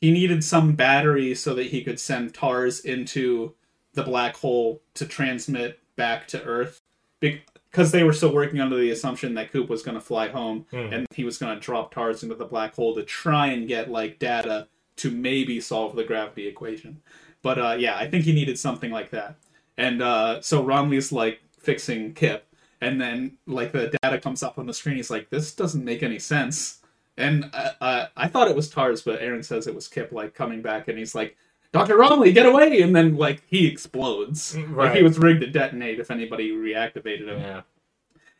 he 0.00 0.10
needed 0.10 0.44
some 0.44 0.74
battery 0.74 1.34
so 1.34 1.54
that 1.54 1.66
he 1.66 1.82
could 1.82 1.98
send 1.98 2.34
TARS 2.34 2.80
into 2.80 3.54
the 3.94 4.02
black 4.04 4.36
hole 4.36 4.80
to 4.94 5.04
transmit 5.06 5.80
back 5.96 6.28
to 6.28 6.42
Earth. 6.44 6.80
Because 7.20 7.90
they 7.90 8.04
were 8.04 8.12
still 8.12 8.32
working 8.32 8.60
under 8.60 8.76
the 8.76 8.90
assumption 8.90 9.34
that 9.34 9.50
Coop 9.50 9.68
was 9.68 9.82
going 9.82 9.96
to 9.96 10.00
fly 10.00 10.28
home 10.28 10.66
Hmm. 10.70 10.92
and 10.92 11.06
he 11.12 11.24
was 11.24 11.36
going 11.36 11.54
to 11.54 11.60
drop 11.60 11.92
TARS 11.92 12.22
into 12.22 12.36
the 12.36 12.44
black 12.44 12.74
hole 12.76 12.94
to 12.94 13.02
try 13.02 13.48
and 13.48 13.66
get 13.66 13.90
like 13.90 14.18
data 14.18 14.68
to 14.96 15.10
maybe 15.10 15.60
solve 15.60 15.96
the 15.96 16.04
gravity 16.04 16.46
equation. 16.46 17.02
But 17.42 17.58
uh, 17.58 17.76
yeah, 17.78 17.96
I 17.96 18.08
think 18.08 18.24
he 18.24 18.32
needed 18.32 18.58
something 18.58 18.90
like 18.90 19.10
that. 19.10 19.36
And 19.76 20.02
uh, 20.02 20.40
so 20.42 20.62
Romilly's 20.62 21.12
like 21.12 21.40
fixing 21.60 22.14
Kip, 22.14 22.46
and 22.80 23.00
then 23.00 23.38
like 23.46 23.72
the 23.72 23.96
data 24.02 24.18
comes 24.18 24.42
up 24.42 24.58
on 24.58 24.66
the 24.66 24.74
screen. 24.74 24.96
He's 24.96 25.10
like, 25.10 25.30
"This 25.30 25.54
doesn't 25.54 25.84
make 25.84 26.02
any 26.02 26.18
sense." 26.18 26.80
And 27.16 27.50
uh, 27.52 27.70
uh, 27.80 28.06
I 28.16 28.28
thought 28.28 28.48
it 28.48 28.56
was 28.56 28.68
Tars, 28.68 29.02
but 29.02 29.20
Aaron 29.20 29.42
says 29.42 29.66
it 29.66 29.74
was 29.74 29.88
Kip 29.88 30.12
like 30.12 30.34
coming 30.34 30.62
back, 30.62 30.88
and 30.88 30.98
he's 30.98 31.14
like, 31.14 31.36
"Doctor 31.72 31.96
Romilly, 31.96 32.32
get 32.32 32.46
away!" 32.46 32.80
And 32.80 32.94
then 32.94 33.16
like 33.16 33.42
he 33.46 33.66
explodes. 33.66 34.56
Like 34.56 34.94
he 34.94 35.02
was 35.02 35.18
rigged 35.18 35.40
to 35.42 35.46
detonate 35.46 36.00
if 36.00 36.10
anybody 36.10 36.50
reactivated 36.50 37.28
him. 37.28 37.40
Yeah. 37.40 37.62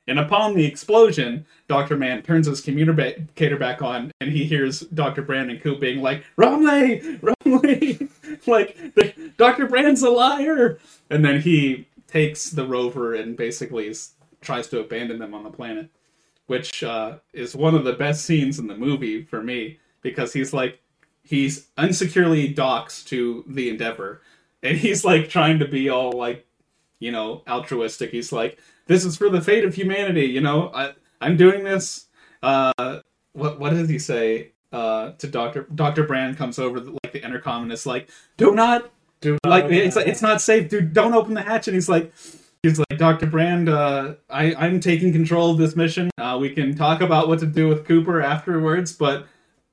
And 0.09 0.19
upon 0.19 0.55
the 0.55 0.65
explosion, 0.65 1.45
Dr. 1.69 1.97
Mann 1.97 2.23
turns 2.23 2.47
his 2.47 2.63
communicator 2.63 3.57
back 3.59 3.83
on 3.83 4.11
and 4.21 4.33
he 4.33 4.45
hears 4.45 4.81
Dr. 4.81 5.21
Brand 5.21 5.51
and 5.51 5.61
Coop 5.61 5.81
being 5.81 6.01
like, 6.01 6.25
Romilly! 6.37 7.21
Romilly! 7.45 8.09
like, 8.47 8.77
Dr. 9.37 9.67
Brand's 9.67 10.03
a 10.03 10.11
liar! 10.11 10.79
And 11.11 11.23
then 11.23 11.43
he 11.43 11.87
takes 12.07 12.51
the 12.51 12.67
rover 12.67 13.15
and 13.15 13.37
basically 13.37 13.95
tries 14.41 14.67
to 14.69 14.81
abandon 14.81 15.19
them 15.19 15.35
on 15.35 15.45
the 15.45 15.51
planet, 15.51 15.91
which 16.47 16.83
uh, 16.83 17.19
is 17.35 17.55
one 17.55 17.75
of 17.75 17.85
the 17.85 17.93
best 17.93 18.25
scenes 18.25 18.59
in 18.59 18.67
the 18.67 18.77
movie 18.77 19.23
for 19.23 19.43
me 19.43 19.79
because 20.01 20.33
he's 20.33 20.55
like, 20.55 20.81
he's 21.23 21.69
unsecurely 21.77 22.49
docks 22.49 23.05
to 23.05 23.45
the 23.47 23.69
Endeavor 23.69 24.23
and 24.63 24.79
he's 24.79 25.05
like 25.05 25.29
trying 25.29 25.59
to 25.59 25.69
be 25.69 25.91
all 25.91 26.13
like, 26.13 26.47
you 26.99 27.13
know, 27.13 27.43
altruistic. 27.47 28.11
He's 28.11 28.33
like, 28.33 28.59
this 28.89 29.05
is 29.05 29.17
for 29.17 29.29
the 29.31 29.41
fate 29.41 29.65
of 29.65 29.75
humanity. 29.75 30.27
You 30.27 30.41
know, 30.41 30.71
I 30.75 30.95
I'm 31.21 31.37
doing 31.37 31.63
this. 31.63 32.09
Uh, 32.43 32.73
what 33.33 33.61
what 33.61 33.71
does 33.71 33.89
he 33.89 33.99
say? 34.01 34.53
Uh, 34.71 35.13
to 35.13 35.27
Doctor 35.29 35.67
Doctor 35.75 36.03
Brand 36.03 36.37
comes 36.37 36.59
over 36.59 36.79
the, 36.81 36.91
like 37.03 37.13
the 37.13 37.25
intercom 37.25 37.63
and 37.63 37.73
is 37.73 37.87
like, 37.87 38.11
do 38.37 38.55
not 38.55 38.91
Do 39.23 39.39
not 39.45 39.51
like 39.51 39.65
it's 39.71 39.95
that. 39.95 40.07
it's 40.09 40.21
not 40.21 40.43
safe, 40.43 40.69
dude. 40.69 40.93
Don't 40.93 41.15
open 41.15 41.35
the 41.35 41.43
hatch. 41.43 41.69
And 41.69 41.75
he's 41.75 41.89
like. 41.89 42.13
He's 42.65 42.77
like, 42.81 42.99
Dr. 42.99 43.27
Brand, 43.27 43.69
uh, 43.69 44.15
I, 44.29 44.53
I'm 44.57 44.81
taking 44.81 45.13
control 45.13 45.53
of 45.53 45.59
this 45.59 45.77
mission. 45.77 46.11
Uh, 46.19 46.39
we 46.41 46.51
can 46.51 46.75
talk 46.75 47.01
about 47.01 47.29
what 47.29 47.39
to 47.39 47.47
do 47.47 47.69
with 47.69 47.87
Cooper 47.87 48.21
afterwards, 48.21 48.93
but 48.93 49.29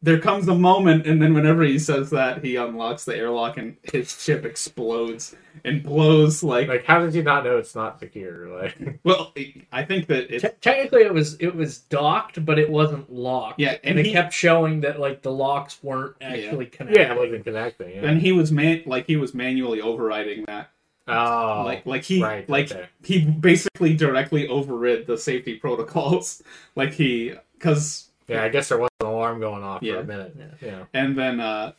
there 0.05 0.19
comes 0.19 0.47
a 0.47 0.53
moment, 0.53 1.07
and 1.07 1.19
then 1.19 1.33
whenever 1.33 1.63
he 1.63 1.79
says 1.79 2.11
that, 2.11 2.43
he 2.43 2.55
unlocks 2.55 3.05
the 3.05 3.15
airlock 3.15 3.57
and 3.57 3.75
his 3.81 4.21
ship 4.21 4.45
explodes 4.45 5.35
and 5.63 5.81
blows 5.81 6.43
like 6.43 6.67
Like, 6.67 6.85
how 6.85 6.99
did 6.99 7.15
you 7.15 7.23
not 7.23 7.43
know 7.43 7.57
it's 7.57 7.73
not 7.73 7.99
secure? 7.99 8.45
Like, 8.55 8.99
well, 9.03 9.33
I 9.71 9.83
think 9.83 10.07
that 10.07 10.29
Te- 10.29 10.47
technically, 10.61 11.01
it 11.01 11.13
was 11.13 11.35
it 11.39 11.55
was 11.55 11.79
docked, 11.79 12.45
but 12.45 12.59
it 12.59 12.69
wasn't 12.69 13.11
locked. 13.11 13.59
Yeah, 13.59 13.77
and, 13.83 13.97
and 13.97 14.07
it 14.07 14.11
kept 14.11 14.31
showing 14.31 14.81
that 14.81 14.99
like 14.99 15.23
the 15.23 15.31
locks 15.31 15.79
weren't 15.83 16.15
actually 16.21 16.67
connected. 16.67 17.01
yeah, 17.01 17.13
it 17.13 17.17
wasn't 17.17 17.43
connecting. 17.43 17.95
Yeah. 17.95 18.05
And 18.05 18.21
he 18.21 18.31
was 18.31 18.51
man, 18.51 18.83
like 18.85 19.07
he 19.07 19.15
was 19.15 19.33
manually 19.33 19.81
overriding 19.81 20.45
that. 20.45 20.69
oh, 21.07 21.63
like, 21.65 21.85
like 21.85 22.03
he, 22.03 22.21
right, 22.21 22.47
like 22.47 22.71
okay. 22.71 22.87
he 23.03 23.25
basically 23.25 23.95
directly 23.95 24.47
overrid 24.47 25.07
the 25.07 25.17
safety 25.17 25.55
protocols. 25.55 26.43
like 26.75 26.93
he, 26.93 27.33
because 27.53 28.09
yeah, 28.27 28.43
I 28.43 28.49
guess 28.49 28.69
there 28.69 28.77
was 28.77 28.89
an 28.94 28.94
alarm 29.15 29.39
going 29.39 29.63
off 29.63 29.81
Yeah. 29.81 29.95
for 29.95 29.99
a 30.01 30.03
minute. 30.05 30.35
Yeah. 30.61 30.83
and 30.93 31.17
then 31.17 31.39
uh, 31.39 31.71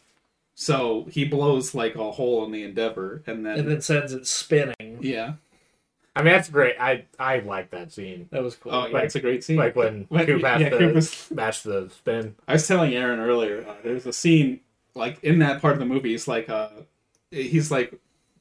so 0.55 1.07
he 1.11 1.25
blows 1.25 1.75
like 1.75 1.95
a 1.97 2.11
hole 2.11 2.45
in 2.45 2.51
the 2.53 2.63
Endeavor, 2.65 3.23
and 3.27 3.45
then, 3.45 3.59
and 3.61 3.69
then 3.69 3.81
sends 3.81 4.13
it 4.13 4.27
spinning. 4.27 4.99
yeah, 5.03 5.35
I 6.15 6.23
mean, 6.23 6.33
that's 6.33 6.49
great. 6.49 6.77
I 6.81 7.05
I 7.19 7.41
like 7.41 7.71
that 7.73 7.93
scene. 7.93 8.29
That 8.33 8.43
was 8.43 8.57
cool. 8.57 8.73
oh 8.75 8.87
yeah, 8.87 8.93
Like- 8.95 9.05
it's 9.05 9.15
a 9.17 9.21
great 9.21 9.45
scene. 9.45 9.57
Like 9.57 9.77
when 9.77 10.07
When- 10.09 10.25
Coop 10.27 10.43
has 10.43 10.61
yeah, 10.63 10.71
to 10.71 10.79
Coop 10.79 11.37
match 11.37 11.63
the 11.63 11.91
spin. 11.91 12.35
I 12.49 12.55
was 12.55 12.67
telling 12.67 12.95
Aaron 12.95 13.21
earlier, 13.21 13.67
uh, 13.69 13.75
there's 13.85 14.07
a 14.07 14.13
scene 14.15 14.61
like 14.95 15.23
in 15.23 15.41
that 15.41 15.61
part 15.61 15.75
of 15.75 15.79
the 15.79 15.85
movie, 15.87 16.11
he's 16.13 16.27
like, 16.27 16.49
uh, 16.49 16.69
he's 17.31 17.71
like, 17.71 17.93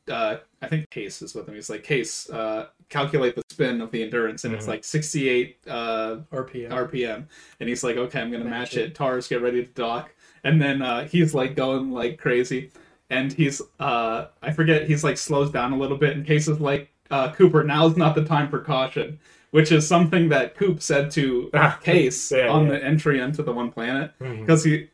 uh, 0.09 0.37
I 0.61 0.67
think 0.67 0.89
Case 0.89 1.21
is 1.21 1.33
with 1.35 1.47
him. 1.47 1.55
He's 1.55 1.69
like, 1.69 1.83
Case, 1.83 2.29
uh, 2.29 2.67
calculate 2.89 3.35
the 3.35 3.43
spin 3.49 3.81
of 3.81 3.91
the 3.91 4.03
endurance, 4.03 4.43
and 4.43 4.53
it's 4.53 4.65
Mhm. 4.65 4.69
like 4.69 4.83
68 4.83 5.57
uh, 5.67 6.17
RPM. 6.31 6.69
RPM, 6.71 7.25
and 7.59 7.69
he's 7.69 7.83
like, 7.83 7.97
okay, 7.97 8.21
I'm 8.21 8.31
gonna 8.31 8.43
match, 8.45 8.75
Match 8.75 8.77
it. 8.77 8.95
Tars, 8.95 9.27
get 9.27 9.41
ready 9.41 9.63
to 9.65 9.71
dock, 9.71 10.13
and 10.43 10.61
then 10.61 10.81
uh, 10.81 11.07
he's 11.07 11.33
like 11.33 11.55
going 11.55 11.91
like 11.91 12.17
crazy, 12.17 12.71
and 13.09 13.31
he's 13.33 13.61
uh, 13.79 14.25
I 14.41 14.51
forget, 14.51 14.87
he's 14.87 15.03
like 15.03 15.17
slows 15.17 15.51
down 15.51 15.73
a 15.73 15.77
little 15.77 15.97
bit, 15.97 16.15
and 16.15 16.25
Case 16.25 16.47
is 16.47 16.59
like, 16.59 16.89
uh, 17.11 17.31
Cooper, 17.33 17.63
now's 17.63 17.97
not 17.97 18.15
the 18.15 18.23
time 18.25 18.49
for 18.49 18.59
caution. 18.59 19.19
Which 19.51 19.71
is 19.71 19.87
something 19.87 20.27
that 20.29 20.55
Coop 20.57 20.81
said 20.81 21.11
to 21.11 21.49
Case 21.81 22.29
Yeah, 22.29 22.49
on 22.49 22.65
yeah. 22.65 22.71
the 22.73 22.83
entry 22.83 23.21
into 23.21 23.41
the 23.41 23.53
one 23.53 23.71
planet 23.71 24.11
because 24.19 24.65
he 24.65 24.89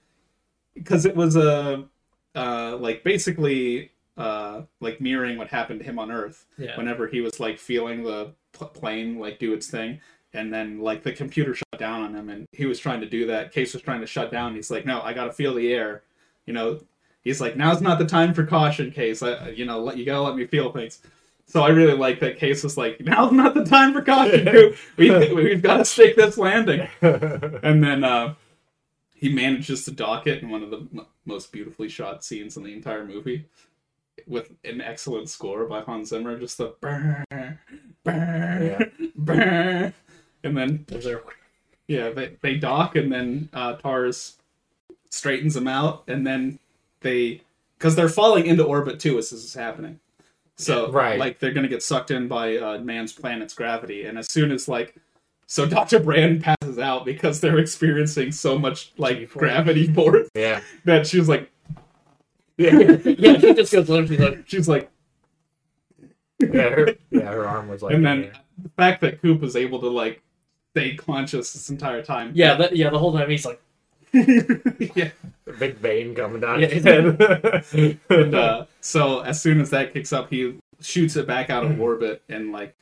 because 0.75 1.05
it 1.05 1.15
was 1.15 1.35
a 1.35 1.85
uh 2.35 2.77
like 2.79 3.03
basically 3.03 3.89
uh 4.21 4.61
like 4.79 4.99
mirroring 5.01 5.37
what 5.37 5.47
happened 5.47 5.79
to 5.79 5.85
him 5.85 5.97
on 5.99 6.11
earth 6.11 6.45
Yeah. 6.57 6.77
whenever 6.77 7.07
he 7.07 7.21
was 7.21 7.39
like 7.39 7.57
feeling 7.57 8.03
the 8.03 8.33
pl- 8.53 8.67
plane 8.67 9.17
like 9.19 9.39
do 9.39 9.53
its 9.53 9.67
thing 9.69 9.99
and 10.33 10.53
then 10.53 10.79
like 10.79 11.03
the 11.03 11.11
computer 11.11 11.53
shut 11.55 11.79
down 11.79 12.01
on 12.03 12.13
him 12.15 12.29
and 12.29 12.45
he 12.51 12.65
was 12.65 12.79
trying 12.79 13.01
to 13.01 13.09
do 13.09 13.25
that. 13.27 13.51
Case 13.51 13.73
was 13.73 13.81
trying 13.81 14.01
to 14.01 14.07
shut 14.07 14.31
down. 14.31 14.55
He's 14.55 14.71
like 14.71 14.85
no 14.85 15.01
i 15.01 15.13
gotta 15.13 15.33
feel 15.33 15.53
the 15.55 15.73
air. 15.73 16.03
You 16.45 16.53
know 16.53 16.79
he's 17.23 17.41
like 17.41 17.55
now's 17.57 17.81
not 17.81 17.99
the 17.99 18.05
time 18.05 18.33
for 18.33 18.45
caution 18.45 18.91
case. 18.91 19.21
I, 19.23 19.49
you 19.49 19.65
know 19.65 19.79
let 19.81 19.97
you 19.97 20.05
gotta 20.05 20.21
let 20.21 20.35
me 20.35 20.45
feel 20.45 20.71
things. 20.71 21.01
So 21.47 21.63
I 21.63 21.69
really 21.69 21.97
like 21.97 22.21
that 22.21 22.37
Case 22.37 22.63
was 22.63 22.77
like, 22.77 23.01
now's 23.01 23.33
not 23.33 23.53
the 23.53 23.65
time 23.65 23.91
for 23.91 24.01
caution, 24.01 24.45
Coop. 24.51 24.75
We, 24.95 25.33
we've 25.33 25.61
got 25.61 25.77
to 25.77 25.85
stake 25.85 26.15
this 26.15 26.37
landing. 26.37 26.87
And 27.01 27.83
then 27.83 28.05
uh, 28.05 28.35
he 29.13 29.27
manages 29.33 29.83
to 29.85 29.91
dock 29.91 30.27
it 30.27 30.41
in 30.41 30.49
one 30.49 30.63
of 30.63 30.69
the 30.69 30.77
m- 30.77 31.05
most 31.25 31.51
beautifully 31.51 31.89
shot 31.89 32.23
scenes 32.23 32.55
in 32.55 32.63
the 32.63 32.71
entire 32.73 33.05
movie 33.05 33.47
with 34.27 34.51
an 34.63 34.81
excellent 34.81 35.29
score 35.29 35.65
by 35.65 35.81
Hans 35.81 36.09
Zimmer 36.09 36.37
just 36.39 36.57
the 36.57 36.75
brr, 36.81 37.23
brr, 38.03 38.91
brr. 39.15 39.93
and 40.43 40.57
then 40.57 40.85
there- 40.87 41.23
yeah 41.87 42.09
they, 42.09 42.37
they 42.41 42.55
dock 42.55 42.95
and 42.95 43.11
then 43.11 43.49
uh, 43.53 43.73
Tars 43.75 44.37
straightens 45.09 45.53
them 45.53 45.67
out 45.67 46.03
and 46.07 46.25
then 46.25 46.59
they 47.01 47.41
because 47.77 47.95
they're 47.95 48.09
falling 48.09 48.45
into 48.45 48.63
orbit 48.63 48.99
too 48.99 49.17
as 49.17 49.29
this 49.31 49.43
is 49.43 49.53
happening 49.53 49.99
so 50.57 50.91
Right. 50.91 51.19
like 51.19 51.39
they're 51.39 51.53
gonna 51.53 51.67
get 51.67 51.81
sucked 51.83 52.11
in 52.11 52.27
by 52.27 52.57
uh, 52.57 52.77
Mann's 52.79 53.13
planet's 53.13 53.53
gravity 53.53 54.05
and 54.05 54.17
as 54.17 54.31
soon 54.31 54.51
as 54.51 54.67
like 54.67 54.95
so 55.47 55.65
Dr. 55.65 55.99
Brand 55.99 56.41
passes 56.43 56.79
out 56.79 57.03
because 57.03 57.41
they're 57.41 57.59
experiencing 57.59 58.31
so 58.31 58.57
much 58.57 58.93
like 58.97 59.17
G-force. 59.19 59.39
gravity 59.41 59.91
force 59.91 60.29
yeah. 60.33 60.61
that 60.85 61.05
she 61.07 61.19
was 61.19 61.27
like 61.27 61.51
Yeah. 62.61 62.97
yeah, 63.17 63.39
she 63.39 63.53
just 63.53 63.71
goes 63.71 63.89
limp. 63.89 64.07
She's 64.09 64.19
like, 64.19 64.43
she's 64.47 64.67
like 64.67 64.89
Yeah, 66.39 66.69
her, 66.69 66.95
yeah, 67.11 67.21
her 67.31 67.47
arm 67.47 67.67
was 67.67 67.81
like. 67.81 67.93
and 67.95 68.05
then 68.05 68.21
the 68.21 68.31
the 68.63 68.69
fact 68.69 69.01
that 69.01 69.21
Coop 69.21 69.41
was 69.41 69.55
able 69.55 69.79
to 69.79 69.89
like 69.89 70.21
stay 70.73 70.95
conscious 70.95 71.53
this 71.53 71.69
entire 71.69 72.01
time. 72.03 72.31
yeah, 72.35 72.55
that, 72.55 72.75
yeah. 72.75 72.89
The 72.89 72.99
whole 72.99 73.11
time 73.13 73.29
he's 73.29 73.45
like, 73.45 73.61
yeah. 74.13 75.09
The 75.45 75.53
big 75.59 75.77
vein 75.77 76.13
coming 76.15 76.41
down 76.41 76.59
Yeah. 76.61 76.67
his 76.67 76.83
head. 76.83 77.97
And 78.09 78.35
uh, 78.35 78.65
so 78.81 79.19
as 79.21 79.41
soon 79.41 79.59
as 79.61 79.69
that 79.71 79.93
kicks 79.93 80.13
up, 80.13 80.29
he 80.29 80.57
shoots 80.81 81.15
it 81.15 81.27
back 81.27 81.49
out 81.49 81.63
of 81.65 81.79
orbit 81.87 82.21
and 82.29 82.51
like, 82.51 82.75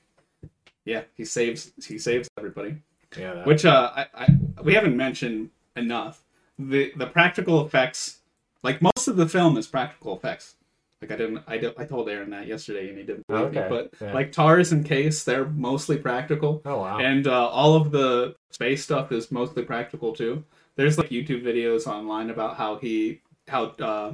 yeah, 0.86 1.03
he 1.15 1.23
saves 1.25 1.71
he 1.86 1.97
saves 1.99 2.30
everybody. 2.38 2.77
yeah, 3.17 3.34
that- 3.36 3.45
Which 3.47 3.65
uh, 3.65 3.91
I, 3.95 4.05
I 4.13 4.27
we 4.63 4.73
haven't 4.73 4.95
mentioned 4.97 5.49
enough. 5.75 6.21
The 6.57 6.91
the 6.97 7.07
practical 7.07 7.65
effects, 7.65 8.18
like 8.64 8.82
most 8.82 9.07
of 9.07 9.16
the 9.16 9.28
film, 9.28 9.57
is 9.57 9.68
practical 9.68 10.16
effects. 10.16 10.55
Like 11.01 11.12
I 11.12 11.16
didn't, 11.16 11.43
I, 11.47 11.57
did, 11.57 11.74
I 11.78 11.86
told 11.86 12.10
Aaron 12.10 12.30
that 12.32 12.45
yesterday, 12.47 12.89
and 12.89 12.97
he 12.97 13.03
didn't 13.05 13.26
believe 13.28 13.45
Okay, 13.55 13.62
me. 13.62 13.68
But 13.70 13.93
yeah. 14.01 14.14
like 14.14 14.32
Tars 14.34 14.74
and 14.74 14.86
Case, 14.86 15.24
they're 15.24 15.45
mostly 15.47 15.97
practical. 15.97 16.62
oh 16.66 16.80
wow. 16.80 16.99
and 16.99 17.26
uh, 17.26 17.47
all 17.47 17.76
of 17.76 17.91
the 17.91 18.36
space 18.51 18.84
stuff 18.84 19.12
is 19.14 19.32
mostly 19.32 19.64
practical 19.64 20.14
too. 20.14 20.43
There's 20.76 20.97
like 20.97 21.10
YouTube 21.10 21.43
videos 21.43 21.88
online 21.88 22.30
about 22.30 22.57
how 22.57 22.76
he 22.78 23.22
how 23.47 23.66
uh, 23.80 24.14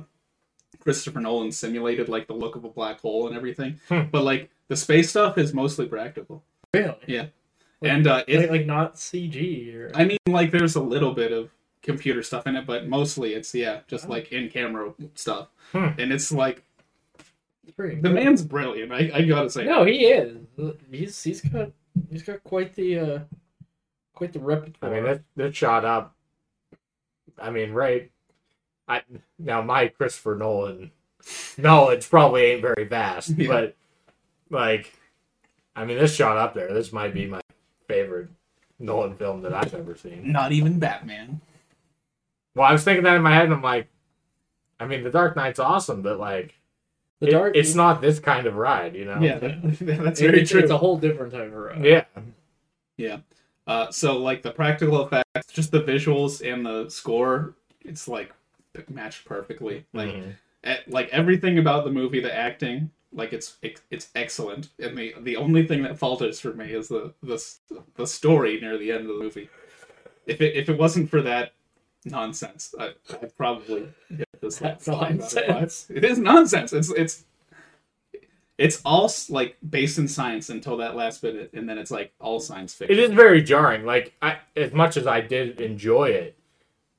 Christopher 0.80 1.20
Nolan 1.22 1.52
simulated 1.52 2.08
like 2.10 2.28
the 2.28 2.34
look 2.34 2.56
of 2.56 2.64
a 2.66 2.70
black 2.70 3.00
hole 3.02 3.28
and 3.28 3.36
everything, 3.36 3.80
Hmm. 3.90 4.02
but 4.12 4.24
like 4.24 4.52
the 4.68 4.76
space 4.76 5.10
stuff 5.10 5.38
is 5.40 5.54
mostly 5.54 5.88
practical. 5.88 6.44
really? 6.74 6.96
Yeah, 7.08 7.28
and 7.82 8.06
uh, 8.06 8.24
it, 8.28 8.42
Like, 8.42 8.50
like 8.52 8.66
not 8.68 8.96
CG 8.96 9.76
or. 9.76 9.92
I 9.96 10.06
mean 10.06 10.18
like 10.28 10.52
there's 10.52 10.76
a 10.76 10.82
little 10.82 11.14
bit 11.14 11.32
of 11.32 11.50
computer 11.86 12.24
stuff 12.24 12.48
in 12.48 12.56
it, 12.56 12.66
but 12.66 12.88
mostly 12.88 13.34
it's 13.34 13.54
yeah 13.56 13.82
just 13.88 14.06
Oh. 14.06 14.10
like 14.10 14.32
in 14.32 14.50
camera 14.50 14.94
stuff, 15.16 15.48
Hmm. 15.72 15.90
and 16.00 16.12
it's 16.12 16.32
like 16.32 16.64
pretty 17.76 17.96
the 17.96 18.10
good. 18.10 18.14
man's 18.16 18.42
brilliant. 18.44 18.92
I, 18.92 19.12
I 19.14 19.22
gotta 19.24 19.50
say, 19.50 19.66
No, 19.66 19.84
he 19.86 20.06
is. 20.06 20.38
He's 20.92 21.24
he's 21.24 21.42
got 21.42 21.72
he's 22.10 22.24
got 22.24 22.44
quite 22.44 22.76
the 22.76 23.00
uh 23.00 23.20
quite 24.14 24.34
the 24.34 24.40
repertoire. 24.40 24.92
I 24.92 24.96
mean, 24.96 25.04
that 25.06 25.22
that 25.36 25.56
shot 25.56 25.86
up. 25.86 26.16
I 27.40 27.50
mean, 27.50 27.72
right. 27.72 28.12
I 28.88 29.02
now 29.40 29.62
my 29.62 29.88
Christopher 29.88 30.36
Nolan 30.36 30.92
knowledge 31.58 32.10
probably 32.10 32.44
ain't 32.46 32.62
very 32.62 32.84
vast, 32.86 33.30
Yeah. 33.38 33.48
but 33.48 33.76
like, 34.50 34.94
I 35.76 35.86
mean, 35.86 35.98
this 35.98 36.16
shot 36.16 36.38
up 36.38 36.54
there. 36.54 36.72
This 36.74 36.94
might 36.94 37.14
be 37.14 37.26
my 37.26 37.42
favorite 37.88 38.30
Nolan 38.80 39.16
film 39.16 39.42
that 39.42 39.54
I've 39.54 39.74
ever 39.74 39.96
seen. 39.96 40.32
not 40.32 40.52
even 40.52 40.78
Batman. 40.80 41.42
Well, 42.56 42.66
I 42.66 42.72
was 42.72 42.84
thinking 42.84 43.04
that 43.04 43.16
in 43.18 43.22
my 43.22 43.34
head, 43.34 43.46
and 43.46 43.54
I'm 43.54 43.62
like, 43.62 43.88
I 44.80 44.86
mean, 44.86 45.04
The 45.04 45.10
Dark 45.10 45.36
Knight's 45.36 45.60
awesome, 45.60 46.02
but 46.02 46.20
like, 46.20 46.56
the 47.20 47.28
it- 47.28 47.32
dark. 47.32 47.56
it's 47.56 47.76
not 47.76 48.02
this 48.02 48.20
kind 48.20 48.46
of 48.48 48.56
ride, 48.56 48.96
you 48.96 49.06
know? 49.06 49.20
Yeah, 49.22 49.40
that, 49.40 49.62
that's 49.82 50.20
very 50.22 50.42
it's, 50.42 50.52
true. 50.52 50.62
it's 50.62 50.72
a 50.72 50.78
whole 50.78 50.98
different 50.98 51.32
type 51.34 51.48
of 51.48 51.54
ride. 51.54 51.84
yeah. 51.86 52.06
Yeah. 52.98 53.18
Uh, 53.68 53.90
so 53.92 54.18
like 54.18 54.42
the 54.42 54.52
practical 54.52 55.06
effects, 55.06 55.52
just 55.52 55.72
the 55.72 55.82
visuals 55.82 56.42
and 56.50 56.66
the 56.66 56.90
score, 56.90 57.56
it's 57.82 58.08
like 58.08 58.32
matched 58.90 59.26
perfectly. 59.26 59.86
Like 59.94 60.12
Mhm. 60.14 60.34
e- 60.68 60.84
like 60.92 61.10
everything 61.10 61.58
about 61.58 61.84
the 61.84 61.92
movie, 61.92 62.20
the 62.22 62.34
acting, 62.34 62.92
like 63.12 63.34
it's 63.34 63.58
it's, 63.64 63.82
it's 63.92 64.10
excellent. 64.16 64.70
And 64.80 64.98
the 64.98 65.16
the 65.22 65.36
only 65.36 65.66
thing 65.68 65.82
that 65.84 65.98
falters 65.98 66.40
for 66.40 66.54
me 66.54 66.72
is 66.74 66.88
the 66.90 67.14
the 67.24 67.44
the 67.96 68.06
story 68.08 68.60
near 68.62 68.78
the 68.78 68.92
end 68.92 69.02
of 69.02 69.08
the 69.08 69.24
movie. 69.24 69.50
If 70.28 70.42
it 70.42 70.56
if 70.56 70.70
it 70.70 70.78
wasn't 70.78 71.10
for 71.10 71.22
that 71.24 71.54
nonsense, 72.06 72.74
I 72.80 72.94
I'd 73.22 73.36
probably 73.36 73.90
hit 74.10 74.30
this 74.42 74.62
like 74.62 74.80
That's 74.80 74.86
five 74.86 74.96
out 74.96 75.20
of 75.20 75.32
five. 75.32 75.48
nonsense. 75.50 75.88
It 75.90 76.06
is 76.06 76.18
nonsense. 76.18 76.74
It's 76.74 76.92
it's 76.92 77.26
it's 78.58 78.82
all 78.86 79.12
like 79.30 79.58
based 79.68 79.98
in 79.98 80.08
science 80.08 80.50
until 80.50 80.78
that 80.78 80.96
last 80.96 81.22
bit, 81.22 81.52
and 81.54 81.68
then 81.68 81.78
it's 81.78 81.92
like 81.92 82.14
all 82.20 82.40
science 82.40 82.74
fiction. 82.74 82.98
It 82.98 83.02
is 83.02 83.12
very 83.12 83.42
jarring. 83.42 83.86
Like, 83.86 84.14
I 84.22 84.38
as 84.56 84.72
much 84.72 84.96
as 84.96 85.08
I 85.08 85.22
did 85.22 85.60
enjoy 85.60 86.06
it, 86.10 86.38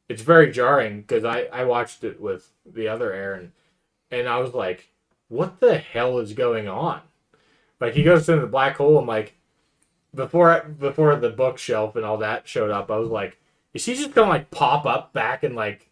it's 0.09 0.23
very 0.23 0.51
jarring 0.53 1.01
because 1.01 1.25
I 1.25 1.43
I 1.53 1.65
watched 1.65 2.05
it 2.05 2.21
with 2.21 2.51
the 2.67 2.89
other 2.89 3.13
Aaron, 3.13 3.53
and 4.11 4.29
I 4.29 4.39
was 4.39 4.53
like, 4.53 4.91
what 5.29 5.61
the 5.61 5.79
hell 5.79 6.19
is 6.19 6.35
going 6.35 6.69
on? 6.69 7.01
Like, 7.81 7.95
he 7.95 8.03
goes 8.03 8.29
into 8.29 8.41
the 8.43 8.47
black 8.47 8.77
hole. 8.77 8.99
and 8.99 9.07
like, 9.07 9.35
before 10.15 10.61
before 10.79 11.17
the 11.17 11.31
bookshelf 11.31 11.97
and 11.97 12.05
all 12.05 12.19
that 12.19 12.47
showed 12.47 12.71
up, 12.71 12.91
I 12.91 12.99
was 12.99 13.09
like, 13.11 13.39
is 13.77 13.85
he 13.87 13.95
just 13.95 14.15
gonna 14.15 14.29
like 14.31 14.51
pop 14.51 14.85
up 14.87 15.13
back 15.13 15.43
and 15.45 15.55
like 15.55 15.89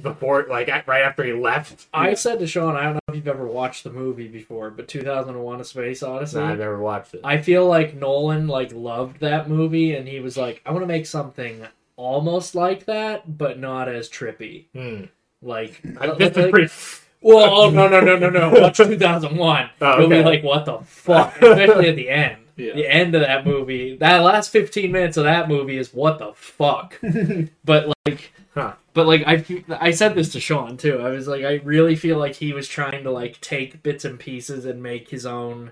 before 0.00 0.46
like 0.48 0.68
right 0.86 1.02
after 1.02 1.22
he 1.24 1.32
left? 1.32 1.86
I 1.92 2.14
said 2.14 2.38
to 2.40 2.46
Sean, 2.46 2.76
I 2.76 2.84
don't 2.84 2.94
know 2.94 3.00
if 3.08 3.16
you've 3.16 3.28
ever 3.28 3.46
watched 3.46 3.84
the 3.84 3.90
movie 3.90 4.28
before, 4.28 4.70
but 4.70 4.88
2001: 4.88 5.60
A 5.60 5.64
Space 5.64 6.02
Odyssey. 6.02 6.38
Nah, 6.38 6.50
I've 6.52 6.58
never 6.58 6.78
watched 6.78 7.14
it. 7.14 7.20
I 7.24 7.38
feel 7.38 7.66
like 7.66 7.94
Nolan 7.94 8.46
like 8.48 8.72
loved 8.72 9.20
that 9.20 9.48
movie, 9.48 9.94
and 9.94 10.06
he 10.08 10.20
was 10.20 10.36
like, 10.36 10.62
I 10.66 10.70
want 10.72 10.82
to 10.82 10.86
make 10.86 11.06
something 11.06 11.66
almost 11.96 12.54
like 12.54 12.86
that, 12.86 13.36
but 13.38 13.58
not 13.58 13.88
as 13.88 14.08
trippy. 14.08 14.66
Hmm. 14.74 15.04
Like, 15.42 15.80
I- 16.00 16.06
like- 16.06 16.20
is 16.36 16.50
pretty. 16.50 16.72
well, 17.20 17.50
oh 17.62 17.70
no, 17.70 17.88
no, 17.88 18.00
no, 18.00 18.16
no, 18.16 18.30
no. 18.30 18.50
Watch 18.60 18.78
2001. 18.78 19.70
Oh, 19.82 19.98
You'll 20.00 20.08
be 20.08 20.22
like, 20.22 20.42
what 20.42 20.64
the 20.66 20.78
fuck? 20.80 21.34
Especially 21.42 21.88
at 21.88 21.96
the 21.96 22.08
end. 22.10 22.36
Yeah. 22.60 22.74
The 22.74 22.86
end 22.92 23.14
of 23.14 23.20
that 23.22 23.46
movie, 23.46 23.96
that 23.96 24.18
last 24.18 24.50
15 24.50 24.90
minutes 24.92 25.16
of 25.16 25.24
that 25.24 25.48
movie 25.48 25.78
is 25.78 25.92
what 25.94 26.18
the 26.18 26.32
fuck. 26.34 26.98
but 27.64 27.92
like, 28.06 28.32
Huh. 28.54 28.74
but 28.94 29.06
like 29.06 29.22
I, 29.26 29.38
fe- 29.38 29.64
I 29.70 29.92
said 29.92 30.14
this 30.16 30.32
to 30.32 30.40
Sean 30.40 30.76
too. 30.76 30.98
I 30.98 31.10
was 31.10 31.28
like, 31.28 31.44
I 31.44 31.60
really 31.64 31.94
feel 31.94 32.18
like 32.18 32.34
he 32.34 32.52
was 32.52 32.66
trying 32.68 33.04
to 33.04 33.10
like 33.10 33.40
take 33.40 33.82
bits 33.82 34.04
and 34.04 34.18
pieces 34.18 34.64
and 34.64 34.82
make 34.82 35.08
his 35.10 35.24
own 35.24 35.70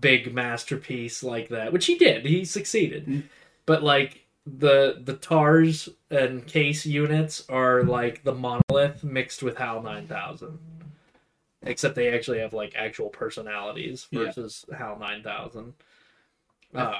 big 0.00 0.32
masterpiece 0.34 1.22
like 1.22 1.48
that, 1.50 1.72
which 1.72 1.84
he 1.86 1.96
did. 1.96 2.24
He 2.24 2.44
succeeded. 2.46 3.06
Mm. 3.06 3.22
But 3.66 3.82
like 3.82 4.24
the 4.46 4.98
the 5.04 5.12
tars 5.16 5.90
and 6.10 6.46
case 6.46 6.86
units 6.86 7.44
are 7.50 7.82
like 7.82 8.24
the 8.24 8.34
monolith 8.34 9.04
mixed 9.04 9.42
with 9.42 9.58
HAL 9.58 9.82
9000. 9.82 10.58
Except 11.62 11.94
they 11.94 12.14
actually 12.14 12.38
have 12.38 12.54
like 12.54 12.72
actual 12.76 13.10
personalities 13.10 14.06
Yeah. 14.10 14.24
versus 14.24 14.64
HAL 14.74 14.98
9000. 14.98 15.74
Uh, 16.74 16.94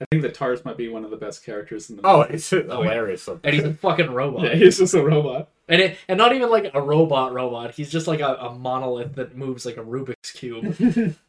I 0.00 0.04
think 0.10 0.22
that 0.22 0.34
Tars 0.34 0.64
might 0.64 0.76
be 0.76 0.88
one 0.88 1.04
of 1.04 1.10
the 1.10 1.16
best 1.16 1.44
characters 1.44 1.88
in 1.88 1.96
the 1.96 2.02
movie. 2.02 2.12
Oh, 2.14 2.20
it's 2.22 2.50
hilarious. 2.50 3.28
And 3.28 3.54
he's 3.54 3.62
a 3.64 3.74
fucking 3.74 4.10
robot. 4.10 4.44
yeah, 4.44 4.54
he's 4.56 4.78
just 4.78 4.94
a 4.94 5.02
robot. 5.02 5.48
And 5.68 5.80
it, 5.80 5.98
and 6.08 6.18
not 6.18 6.34
even 6.34 6.50
like 6.50 6.72
a 6.74 6.82
robot 6.82 7.32
robot. 7.32 7.74
He's 7.74 7.90
just 7.90 8.06
like 8.08 8.20
a, 8.20 8.34
a 8.34 8.52
monolith 8.54 9.14
that 9.14 9.36
moves 9.36 9.64
like 9.64 9.76
a 9.76 9.84
Rubik's 9.84 10.30
cube. 10.32 11.14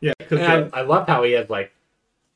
Yeah, 0.00 0.12
because 0.18 0.38
And 0.40 0.70
I, 0.74 0.78
I 0.78 0.82
love 0.82 1.06
how 1.08 1.24
he 1.24 1.32
has 1.32 1.50
like 1.50 1.72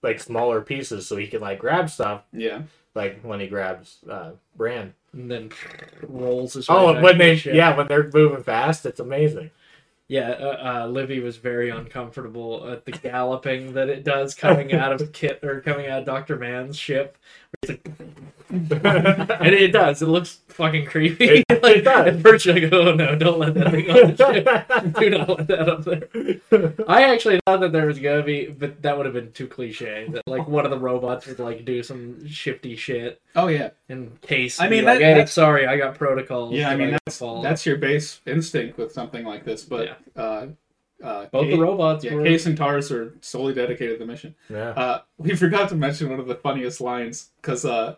like 0.02 0.20
smaller 0.20 0.60
pieces 0.60 1.06
so 1.06 1.16
he 1.16 1.28
can 1.28 1.40
like 1.40 1.58
grab 1.60 1.88
stuff 1.90 2.24
yeah, 2.32 2.62
like 2.94 3.20
when 3.22 3.38
he 3.40 3.46
grabs 3.46 3.98
uh 4.10 4.32
Brand. 4.56 4.94
and 5.12 5.30
then 5.30 5.50
rolls 6.02 6.54
his 6.54 6.66
Oh, 6.68 6.86
way 6.88 6.92
and 6.92 6.96
back 6.96 7.04
when 7.04 7.18
they 7.18 7.36
the 7.36 7.54
yeah 7.54 7.76
when 7.76 7.86
they're 7.86 8.10
moving 8.12 8.42
fast, 8.42 8.84
it's 8.84 9.00
amazing. 9.00 9.50
Yeah, 10.08 10.30
uh, 10.30 10.84
uh, 10.84 10.86
Livy 10.88 11.20
was 11.20 11.38
very 11.38 11.70
uncomfortable 11.70 12.68
at 12.68 12.84
the 12.84 12.92
galloping 12.92 13.72
that 13.74 13.88
it 13.88 14.04
does 14.04 14.34
coming 14.34 14.72
out 14.74 14.92
of 14.92 15.12
Kit 15.12 15.40
or 15.42 15.60
coming 15.62 15.86
out 15.86 16.00
of 16.00 16.06
Doctor 16.06 16.36
Mann's 16.36 16.76
ship. 16.76 17.16
It's 17.62 17.70
like- 17.72 17.88
and 18.52 19.54
it 19.54 19.72
does. 19.72 20.02
It 20.02 20.08
looks 20.08 20.40
fucking 20.48 20.84
creepy. 20.84 21.42
It- 21.48 21.62
like, 21.62 21.76
it 21.78 21.84
does. 21.84 22.06
At 22.16 22.20
first, 22.20 22.44
like, 22.46 22.64
"Oh 22.70 22.94
no, 22.94 23.16
don't 23.16 23.38
let 23.38 23.54
that 23.54 23.70
thing 23.70 23.88
on 23.90 24.14
the 24.14 24.16
ship. 24.16 24.94
Do 24.98 25.10
not 25.10 25.28
let 25.28 25.46
that 25.48 25.68
up 25.70 25.84
there." 25.84 26.74
I 26.86 27.04
actually 27.14 27.40
thought 27.46 27.60
that 27.60 27.72
there 27.72 27.86
was 27.86 27.98
gonna 27.98 28.22
be, 28.22 28.46
but 28.48 28.82
that 28.82 28.96
would 28.96 29.06
have 29.06 29.14
been 29.14 29.32
too 29.32 29.46
cliche. 29.46 30.06
That 30.10 30.22
like 30.26 30.46
one 30.46 30.66
of 30.66 30.70
the 30.70 30.78
robots 30.78 31.26
would 31.26 31.38
like 31.38 31.64
do 31.64 31.82
some 31.82 32.26
shifty 32.28 32.76
shit 32.76 33.22
oh 33.36 33.46
yeah, 33.48 33.70
in 33.88 34.18
case. 34.20 34.60
I 34.60 34.68
be 34.68 34.76
mean, 34.76 34.84
like, 34.84 35.00
hey, 35.00 35.14
that- 35.14 35.28
sorry, 35.30 35.66
I 35.66 35.78
got 35.78 35.96
protocols. 35.96 36.52
yeah. 36.52 36.68
I 36.68 36.76
mean, 36.76 36.90
gotta 36.90 37.00
that's 37.06 37.18
follow." 37.18 37.42
that's 37.42 37.64
your 37.64 37.76
base 37.76 38.20
instinct 38.26 38.76
with 38.76 38.92
something 38.92 39.24
like 39.24 39.44
this. 39.44 39.64
But 39.64 39.98
uh, 40.14 40.48
uh, 41.02 41.26
both 41.26 41.44
Kate- 41.44 41.50
the 41.56 41.60
robots 41.60 42.04
yeah, 42.04 42.14
were. 42.14 42.24
Case 42.24 42.46
and 42.46 42.56
Tars 42.56 42.90
are 42.92 43.14
solely 43.20 43.54
dedicated 43.54 43.98
to 43.98 44.04
the 44.04 44.10
mission. 44.10 44.34
yeah. 44.48 44.70
Uh, 44.70 45.00
we 45.18 45.34
forgot 45.36 45.68
to 45.70 45.74
mention 45.74 46.08
one 46.10 46.20
of 46.20 46.26
the 46.26 46.34
funniest 46.36 46.80
lines 46.80 47.30
because 47.40 47.64
uh, 47.64 47.96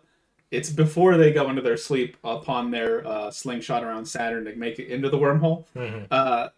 it's 0.50 0.70
before 0.70 1.16
they 1.16 1.32
go 1.32 1.48
into 1.50 1.62
their 1.62 1.76
sleep 1.76 2.16
upon 2.24 2.70
their 2.70 3.06
uh, 3.06 3.30
slingshot 3.30 3.82
around 3.84 4.06
Saturn 4.06 4.44
to 4.46 4.54
make 4.56 4.78
it 4.78 4.88
into 4.88 5.08
the 5.10 5.18
wormhole. 5.18 5.64
Mhm. 5.76 6.06
Uh, 6.10 6.48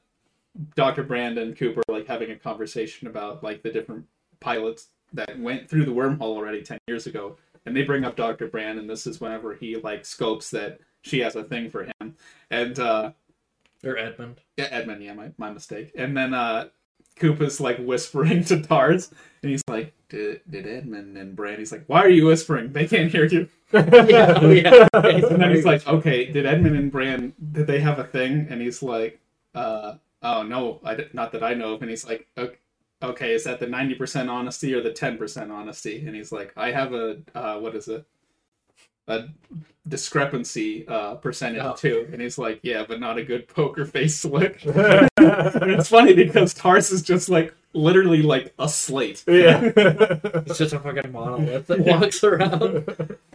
Dr. 0.74 1.02
Brand 1.02 1.36
and 1.38 1.56
Cooper 1.56 1.82
like 1.88 2.06
having 2.06 2.30
a 2.30 2.36
conversation 2.36 3.08
about 3.08 3.42
like 3.42 3.62
the 3.62 3.70
different 3.70 4.06
pilots 4.40 4.88
that 5.12 5.38
went 5.38 5.68
through 5.68 5.84
the 5.84 5.92
wormhole 5.92 6.20
already 6.36 6.62
ten 6.62 6.78
years 6.88 7.06
ago, 7.06 7.36
and 7.66 7.76
they 7.76 7.82
bring 7.82 8.04
up 8.04 8.16
Dr. 8.16 8.46
Brand, 8.48 8.78
and 8.78 8.88
this 8.88 9.06
is 9.06 9.20
whenever 9.20 9.54
he 9.54 9.76
like 9.76 10.04
scopes 10.06 10.50
that 10.50 10.80
she 11.02 11.20
has 11.20 11.36
a 11.36 11.44
thing 11.44 11.68
for 11.70 11.84
him, 11.84 12.16
and 12.50 12.78
uh, 12.78 13.12
or 13.86 13.96
Edmund. 13.96 14.40
yeah, 14.56 14.68
Edmund, 14.70 15.02
yeah, 15.02 15.14
my, 15.14 15.30
my 15.38 15.50
mistake. 15.50 15.92
And 15.96 16.16
then 16.16 16.34
uh 16.34 16.68
Cooper's 17.18 17.60
like 17.60 17.78
whispering 17.78 18.44
to 18.46 18.62
Tars, 18.62 19.10
and 19.42 19.50
he's 19.50 19.62
like, 19.68 19.94
did, 20.08 20.40
did 20.48 20.66
Edmund 20.66 21.16
and 21.16 21.34
Brandy's 21.34 21.72
like, 21.72 21.84
why 21.86 22.02
are 22.02 22.08
you 22.08 22.26
whispering? 22.26 22.72
They 22.72 22.86
can't 22.86 23.10
hear 23.10 23.26
you. 23.26 23.48
yeah, 23.72 24.38
oh, 24.40 24.50
yeah. 24.50 24.86
And 24.92 25.42
then 25.42 25.54
he's 25.54 25.64
like, 25.64 25.86
okay, 25.86 26.30
did 26.30 26.46
Edmund 26.46 26.76
and 26.76 26.92
Brand, 26.92 27.32
did 27.52 27.66
they 27.66 27.80
have 27.80 27.98
a 27.98 28.04
thing? 28.04 28.46
And 28.48 28.60
he's 28.60 28.82
like, 28.82 29.20
uh, 29.54 29.94
oh 30.22 30.42
no, 30.42 30.80
I, 30.84 30.94
di- 30.94 31.08
not 31.12 31.32
that 31.32 31.42
I 31.42 31.54
know 31.54 31.74
of. 31.74 31.82
And 31.82 31.90
he's 31.90 32.06
like, 32.06 32.28
okay, 32.38 32.56
okay, 33.02 33.34
is 33.34 33.44
that 33.44 33.58
the 33.60 33.66
90% 33.66 34.30
honesty 34.30 34.72
or 34.74 34.82
the 34.82 34.90
10% 34.90 35.50
honesty? 35.50 36.06
And 36.06 36.14
he's 36.14 36.32
like, 36.32 36.52
I 36.56 36.70
have 36.70 36.92
a, 36.92 37.18
uh, 37.34 37.58
what 37.58 37.74
is 37.74 37.88
it? 37.88 38.06
A 39.08 39.24
discrepancy 39.88 40.86
uh, 40.88 41.14
percentage 41.16 41.62
Oh. 41.62 41.74
too. 41.74 42.08
And 42.12 42.20
he's 42.20 42.38
like, 42.38 42.58
yeah, 42.62 42.84
but 42.86 42.98
not 42.98 43.18
a 43.18 43.24
good 43.24 43.46
poker 43.48 43.84
face 43.84 44.24
look. 44.24 44.56
It's 45.18 45.88
funny 45.88 46.14
because 46.14 46.54
Tars 46.54 46.90
is 46.90 47.02
just 47.02 47.28
like 47.28 47.54
literally 47.72 48.22
like 48.22 48.52
a 48.58 48.68
slate. 48.68 49.22
yeah. 49.26 49.60
It's 49.76 50.58
just 50.58 50.72
a 50.72 50.78
fucking 50.80 51.12
monolith 51.12 51.66
that 51.68 51.80
walks 51.80 52.22
around. 52.24 53.16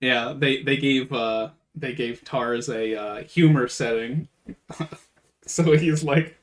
Yeah, 0.00 0.34
they 0.36 0.62
they 0.64 0.76
gave 0.78 1.12
uh 1.12 1.50
they 1.76 1.92
gave 1.92 2.24
Tars 2.24 2.68
a 2.68 2.94
uh, 2.96 3.22
humor 3.22 3.68
setting, 3.68 4.26
so 5.46 5.76
he's 5.76 6.02
like, 6.02 6.36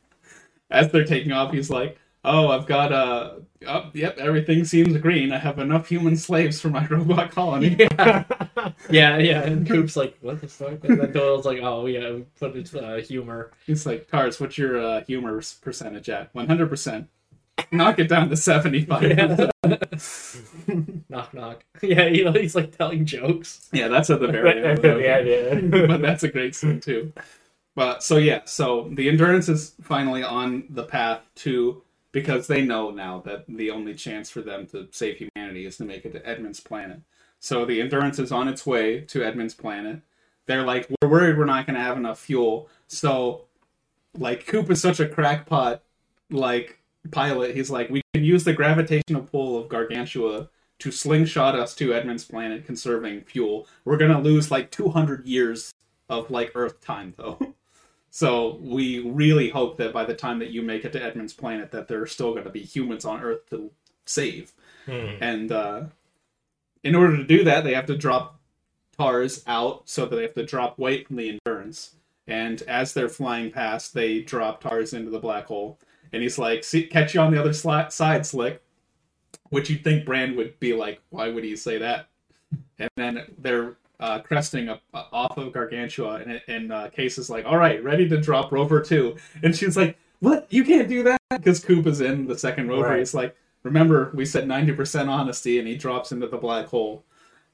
as 0.71 0.89
they're 0.91 1.03
taking 1.03 1.33
off, 1.33 1.51
he's 1.51 1.69
like, 1.69 1.97
"Oh, 2.23 2.49
I've 2.49 2.65
got 2.65 2.91
uh, 2.91 3.31
oh, 3.67 3.89
yep, 3.93 4.17
everything 4.17 4.65
seems 4.65 4.95
green. 4.97 5.31
I 5.31 5.37
have 5.37 5.59
enough 5.59 5.87
human 5.87 6.15
slaves 6.17 6.59
for 6.59 6.69
my 6.69 6.85
robot 6.89 7.31
colony." 7.31 7.75
Yeah. 7.79 8.23
yeah, 8.89 9.17
yeah. 9.17 9.43
And 9.43 9.67
Coop's 9.67 9.95
like, 9.95 10.17
what 10.21 10.41
the 10.41 10.47
fuck? 10.47 10.83
And 10.83 10.99
then 10.99 11.11
Doyle's 11.11 11.45
like, 11.45 11.59
oh, 11.61 11.85
yeah, 11.85 12.19
put 12.39 12.55
its 12.55 12.73
uh, 12.73 13.01
humor. 13.05 13.51
He's 13.65 13.85
like, 13.85 14.07
"Tars, 14.09 14.39
what's 14.39 14.57
your 14.57 14.79
uh, 14.79 15.03
humor 15.05 15.41
percentage 15.61 16.09
at? 16.09 16.33
One 16.33 16.47
hundred 16.47 16.69
percent. 16.69 17.07
Knock 17.71 17.99
it 17.99 18.07
down 18.07 18.29
to 18.29 18.37
seventy-five. 18.37 19.03
Yeah. 19.03 19.49
knock, 21.09 21.33
knock. 21.33 21.65
Yeah, 21.81 22.05
you 22.05 22.23
know, 22.25 22.31
he's 22.31 22.55
like 22.55 22.75
telling 22.77 23.05
jokes. 23.05 23.69
yeah, 23.71 23.87
that's 23.87 24.09
at 24.09 24.19
the 24.19 24.27
very 24.27 24.63
end. 24.63 24.65
of 24.65 24.81
the 24.81 24.87
movie. 24.89 25.03
yeah, 25.03 25.19
yeah. 25.19 25.87
but 25.87 26.01
that's 26.01 26.23
a 26.23 26.29
great 26.29 26.55
scene 26.55 26.79
too. 26.79 27.11
But 27.75 28.03
so 28.03 28.17
yeah, 28.17 28.41
so 28.45 28.89
the 28.93 29.07
endurance 29.09 29.49
is 29.49 29.75
finally 29.81 30.23
on 30.23 30.65
the 30.69 30.83
path 30.83 31.21
to 31.35 31.81
because 32.11 32.47
they 32.47 32.63
know 32.63 32.89
now 32.89 33.21
that 33.25 33.45
the 33.47 33.71
only 33.71 33.93
chance 33.93 34.29
for 34.29 34.41
them 34.41 34.65
to 34.67 34.87
save 34.91 35.17
humanity 35.17 35.65
is 35.65 35.77
to 35.77 35.85
make 35.85 36.05
it 36.05 36.13
to 36.13 36.27
Edmund's 36.27 36.59
planet. 36.59 37.01
So 37.39 37.65
the 37.65 37.81
endurance 37.81 38.19
is 38.19 38.31
on 38.31 38.47
its 38.47 38.65
way 38.65 39.01
to 39.01 39.23
Edmund's 39.23 39.53
planet. 39.53 40.01
They're 40.45 40.65
like, 40.65 40.89
we're 40.89 41.09
worried 41.09 41.37
we're 41.37 41.45
not 41.45 41.67
going 41.67 41.75
to 41.75 41.83
have 41.83 41.97
enough 41.97 42.19
fuel. 42.19 42.69
So, 42.87 43.45
like, 44.17 44.47
Coop 44.47 44.69
is 44.71 44.81
such 44.81 44.99
a 44.99 45.07
crackpot, 45.07 45.83
like 46.31 46.79
pilot. 47.11 47.55
He's 47.55 47.69
like, 47.69 47.89
we 47.89 48.01
can 48.13 48.23
use 48.23 48.43
the 48.43 48.53
gravitational 48.53 49.21
pull 49.21 49.57
of 49.57 49.69
Gargantua 49.69 50.49
to 50.79 50.91
slingshot 50.91 51.55
us 51.55 51.75
to 51.75 51.93
Edmund's 51.93 52.25
planet, 52.25 52.65
conserving 52.65 53.21
fuel. 53.21 53.67
We're 53.85 53.97
gonna 53.97 54.21
lose 54.21 54.49
like 54.49 54.71
200 54.71 55.27
years 55.27 55.71
of 56.09 56.31
like 56.31 56.51
Earth 56.55 56.81
time, 56.81 57.13
though. 57.17 57.53
so 58.09 58.57
we 58.61 58.99
really 58.99 59.49
hope 59.49 59.77
that 59.77 59.93
by 59.93 60.05
the 60.05 60.15
time 60.15 60.39
that 60.39 60.51
you 60.51 60.61
make 60.61 60.85
it 60.85 60.91
to 60.93 61.03
Edmund's 61.03 61.33
planet, 61.33 61.71
that 61.71 61.87
there 61.87 62.01
are 62.01 62.07
still 62.07 62.33
gonna 62.33 62.49
be 62.49 62.61
humans 62.61 63.05
on 63.05 63.21
Earth 63.21 63.49
to 63.49 63.71
save. 64.05 64.53
Hmm. 64.85 65.15
And 65.21 65.51
uh, 65.51 65.83
in 66.83 66.95
order 66.95 67.17
to 67.17 67.23
do 67.23 67.43
that, 67.43 67.63
they 67.63 67.73
have 67.73 67.85
to 67.87 67.97
drop 67.97 68.39
Tars 68.97 69.43
out, 69.47 69.83
so 69.85 70.05
that 70.05 70.15
they 70.15 70.23
have 70.23 70.33
to 70.33 70.45
drop 70.45 70.77
weight 70.77 71.07
from 71.07 71.15
the 71.15 71.29
endurance. 71.29 71.95
And 72.27 72.61
as 72.63 72.93
they're 72.93 73.09
flying 73.09 73.49
past, 73.49 73.93
they 73.93 74.21
drop 74.21 74.61
Tars 74.61 74.93
into 74.93 75.09
the 75.09 75.19
black 75.19 75.45
hole. 75.45 75.79
And 76.11 76.21
he's 76.21 76.37
like, 76.37 76.63
See, 76.63 76.83
"Catch 76.83 77.13
you 77.13 77.21
on 77.21 77.31
the 77.31 77.39
other 77.39 77.51
sli- 77.51 77.91
side, 77.91 78.25
Slick." 78.25 78.61
Which 79.49 79.69
you'd 79.69 79.83
think 79.83 80.05
Brand 80.05 80.35
would 80.35 80.59
be 80.59 80.73
like, 80.73 81.01
"Why 81.09 81.29
would 81.29 81.43
he 81.43 81.55
say 81.55 81.77
that?" 81.77 82.09
And 82.77 82.89
then 82.95 83.33
they're 83.37 83.77
uh, 83.99 84.19
cresting 84.19 84.69
up 84.69 84.81
uh, 84.93 85.03
off 85.11 85.37
of 85.37 85.51
Gargantua, 85.53 86.15
and, 86.21 86.31
it- 86.31 86.43
and 86.47 86.71
uh, 86.71 86.89
Case 86.89 87.17
is 87.17 87.29
like, 87.29 87.45
"All 87.45 87.57
right, 87.57 87.83
ready 87.83 88.07
to 88.09 88.19
drop 88.19 88.51
Rover 88.51 88.81
2. 88.81 89.15
And 89.43 89.55
she's 89.55 89.77
like, 89.77 89.97
"What? 90.19 90.47
You 90.49 90.63
can't 90.63 90.87
do 90.87 91.03
that!" 91.03 91.19
Because 91.29 91.63
Coop 91.63 91.85
is 91.87 92.01
in 92.01 92.27
the 92.27 92.37
second 92.37 92.67
Rover. 92.69 92.89
Right. 92.89 92.99
He's 92.99 93.13
like, 93.13 93.35
"Remember, 93.63 94.11
we 94.13 94.25
said 94.25 94.47
ninety 94.47 94.71
percent 94.73 95.09
honesty," 95.09 95.59
and 95.59 95.67
he 95.67 95.75
drops 95.75 96.11
into 96.11 96.27
the 96.27 96.37
black 96.37 96.67
hole, 96.67 97.03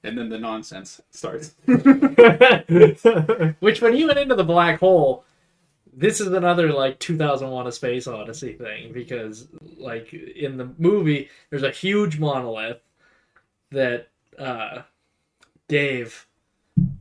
and 0.04 0.18
then 0.18 0.30
the 0.30 0.38
nonsense 0.40 1.02
starts. 1.10 1.56
Which, 1.66 3.82
when 3.82 3.94
he 3.94 4.06
went 4.06 4.20
into 4.20 4.36
the 4.36 4.44
black 4.46 4.80
hole, 4.80 5.26
this 5.98 6.22
is 6.22 6.28
another 6.28 6.72
like 6.72 7.00
2001: 7.00 7.68
A 7.68 7.72
Space 7.72 8.08
Odyssey 8.08 8.54
thing 8.54 8.92
because, 8.94 9.48
like, 9.78 10.14
in 10.14 10.58
the 10.58 10.70
movie, 10.78 11.30
there's 11.50 11.64
a 11.64 11.72
huge 11.72 12.20
monolith 12.20 12.82
that 13.72 14.08
uh, 14.38 14.84
Dave 15.68 16.28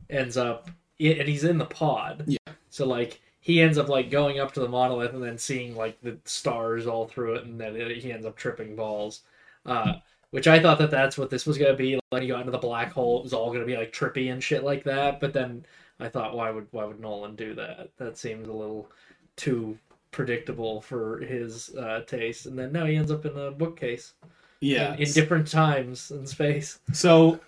ends 0.09 0.37
up, 0.37 0.69
and 0.99 1.27
he's 1.27 1.43
in 1.43 1.57
the 1.57 1.65
pod. 1.65 2.23
Yeah. 2.27 2.37
So 2.69 2.85
like 2.85 3.21
he 3.39 3.61
ends 3.61 3.77
up 3.77 3.89
like 3.89 4.09
going 4.09 4.39
up 4.39 4.53
to 4.53 4.59
the 4.59 4.67
monolith 4.67 5.13
and 5.13 5.23
then 5.23 5.37
seeing 5.37 5.75
like 5.75 6.01
the 6.01 6.17
stars 6.25 6.87
all 6.87 7.07
through 7.07 7.35
it, 7.35 7.45
and 7.45 7.59
then 7.59 7.75
he 7.75 8.11
ends 8.11 8.25
up 8.25 8.35
tripping 8.35 8.75
balls. 8.75 9.21
Uh, 9.65 9.93
which 10.31 10.47
I 10.47 10.61
thought 10.61 10.79
that 10.79 10.91
that's 10.91 11.17
what 11.17 11.29
this 11.29 11.45
was 11.45 11.57
gonna 11.57 11.75
be. 11.75 11.99
Like 12.11 12.23
he 12.23 12.27
got 12.27 12.41
into 12.41 12.51
the 12.51 12.57
black 12.57 12.91
hole, 12.91 13.19
it 13.19 13.23
was 13.23 13.33
all 13.33 13.53
gonna 13.53 13.65
be 13.65 13.77
like 13.77 13.93
trippy 13.93 14.31
and 14.31 14.43
shit 14.43 14.63
like 14.63 14.83
that. 14.83 15.19
But 15.19 15.31
then 15.31 15.65
I 15.99 16.09
thought, 16.09 16.35
why 16.35 16.49
would 16.51 16.67
why 16.71 16.83
would 16.85 16.99
Nolan 16.99 17.35
do 17.35 17.53
that? 17.55 17.89
That 17.97 18.17
seems 18.17 18.47
a 18.47 18.53
little 18.53 18.91
too 19.37 19.77
predictable 20.11 20.81
for 20.81 21.19
his 21.19 21.73
uh, 21.75 22.01
taste. 22.05 22.47
And 22.47 22.57
then 22.59 22.71
no, 22.71 22.85
he 22.85 22.95
ends 22.95 23.11
up 23.11 23.25
in 23.25 23.37
a 23.37 23.51
bookcase. 23.51 24.13
yeah, 24.59 24.93
in, 24.95 25.03
in 25.03 25.11
different 25.13 25.47
times 25.47 26.11
and 26.11 26.27
space. 26.27 26.79
So 26.91 27.39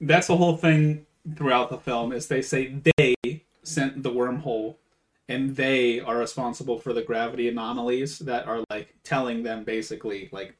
that's 0.00 0.28
the 0.28 0.36
whole 0.36 0.56
thing 0.56 1.06
throughout 1.36 1.70
the 1.70 1.78
film 1.78 2.12
is 2.12 2.26
they 2.28 2.42
say 2.42 2.74
they 2.96 3.14
sent 3.62 4.02
the 4.02 4.10
wormhole 4.10 4.76
and 5.28 5.54
they 5.56 6.00
are 6.00 6.18
responsible 6.18 6.78
for 6.78 6.92
the 6.92 7.02
gravity 7.02 7.48
anomalies 7.48 8.18
that 8.20 8.46
are 8.48 8.64
like 8.70 8.94
telling 9.04 9.42
them 9.44 9.62
basically 9.64 10.28
like 10.32 10.56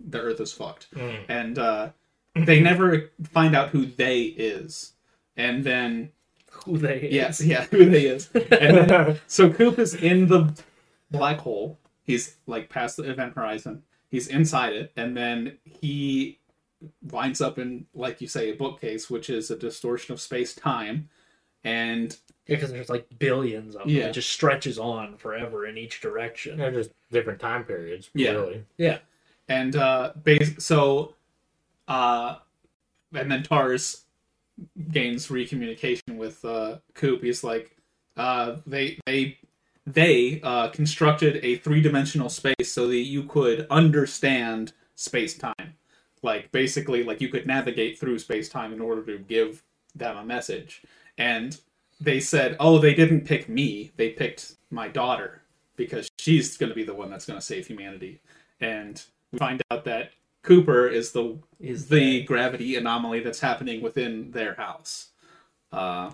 the 0.00 0.20
earth 0.20 0.40
is 0.40 0.52
fucked. 0.52 0.88
Hmm. 0.94 1.10
and 1.28 1.58
uh 1.58 1.90
they 2.34 2.60
never 2.70 3.10
find 3.30 3.54
out 3.54 3.70
who 3.70 3.86
they 3.86 4.22
is. 4.24 4.92
And 5.36 5.64
then 5.64 6.10
Who 6.64 6.78
they 6.78 7.00
is. 7.00 7.12
yes 7.14 7.44
yeah 7.44 7.64
who 7.66 7.84
they 7.90 8.06
is. 8.06 8.30
And 8.34 8.88
then 8.90 9.20
so 9.26 9.52
coop 9.52 9.78
is 9.78 9.94
in 9.94 10.28
the 10.28 10.54
black 11.10 11.38
hole. 11.38 11.78
He's 12.04 12.36
like 12.46 12.68
past 12.70 12.96
the 12.96 13.02
event 13.10 13.34
horizon. 13.34 13.82
He's 14.08 14.28
inside 14.28 14.72
it, 14.72 14.92
and 14.96 15.16
then 15.16 15.58
he 15.64 16.38
winds 17.02 17.40
up 17.40 17.58
in, 17.58 17.86
like 17.94 18.20
you 18.20 18.28
say, 18.28 18.50
a 18.50 18.54
bookcase, 18.56 19.08
which 19.10 19.30
is 19.30 19.50
a 19.50 19.56
distortion 19.56 20.12
of 20.12 20.20
space 20.20 20.54
time, 20.54 21.08
and 21.64 22.16
because 22.46 22.70
there's 22.70 22.90
like 22.90 23.06
billions 23.18 23.74
of 23.74 23.82
them. 23.82 23.90
Yeah. 23.90 24.06
It 24.06 24.12
just 24.12 24.30
stretches 24.30 24.78
on 24.78 25.16
forever 25.16 25.66
in 25.66 25.76
each 25.76 26.00
direction. 26.00 26.58
They're 26.58 26.70
just 26.70 26.90
different 27.10 27.40
time 27.40 27.64
periods. 27.64 28.10
Yeah. 28.14 28.32
Really. 28.32 28.64
Yeah. 28.76 28.98
and 29.48 29.76
uh 29.76 30.12
base 30.24 30.54
so 30.58 31.14
uh 31.88 32.36
and 33.14 33.30
then 33.30 33.42
tars 33.42 34.04
gains 34.90 35.28
recommunication 35.28 36.16
with 36.16 36.44
uh 36.44 36.78
coop 36.94 37.22
he's 37.22 37.44
like 37.44 37.76
uh 38.16 38.56
they 38.66 38.98
they 39.06 39.38
they 39.86 40.40
uh 40.42 40.68
constructed 40.68 41.38
a 41.44 41.56
three-dimensional 41.56 42.28
space 42.28 42.72
so 42.72 42.88
that 42.88 42.96
you 42.96 43.22
could 43.24 43.66
understand 43.70 44.72
space-time 44.96 45.54
like 46.30 46.52
basically 46.52 47.00
like 47.08 47.20
you 47.22 47.30
could 47.34 47.46
navigate 47.46 47.98
through 47.98 48.18
space-time 48.18 48.72
in 48.76 48.80
order 48.88 49.02
to 49.10 49.16
give 49.18 49.62
them 49.94 50.16
a 50.18 50.24
message. 50.24 50.82
And 51.16 51.58
they 52.08 52.20
said 52.20 52.56
oh 52.60 52.78
they 52.78 52.94
didn't 53.00 53.24
pick 53.32 53.48
me. 53.48 53.92
They 53.96 54.10
picked 54.10 54.56
my 54.70 54.88
daughter 54.88 55.30
because 55.76 56.10
she's 56.18 56.58
going 56.58 56.70
to 56.70 56.80
be 56.82 56.84
the 56.90 56.98
one 57.02 57.10
that's 57.10 57.26
going 57.28 57.40
to 57.40 57.46
save 57.52 57.66
humanity. 57.66 58.20
And 58.60 58.94
we 59.32 59.38
find 59.38 59.62
out 59.70 59.84
that 59.84 60.12
Cooper 60.42 60.86
is 60.86 61.12
the 61.12 61.38
Is 61.58 61.88
the 61.88 62.22
gravity 62.22 62.76
anomaly 62.76 63.20
that's 63.24 63.40
happening 63.40 63.82
within 63.82 64.30
their 64.30 64.54
house. 64.54 65.10
Uh, 65.72 66.10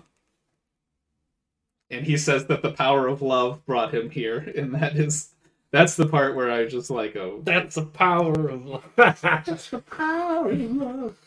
and 1.91 2.05
he 2.05 2.17
says 2.17 2.47
that 2.47 2.61
the 2.61 2.71
power 2.71 3.07
of 3.07 3.21
love 3.21 3.63
brought 3.65 3.93
him 3.93 4.09
here, 4.09 4.39
and 4.57 4.73
that 4.73 4.95
is 4.95 5.32
that's 5.73 5.95
the 5.97 6.07
part 6.07 6.35
where 6.35 6.49
I 6.51 6.65
just 6.65 6.89
like 6.89 7.15
oh 7.17 7.41
That's 7.43 7.75
the 7.75 7.85
power 7.85 8.47
of 8.49 8.65
love. 8.65 8.85
that's 8.95 9.69
the 9.71 9.79
power 9.79 10.49
of 10.51 10.71
love. 10.71 11.17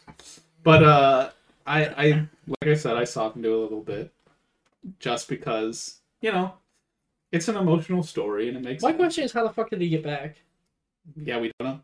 But 0.63 0.83
uh, 0.83 1.31
I 1.67 1.85
I 1.87 2.07
like 2.47 2.69
I 2.71 2.75
said 2.75 2.97
I 2.97 3.05
softened 3.05 3.45
it 3.45 3.51
a 3.53 3.57
little 3.57 3.83
bit, 3.83 4.11
just 4.99 5.29
because 5.29 5.99
you 6.23 6.33
know 6.33 6.55
it's 7.33 7.49
an 7.49 7.57
emotional 7.57 8.03
story 8.03 8.49
and 8.49 8.57
it 8.57 8.63
makes 8.63 8.83
My 8.83 8.91
sense. 8.91 8.99
question 8.99 9.25
is, 9.25 9.33
how 9.33 9.43
the 9.47 9.53
fuck 9.53 9.69
did 9.71 9.81
he 9.83 9.89
get 9.91 10.03
back? 10.03 10.37
yeah 11.17 11.39
we 11.39 11.53
don't 11.59 11.69
know. 11.69 11.81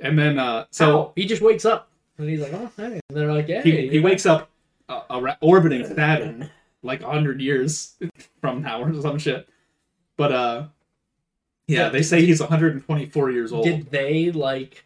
And 0.00 0.18
then 0.18 0.38
uh, 0.38 0.66
so 0.70 0.84
So 0.84 1.12
he 1.16 1.24
just 1.26 1.42
wakes 1.42 1.64
up 1.64 1.88
and 2.18 2.28
he's 2.28 2.40
like, 2.40 2.52
"Oh, 2.52 2.70
hey," 2.76 2.84
and 2.94 3.02
they're 3.10 3.32
like, 3.32 3.48
"Yeah." 3.48 3.62
he, 3.62 3.88
he 3.88 3.98
wakes 4.00 4.26
up 4.26 4.50
uh, 4.88 5.02
ar- 5.08 5.38
orbiting 5.40 5.86
Saturn 5.86 6.50
like 6.82 7.02
a 7.02 7.06
hundred 7.10 7.40
years 7.40 7.94
from 8.40 8.62
now 8.62 8.82
or 8.82 8.92
some 9.00 9.18
shit. 9.18 9.48
But 10.16 10.32
uh, 10.32 10.66
yeah, 11.66 11.84
Yeah, 11.84 11.88
they 11.88 12.02
say 12.02 12.24
he's 12.24 12.40
124 12.40 13.30
years 13.30 13.52
old. 13.52 13.64
Did 13.64 13.90
they 13.90 14.30
like 14.30 14.84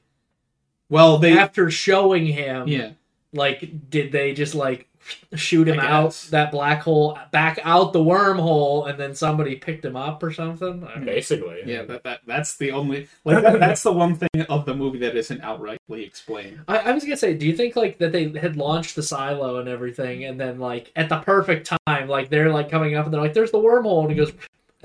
well, 0.88 1.18
they 1.18 1.36
after 1.36 1.70
showing 1.70 2.26
him? 2.26 2.68
yeah 2.68 2.92
Like, 3.32 3.90
did 3.90 4.12
they 4.12 4.32
just 4.32 4.54
like 4.54 4.88
shoot 5.36 5.68
him 5.68 5.78
out 5.78 6.12
that 6.30 6.50
black 6.50 6.82
hole, 6.82 7.18
back 7.30 7.60
out 7.62 7.92
the 7.92 8.00
wormhole, 8.00 8.88
and 8.88 8.98
then 8.98 9.14
somebody 9.14 9.56
picked 9.56 9.84
him 9.84 9.96
up 9.96 10.22
or 10.22 10.32
something? 10.32 10.84
I 10.84 10.94
don't. 10.94 11.04
Basically. 11.04 11.62
yeah 11.64 11.82
that, 11.82 12.04
that 12.04 12.20
that's 12.26 12.56
the 12.56 12.72
only 12.72 13.08
like 13.24 13.42
that, 13.42 13.60
that's 13.60 13.82
the 13.82 13.92
one 13.92 14.14
thing 14.14 14.42
of 14.48 14.64
the 14.64 14.74
movie 14.74 14.98
that 14.98 15.16
isn't 15.16 15.42
outrightly 15.42 16.06
explained. 16.06 16.60
I, 16.68 16.78
I 16.78 16.92
was 16.92 17.04
gonna 17.04 17.16
say, 17.16 17.34
do 17.34 17.46
you 17.46 17.56
think 17.56 17.76
like 17.76 17.98
that 17.98 18.12
they 18.12 18.28
had 18.30 18.56
launched 18.56 18.96
the 18.96 19.02
silo 19.02 19.58
and 19.58 19.68
everything, 19.68 20.24
and 20.24 20.38
then 20.38 20.58
like 20.58 20.92
at 20.96 21.08
the 21.08 21.18
perfect 21.18 21.72
time, 21.86 22.08
like 22.08 22.28
they're 22.28 22.52
like 22.52 22.70
coming 22.70 22.94
up 22.94 23.04
and 23.06 23.14
they're 23.14 23.20
like, 23.20 23.34
"There's 23.34 23.52
the 23.52 23.58
wormhole," 23.58 24.02
and 24.02 24.10
he 24.10 24.16
goes, 24.16 24.32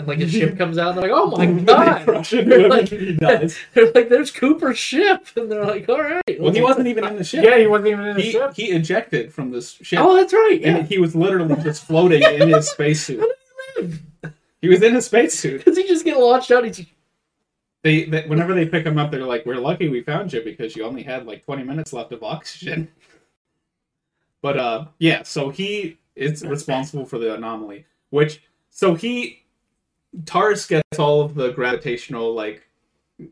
and 0.02 0.08
like 0.08 0.20
his 0.20 0.32
ship 0.32 0.58
comes 0.58 0.78
out, 0.78 0.90
and 0.90 0.98
they're 1.04 1.12
like, 1.12 1.22
"Oh 1.24 1.32
my 1.36 1.46
god!" 1.64 2.04
crush 2.06 2.34
into 2.34 2.50
They're 2.50 2.70
like, 2.70 2.92
and 2.92 3.18
they're 3.74 3.92
like, 3.94 4.10
"There's 4.10 4.32
Cooper's 4.32 4.78
ship," 4.78 5.28
and 5.36 5.52
they're 5.52 5.66
like, 5.66 5.88
"All 5.90 6.02
right." 6.02 6.22
Well, 6.40 6.52
he 6.54 6.62
wasn't 6.62 6.88
even 6.88 7.06
in 7.06 7.16
the 7.16 7.24
ship. 7.24 7.44
Yeah, 7.44 7.58
he 7.58 7.68
wasn't 7.68 7.88
even 7.88 8.06
in 8.06 8.18
the 8.18 8.22
he, 8.22 8.32
ship. 8.32 8.54
he 8.56 8.66
ejected 8.72 9.34
from 9.34 9.52
this 9.52 9.72
ship, 9.82 10.00
Oh, 10.02 10.16
that's 10.16 10.34
right. 10.34 10.60
Yeah. 10.62 10.78
and 10.78 10.88
he 10.88 10.98
was 11.00 11.16
literally 11.16 11.56
just 11.64 11.86
floating 11.86 12.22
in 12.24 12.50
his 12.50 12.70
spacesuit. 12.70 13.24
He 14.62 14.70
was 14.70 14.84
in 14.84 14.94
his 14.94 15.06
spacesuit. 15.06 15.66
Does 15.66 15.78
he 15.78 15.88
just 15.88 16.06
get 16.06 16.18
launched 16.18 16.52
out? 16.52 16.64
He's 16.66 16.86
they, 17.84 18.06
they 18.06 18.28
whenever 18.28 18.54
they 18.54 18.68
pick 18.68 18.86
him 18.86 18.98
up 19.00 19.12
they're 19.12 19.26
like 19.26 19.46
we're 19.46 19.56
lucky 19.56 19.90
we 19.90 20.02
found 20.04 20.32
you 20.32 20.44
because 20.44 20.76
you 20.76 20.84
only 20.84 21.04
had 21.04 21.26
like 21.26 21.44
20 21.46 21.64
minutes 21.64 21.94
left 21.94 22.12
of 22.12 22.22
oxygen 22.24 22.88
but 24.42 24.58
uh 24.58 24.86
yeah 25.00 25.24
so 25.24 25.50
he 25.50 25.98
is 26.16 26.44
responsible 26.46 27.06
for 27.06 27.18
the 27.18 27.34
anomaly 27.34 27.86
which 28.12 28.44
so 28.70 28.94
he 28.94 29.41
tars 30.26 30.66
gets 30.66 31.00
all 31.00 31.22
of 31.22 31.36
the 31.36 31.52
gravitational 31.52 32.34
like 32.34 32.68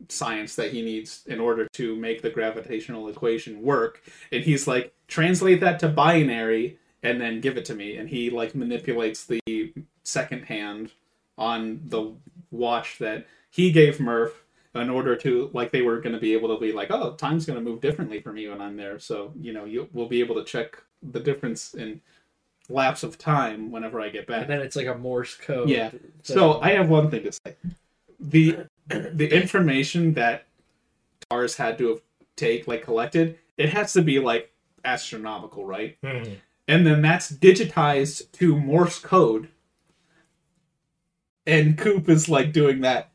science 0.08 0.54
that 0.54 0.72
he 0.72 0.82
needs 0.82 1.24
in 1.26 1.40
order 1.40 1.66
to 1.72 1.96
make 1.96 2.22
the 2.22 2.30
gravitational 2.30 3.08
equation 3.08 3.60
work 3.60 4.00
and 4.30 4.44
he's 4.44 4.68
like 4.68 4.94
translate 5.08 5.60
that 5.60 5.78
to 5.80 5.88
binary 5.88 6.78
and 7.02 7.20
then 7.20 7.40
give 7.40 7.56
it 7.56 7.64
to 7.66 7.74
me. 7.74 7.96
And 7.96 8.08
he 8.08 8.30
like 8.30 8.54
manipulates 8.54 9.24
the 9.24 9.40
second 10.02 10.44
hand 10.44 10.92
on 11.38 11.80
the 11.86 12.14
watch 12.50 12.98
that 12.98 13.26
he 13.50 13.72
gave 13.72 14.00
Murph 14.00 14.44
in 14.74 14.90
order 14.90 15.16
to 15.16 15.50
like 15.52 15.72
they 15.72 15.82
were 15.82 16.00
going 16.00 16.14
to 16.14 16.20
be 16.20 16.32
able 16.32 16.54
to 16.54 16.60
be 16.60 16.72
like 16.72 16.90
oh 16.90 17.14
time's 17.14 17.44
going 17.44 17.58
to 17.58 17.64
move 17.64 17.80
differently 17.80 18.20
for 18.20 18.32
me 18.32 18.48
when 18.48 18.60
I'm 18.60 18.76
there 18.76 18.98
so 19.00 19.32
you 19.40 19.52
know 19.52 19.64
you 19.64 19.88
will 19.92 20.08
be 20.08 20.20
able 20.20 20.36
to 20.36 20.44
check 20.44 20.80
the 21.02 21.18
difference 21.18 21.74
in 21.74 22.00
lapse 22.70 23.02
of 23.02 23.18
time 23.18 23.70
whenever 23.70 24.00
I 24.00 24.08
get 24.08 24.26
back 24.26 24.42
and 24.42 24.50
then 24.50 24.60
it's 24.60 24.76
like 24.76 24.86
a 24.86 24.94
Morse 24.94 25.34
code. 25.36 25.68
yeah. 25.68 25.90
So 26.22 26.60
I 26.60 26.70
have 26.70 26.88
one 26.88 27.10
thing 27.10 27.24
to 27.24 27.32
say. 27.32 27.56
The 28.18 28.66
the 28.88 29.28
information 29.34 30.14
that 30.14 30.46
Tars 31.28 31.56
had 31.56 31.78
to 31.78 31.88
have 31.90 32.00
take 32.36 32.66
like 32.68 32.82
collected, 32.84 33.38
it 33.56 33.70
has 33.70 33.92
to 33.94 34.02
be 34.02 34.18
like 34.18 34.52
astronomical, 34.84 35.64
right? 35.66 35.96
Mhm. 36.02 36.36
And 36.68 36.86
then 36.86 37.02
that's 37.02 37.30
digitized 37.32 38.30
to 38.32 38.56
Morse 38.56 38.98
code. 38.98 39.48
And 41.46 41.76
Coop 41.78 42.08
is 42.08 42.28
like 42.28 42.52
doing 42.52 42.80
that. 42.82 43.10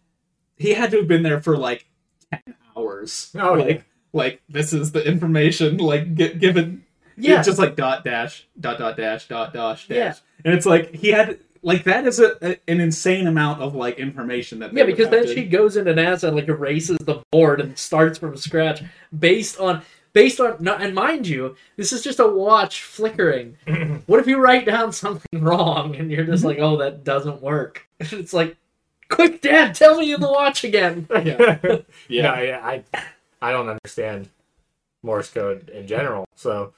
He 0.57 0.73
had 0.73 0.91
to 0.91 0.97
have 0.97 1.07
been 1.07 1.23
there 1.23 1.41
for 1.41 1.57
like 1.57 1.85
ten 2.31 2.55
hours. 2.75 3.31
Oh, 3.39 3.53
like, 3.53 3.77
yeah. 3.77 3.81
like 4.13 4.41
this 4.49 4.73
is 4.73 4.91
the 4.91 5.05
information 5.05 5.77
like 5.77 6.15
gi- 6.15 6.35
given 6.35 6.84
yeah, 7.17 7.39
it's 7.39 7.47
just 7.47 7.59
like 7.59 7.75
dot 7.75 8.03
dash 8.03 8.47
dot 8.59 8.77
dot 8.77 8.97
dash 8.97 9.27
dot 9.27 9.53
dash 9.53 9.87
dash 9.87 9.95
Yeah. 9.97 10.13
and 10.43 10.53
it's 10.53 10.65
like 10.65 10.93
he 10.93 11.09
had 11.09 11.39
like 11.61 11.83
that 11.83 12.05
is 12.05 12.19
a, 12.19 12.37
a- 12.41 12.59
an 12.69 12.79
insane 12.79 13.27
amount 13.27 13.61
of 13.61 13.75
like 13.75 13.97
information 13.97 14.59
that 14.59 14.73
they 14.73 14.81
Yeah, 14.81 14.85
because 14.85 15.09
then 15.09 15.25
to- 15.25 15.33
she 15.33 15.45
goes 15.45 15.77
into 15.77 15.93
NASA 15.93 16.27
and 16.27 16.35
like 16.35 16.47
erases 16.47 16.97
the 16.99 17.23
board 17.31 17.59
and 17.61 17.77
starts 17.77 18.17
from 18.19 18.37
scratch 18.37 18.83
based 19.17 19.59
on 19.59 19.81
based 20.13 20.39
on 20.39 20.55
no, 20.59 20.75
and 20.75 20.95
mind 20.95 21.27
you, 21.27 21.55
this 21.75 21.91
is 21.91 22.01
just 22.01 22.19
a 22.19 22.27
watch 22.27 22.81
flickering. 22.81 23.57
what 24.07 24.19
if 24.19 24.27
you 24.27 24.39
write 24.39 24.65
down 24.65 24.91
something 24.91 25.43
wrong 25.43 25.95
and 25.95 26.09
you're 26.09 26.23
just 26.23 26.39
mm-hmm. 26.43 26.47
like, 26.47 26.59
oh, 26.59 26.77
that 26.77 27.03
doesn't 27.03 27.41
work? 27.41 27.87
It's 27.99 28.33
like, 28.33 28.57
quick, 29.09 29.41
Dad, 29.41 29.75
tell 29.75 29.99
me 29.99 30.15
the 30.15 30.31
watch 30.31 30.63
again. 30.63 31.07
yeah 31.11 31.57
yeah 32.09 32.21
No, 32.21 32.41
yeah, 32.41 32.59
I, 32.63 32.83
I 33.41 33.51
don't 33.51 33.69
understand 33.69 34.29
Morse 35.03 35.29
code 35.29 35.69
in 35.69 35.85
general. 35.85 36.25
So 36.35 36.73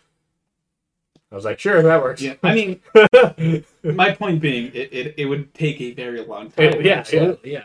I 1.32 1.36
was 1.36 1.43
like, 1.45 1.59
sure, 1.59 1.82
that 1.82 2.01
works. 2.01 2.21
yeah 2.21 2.36
i 2.43 2.53
mean 2.53 2.80
my 3.84 4.11
point 4.13 4.39
being 4.41 4.67
it, 4.73 4.93
it, 4.93 5.15
it 5.17 5.25
would 5.25 5.53
take 5.53 5.82
a 5.82 5.93
very 5.93 6.21
long 6.23 6.49
time 6.51 6.65
It- 6.73 6.86
yeah, 6.86 6.99
Absolutely, 6.99 7.53
yeah. 7.53 7.63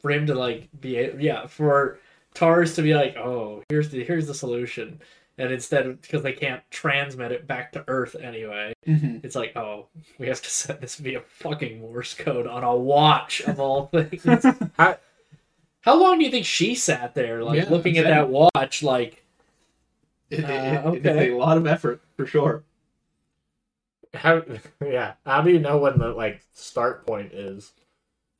For 0.00 0.10
him 0.10 0.26
to 0.26 0.34
like 0.34 0.68
be, 0.80 1.10
yeah, 1.18 1.46
for 1.46 1.98
Tars 2.34 2.74
to 2.76 2.82
be 2.82 2.94
like, 2.94 3.16
oh, 3.16 3.62
here's 3.68 3.90
the 3.90 4.02
here's 4.02 4.26
the 4.26 4.34
solution, 4.34 5.00
and 5.38 5.52
instead 5.52 6.00
because 6.00 6.22
they 6.24 6.32
can't 6.32 6.60
transmit 6.70 7.30
it 7.30 7.46
back 7.46 7.70
to 7.72 7.84
Earth 7.86 8.16
anyway, 8.20 8.72
Mhm. 8.88 9.22
it's 9.24 9.36
like, 9.36 9.54
oh, 9.56 9.86
we 10.18 10.26
have 10.26 10.42
to 10.42 10.50
set 10.50 10.80
this 10.80 10.96
via 10.96 11.20
fucking 11.20 11.78
Morse 11.80 12.14
code 12.14 12.48
on 12.48 12.64
a 12.64 12.74
watch 12.74 13.42
of 13.42 13.60
all 13.60 13.86
things. 13.92 14.44
I- 14.78 14.96
How 15.82 15.94
long 16.00 16.18
do 16.18 16.24
you 16.24 16.30
think 16.32 16.46
she 16.46 16.74
sat 16.74 17.14
there, 17.14 17.44
like 17.44 17.58
Yeah, 17.58 17.68
looking 17.70 17.96
at 17.98 18.04
that 18.04 18.28
watch, 18.28 18.82
like, 18.82 19.22
It, 20.30 20.40
it, 20.40 20.44
Uh, 20.46 20.48
it- 20.92 20.96
it's 20.96 21.06
okay. 21.06 21.30
a 21.30 21.36
lot 21.36 21.58
of 21.58 21.66
effort 21.68 22.00
for 22.16 22.26
sure 22.26 22.64
How, 24.14 24.42
yeah. 24.84 25.14
How 25.24 25.40
do 25.42 25.50
you 25.50 25.58
know 25.58 25.78
when 25.78 25.98
the 25.98 26.08
like 26.08 26.42
start 26.52 27.06
point 27.06 27.32
is? 27.32 27.72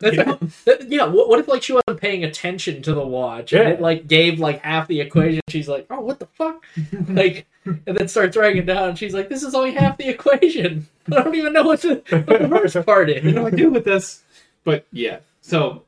Yeah. 0.03 0.37
That- 0.64 0.89
yeah, 0.89 1.05
what, 1.07 1.29
what 1.29 1.39
if 1.39 1.47
like 1.49 1.62
she 1.62 1.73
wasn't 1.73 2.01
paying 2.01 2.25
attention 2.25 2.83
to 2.83 2.93
the 2.95 3.07
watch 3.07 3.53
and 3.53 3.68
Yeah. 3.68 3.75
it 3.75 3.81
like 3.81 4.07
gave 4.09 4.39
like 4.41 4.61
half 4.62 4.89
the 4.89 5.01
equation? 5.01 5.41
She's 5.49 5.68
like, 5.68 5.87
oh, 5.91 6.01
what 6.01 6.18
the 6.18 6.27
fuck? 6.27 6.64
like, 7.09 7.47
and 7.64 7.97
then 7.97 8.09
starts 8.09 8.37
writing 8.37 8.59
it 8.59 8.66
down. 8.66 8.91
And 8.91 8.99
she's 8.99 9.14
like, 9.14 9.29
this 9.29 9.43
is 9.45 9.55
only 9.55 9.70
half 9.73 9.97
the 9.99 10.09
equation. 10.09 10.89
I 11.11 11.23
don't 11.23 11.35
even 11.37 11.53
know 11.53 11.62
what 11.62 11.81
the, 11.83 12.03
what 12.27 12.27
the 12.41 12.49
first 12.73 12.85
part 12.85 13.09
is. 13.11 13.25
what 13.25 13.35
do 13.35 13.47
I 13.47 13.51
do 13.51 13.70
with 13.70 13.85
this? 13.85 14.23
But 14.64 14.87
yeah, 14.93 15.20
so 15.41 15.85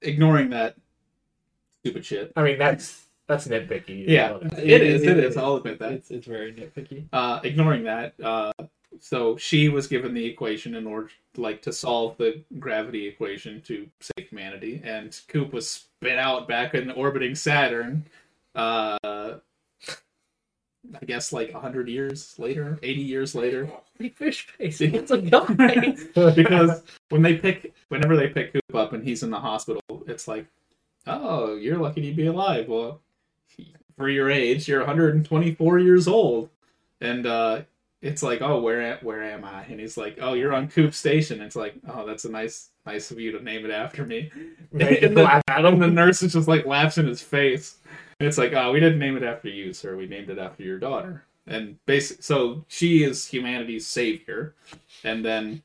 ignoring 0.00 0.50
that 0.50 0.74
stupid 1.84 2.04
shit. 2.04 2.32
I 2.36 2.42
mean, 2.42 2.58
that's 2.58 3.06
that's 3.28 3.46
nitpicky. 3.46 4.06
Yeah, 4.08 4.36
It- 4.42 4.52
it 4.58 4.82
is. 4.82 5.02
it 5.02 5.08
It 5.10 5.18
is. 5.24 5.30
is. 5.32 5.36
I'll 5.36 5.56
admit 5.56 5.78
that. 5.78 5.92
It's 5.92 6.10
it's 6.10 6.26
very 6.26 6.52
nitpicky. 6.52 7.04
Uh, 7.12 7.40
ignoring 7.44 7.84
that, 7.84 8.14
uh, 8.22 8.52
so 9.00 9.36
she 9.36 9.68
was 9.68 9.86
given 9.86 10.14
the 10.14 10.24
equation 10.24 10.74
in 10.74 10.86
order 10.86 11.10
like 11.36 11.62
to 11.62 11.72
solve 11.72 12.16
the 12.18 12.42
gravity 12.58 13.06
equation 13.06 13.60
to 13.62 13.88
save 14.00 14.28
humanity 14.28 14.80
and 14.84 15.20
coop 15.28 15.52
was 15.52 15.68
spit 15.68 16.18
out 16.18 16.46
back 16.46 16.74
in 16.74 16.90
orbiting 16.92 17.34
saturn 17.34 18.04
uh 18.54 18.98
i 19.04 21.04
guess 21.06 21.32
like 21.32 21.52
100 21.52 21.88
years 21.88 22.38
later 22.38 22.78
80 22.82 23.00
years 23.00 23.34
later 23.34 23.70
fish 24.10 24.46
face. 24.46 24.80
It's 24.80 25.10
a 25.10 25.18
guy. 25.18 25.96
because 26.34 26.82
when 27.08 27.22
they 27.22 27.36
pick 27.36 27.72
whenever 27.88 28.16
they 28.16 28.28
pick 28.28 28.52
coop 28.52 28.74
up 28.74 28.92
and 28.92 29.04
he's 29.04 29.22
in 29.22 29.30
the 29.30 29.38
hospital 29.38 29.82
it's 30.06 30.26
like 30.26 30.46
oh 31.06 31.56
you're 31.56 31.78
lucky 31.78 32.02
to 32.02 32.14
be 32.14 32.26
alive 32.26 32.68
well 32.68 33.00
for 33.96 34.08
your 34.08 34.30
age 34.30 34.68
you're 34.68 34.80
124 34.80 35.78
years 35.78 36.08
old 36.08 36.48
and 37.00 37.26
uh 37.26 37.62
it's 38.02 38.22
like, 38.22 38.42
oh, 38.42 38.60
where 38.60 38.82
am, 38.82 38.98
where 39.02 39.22
am 39.22 39.44
I? 39.44 39.62
And 39.64 39.80
he's 39.80 39.96
like, 39.96 40.18
oh, 40.20 40.34
you're 40.34 40.52
on 40.54 40.68
Coop 40.68 40.92
Station. 40.92 41.40
It's 41.40 41.56
like, 41.56 41.74
oh, 41.88 42.04
that's 42.06 42.24
a 42.24 42.30
nice 42.30 42.70
nice 42.84 43.10
of 43.12 43.20
you 43.20 43.32
to 43.32 43.42
name 43.42 43.64
it 43.64 43.70
after 43.70 44.04
me. 44.04 44.30
Make 44.72 45.02
And 45.02 45.16
the, 45.16 45.22
laugh 45.22 45.42
at 45.48 45.64
and 45.64 45.74
him. 45.74 45.78
the 45.80 45.86
nurse 45.88 46.22
is 46.22 46.32
just 46.32 46.48
like 46.48 46.66
laughs 46.66 46.98
in 46.98 47.06
his 47.06 47.22
face. 47.22 47.76
And 48.20 48.26
it's 48.28 48.38
like, 48.38 48.52
oh, 48.52 48.72
we 48.72 48.80
didn't 48.80 48.98
name 48.98 49.16
it 49.16 49.22
after 49.22 49.48
you, 49.48 49.72
sir. 49.72 49.96
We 49.96 50.06
named 50.06 50.30
it 50.30 50.38
after 50.38 50.62
your 50.64 50.78
daughter. 50.78 51.24
And 51.46 51.76
basic, 51.86 52.22
so 52.22 52.64
she 52.68 53.04
is 53.04 53.26
humanity's 53.26 53.86
savior. 53.86 54.54
And 55.04 55.24
then, 55.24 55.62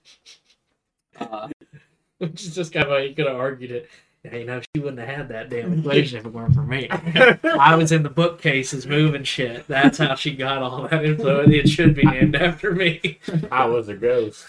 uh, 1.19 1.49
Which 2.19 2.43
is 2.43 2.55
just 2.55 2.73
kind 2.73 2.85
of 2.85 2.91
like 2.91 3.09
you 3.09 3.15
could 3.15 3.27
have 3.27 3.37
argued 3.37 3.71
it. 3.71 3.89
Yeah, 4.31 4.37
you 4.37 4.45
know, 4.45 4.61
she 4.61 4.81
wouldn't 4.81 4.99
have 4.99 5.07
had 5.07 5.29
that 5.29 5.49
damn 5.49 5.73
equation 5.79 6.19
if 6.19 6.25
it 6.25 6.33
weren't 6.33 6.53
for 6.53 6.63
me. 6.63 6.87
I 7.43 7.75
was 7.75 7.91
in 7.91 8.03
the 8.03 8.09
bookcases 8.09 8.85
moving 8.85 9.23
shit. 9.23 9.67
That's 9.67 9.97
how 9.97 10.15
she 10.15 10.35
got 10.35 10.61
all 10.61 10.87
that 10.87 11.05
info. 11.05 11.47
It 11.49 11.69
should 11.69 11.95
be 11.95 12.03
named 12.03 12.35
after 12.35 12.73
me. 12.73 13.19
I 13.51 13.65
was 13.65 13.89
a 13.89 13.95
ghost. 13.95 14.45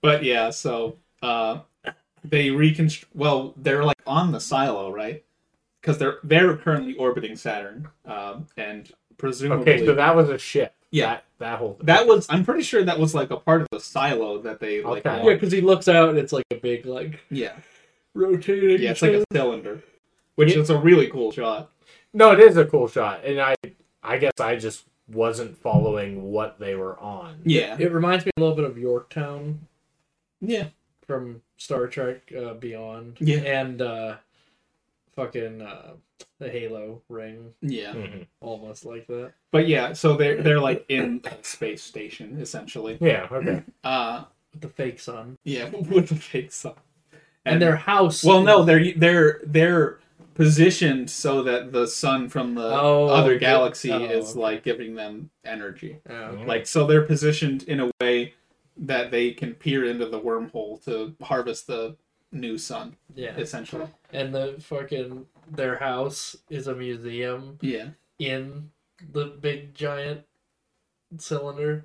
but 0.00 0.24
yeah, 0.24 0.50
so 0.50 0.96
uh, 1.22 1.60
they 2.24 2.50
reconstruct. 2.50 3.14
Well, 3.14 3.54
they're 3.56 3.84
like 3.84 4.00
on 4.06 4.32
the 4.32 4.40
silo, 4.40 4.92
right? 4.92 5.24
Because 5.80 5.98
they're 5.98 6.18
they're 6.22 6.56
currently 6.56 6.94
orbiting 6.94 7.36
Saturn, 7.36 7.88
um, 8.04 8.46
and 8.56 8.90
presumably 9.16 9.72
Okay, 9.72 9.86
so 9.86 9.94
that 9.94 10.14
was 10.14 10.28
a 10.28 10.38
ship. 10.38 10.74
Yeah. 10.90 11.06
That, 11.06 11.24
that 11.38 11.58
whole 11.58 11.78
That 11.82 12.06
was 12.08 12.26
I'm 12.28 12.44
pretty 12.44 12.64
sure 12.64 12.82
that 12.82 12.98
was 12.98 13.14
like 13.14 13.30
a 13.30 13.36
part 13.36 13.62
of 13.62 13.68
the 13.70 13.78
silo 13.78 14.42
that 14.42 14.58
they 14.58 14.82
like 14.82 15.06
Okay. 15.06 15.24
Yeah, 15.24 15.34
because 15.34 15.52
he 15.52 15.60
looks 15.60 15.86
out 15.86 16.08
and 16.08 16.18
it's 16.18 16.32
like 16.32 16.44
a 16.50 16.56
big, 16.56 16.84
like, 16.84 17.20
yeah 17.30 17.52
rotating. 18.14 18.82
yeah 18.82 18.90
it's 18.90 19.02
like 19.02 19.12
a 19.12 19.24
cylinder 19.32 19.82
which 20.36 20.54
Yeah. 20.54 20.62
is 20.62 20.70
a 20.70 20.78
really 20.78 21.08
cool 21.08 21.30
shot 21.32 21.70
No, 22.12 22.32
it 22.32 22.40
is 22.40 22.56
a 22.56 22.64
cool 22.64 22.88
shot, 22.88 23.24
and 23.24 23.40
I 23.40 23.54
I 24.02 24.18
guess 24.18 24.40
I 24.40 24.56
just 24.56 24.84
wasn't 25.08 25.56
following 25.56 26.22
what 26.32 26.58
they 26.58 26.74
were 26.74 26.98
on. 26.98 27.40
yeah 27.44 27.76
It 27.78 27.92
reminds 27.92 28.24
me 28.24 28.30
a 28.36 28.40
little 28.40 28.56
bit 28.56 28.64
of 28.64 28.78
Yorktown 28.78 29.60
yeah 30.40 30.68
from 31.06 31.42
Star 31.56 31.86
Trek 31.88 32.32
uh, 32.36 32.54
Beyond. 32.54 33.16
Yeah. 33.20 33.38
And 33.40 33.82
uh, 33.82 34.16
fucking 35.16 35.60
uh, 35.60 35.92
the 36.38 36.48
Halo 36.48 37.02
ring, 37.08 37.52
yeah 37.60 37.92
Mhm. 37.92 38.26
almost 38.40 38.84
like 38.84 39.06
that. 39.08 39.32
but 39.50 39.66
yeah 39.68 39.92
so 39.92 40.16
they're 40.16 40.42
they're 40.42 40.60
like 40.60 40.84
in 40.88 41.20
a 41.24 41.44
space 41.44 41.82
station 41.82 42.38
essentially 42.40 42.96
Yeah. 43.00 43.26
Okay. 43.30 43.62
uh 43.84 44.24
With 44.52 44.62
the 44.62 44.68
fake 44.68 45.00
sun. 45.00 45.36
yeah 45.44 45.68
with 45.94 46.08
the 46.08 46.14
fake 46.16 46.52
sun 46.52 46.74
And, 47.52 47.62
their 47.62 47.76
house. 47.76 48.24
well 48.24 48.42
no 48.42 48.62
they're 48.64 48.92
they're 48.94 49.40
they're 49.44 49.98
positioned 50.34 51.10
so 51.10 51.42
that 51.42 51.72
the 51.72 51.86
sun 51.86 52.28
from 52.28 52.54
the 52.54 52.62
Oh, 52.72 53.06
other 53.08 53.38
galaxy 53.38 53.92
Oh, 53.92 54.02
is 54.02 54.30
okay. 54.30 54.40
like 54.40 54.62
giving 54.64 54.94
them 54.94 55.30
energy 55.44 55.98
oh, 56.08 56.12
mm-hmm. 56.12 56.38
Yeah. 56.40 56.46
like 56.46 56.66
so 56.66 56.86
they're 56.86 57.02
positioned 57.04 57.64
in 57.64 57.80
a 57.80 57.90
way 58.00 58.34
that 58.76 59.10
they 59.10 59.32
can 59.32 59.54
peer 59.54 59.84
into 59.84 60.06
the 60.06 60.18
wormhole 60.20 60.82
to 60.84 61.14
harvest 61.22 61.66
the 61.66 61.96
new 62.32 62.56
sun 62.56 62.96
yeah. 63.14 63.34
essentially 63.36 63.86
And 64.12 64.34
the 64.34 64.56
fucking 64.60 65.26
their 65.50 65.76
house 65.76 66.36
is 66.48 66.68
a 66.68 66.74
museum 66.74 67.58
yeah 67.60 67.88
in 68.18 68.70
the 69.12 69.26
big 69.40 69.74
giant 69.74 70.22
cylinder. 71.18 71.84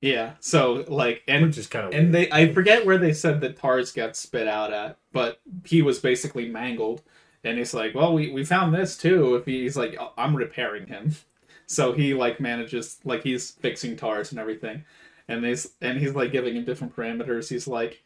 Yeah 0.00 0.34
so 0.40 0.84
like 0.88 1.22
and 1.26 1.46
Which 1.46 1.58
is 1.58 1.66
kind 1.66 1.86
of 1.86 1.94
and 1.94 2.14
they 2.14 2.30
i 2.30 2.52
forget 2.52 2.84
where 2.84 2.98
they 2.98 3.12
said 3.12 3.40
that 3.40 3.56
tars 3.56 3.92
got 3.92 4.16
spit 4.16 4.46
out 4.46 4.72
at 4.72 4.98
but 5.12 5.40
he 5.64 5.80
was 5.80 5.98
basically 5.98 6.46
mangled. 6.46 7.02
And 7.42 7.56
he's 7.56 7.72
like 7.72 7.94
well 7.94 8.12
we, 8.12 8.30
we 8.30 8.44
found 8.44 8.74
this 8.74 8.98
too. 8.98 9.34
If 9.36 9.46
he's 9.46 9.76
like 9.76 9.96
"Oh, 9.98 10.12
i'm 10.18 10.36
repairing 10.36 10.86
him. 10.88 11.14
So 11.68 11.92
he 11.92 12.14
like 12.14 12.38
manages 12.38 12.98
like 13.02 13.24
he's 13.24 13.50
fixing 13.50 13.96
tars 13.96 14.30
and 14.30 14.38
everything. 14.38 14.84
And 15.26 15.42
they 15.42 15.56
and 15.80 15.98
he's 15.98 16.14
like 16.14 16.30
giving 16.30 16.54
him 16.54 16.64
different 16.64 16.94
parameters. 16.94 17.48
He's 17.48 17.66
like 17.66 18.04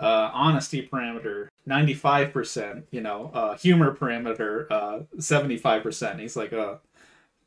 uh, 0.00 0.30
honesty 0.32 0.88
parameter 0.90 1.48
95% 1.68 2.84
you 2.90 3.00
know 3.00 3.30
uh, 3.34 3.56
humor 3.56 3.94
parameter 3.94 4.66
uh, 4.70 5.00
75% 5.16 6.20
he's 6.20 6.36
like 6.36 6.52
uh, 6.52 6.76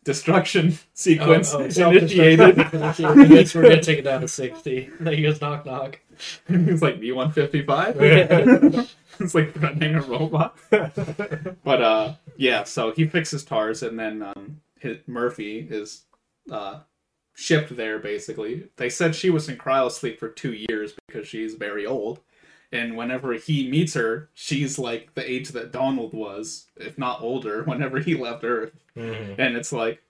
destruction 0.03 0.77
sequence 0.93 1.53
Oh, 1.53 1.59
oh, 1.59 1.91
initiated 1.91 2.55
thinks 2.71 3.55
we're 3.55 3.63
gonna 3.63 3.81
take 3.81 3.99
it 3.99 4.03
down 4.03 4.21
to 4.21 4.27
sixty. 4.27 4.89
Then 4.99 5.13
he 5.13 5.21
goes 5.21 5.41
knock 5.41 5.65
knock. 5.65 5.99
He's 6.47 6.81
like, 6.81 6.99
"Do 6.99 7.05
you 7.05 7.15
want 7.15 7.33
55?" 7.33 7.97
It's 9.19 9.35
like 9.35 9.53
threatening 9.53 9.93
a 9.93 10.01
robot. 10.01 10.57
But 10.71 11.81
uh, 11.81 12.13
yeah. 12.37 12.63
So 12.63 12.91
he 12.91 13.05
fixes 13.05 13.43
Tars, 13.43 13.83
and 13.83 13.99
then 13.99 14.23
um, 14.23 14.61
his, 14.79 14.97
Murphy 15.05 15.59
is 15.69 16.05
uh, 16.49 16.79
shipped 17.35 17.75
there. 17.75 17.99
Basically, 17.99 18.69
they 18.77 18.89
said 18.89 19.15
she 19.15 19.29
was 19.29 19.47
in 19.47 19.57
cryosleep 19.57 20.17
for 20.17 20.29
two 20.29 20.53
years 20.53 20.93
because 21.07 21.27
she's 21.27 21.53
very 21.53 21.85
old. 21.85 22.21
And 22.73 22.95
whenever 22.95 23.33
he 23.33 23.69
meets 23.69 23.93
her, 23.95 24.29
she's 24.33 24.79
like 24.79 25.13
the 25.13 25.29
age 25.29 25.49
that 25.49 25.71
Donald 25.73 26.13
was, 26.13 26.67
if 26.77 26.97
not 26.97 27.21
older, 27.21 27.63
whenever 27.65 27.99
he 27.99 28.15
left 28.15 28.43
Earth. 28.43 28.73
Mhm. 28.95 29.35
and 29.39 29.55
it's 29.55 29.71
like 29.71 30.01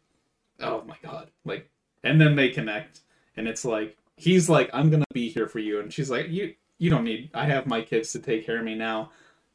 oh 0.60 0.84
my 0.88 0.96
god. 1.04 1.30
Like 1.46 1.70
and 2.04 2.20
then 2.22 2.36
they 2.36 2.50
connect. 2.50 3.02
And 3.38 3.48
it's 3.48 3.64
like 3.66 3.98
he's 4.18 4.50
like 4.50 4.70
i'm 4.74 4.90
gonna 4.92 5.06
be 5.14 5.30
here 5.30 5.48
for 5.48 5.60
you. 5.60 5.80
And 5.80 5.92
she's 5.94 6.10
like 6.12 6.30
you 6.30 6.54
you 6.78 6.90
don't 6.90 7.04
need 7.04 7.30
i 7.34 7.46
have 7.46 7.66
my 7.68 7.82
kids 7.82 8.12
to 8.14 8.20
take 8.20 8.46
care 8.46 8.58
of 8.60 8.64
me 8.66 8.76
now. 8.76 9.12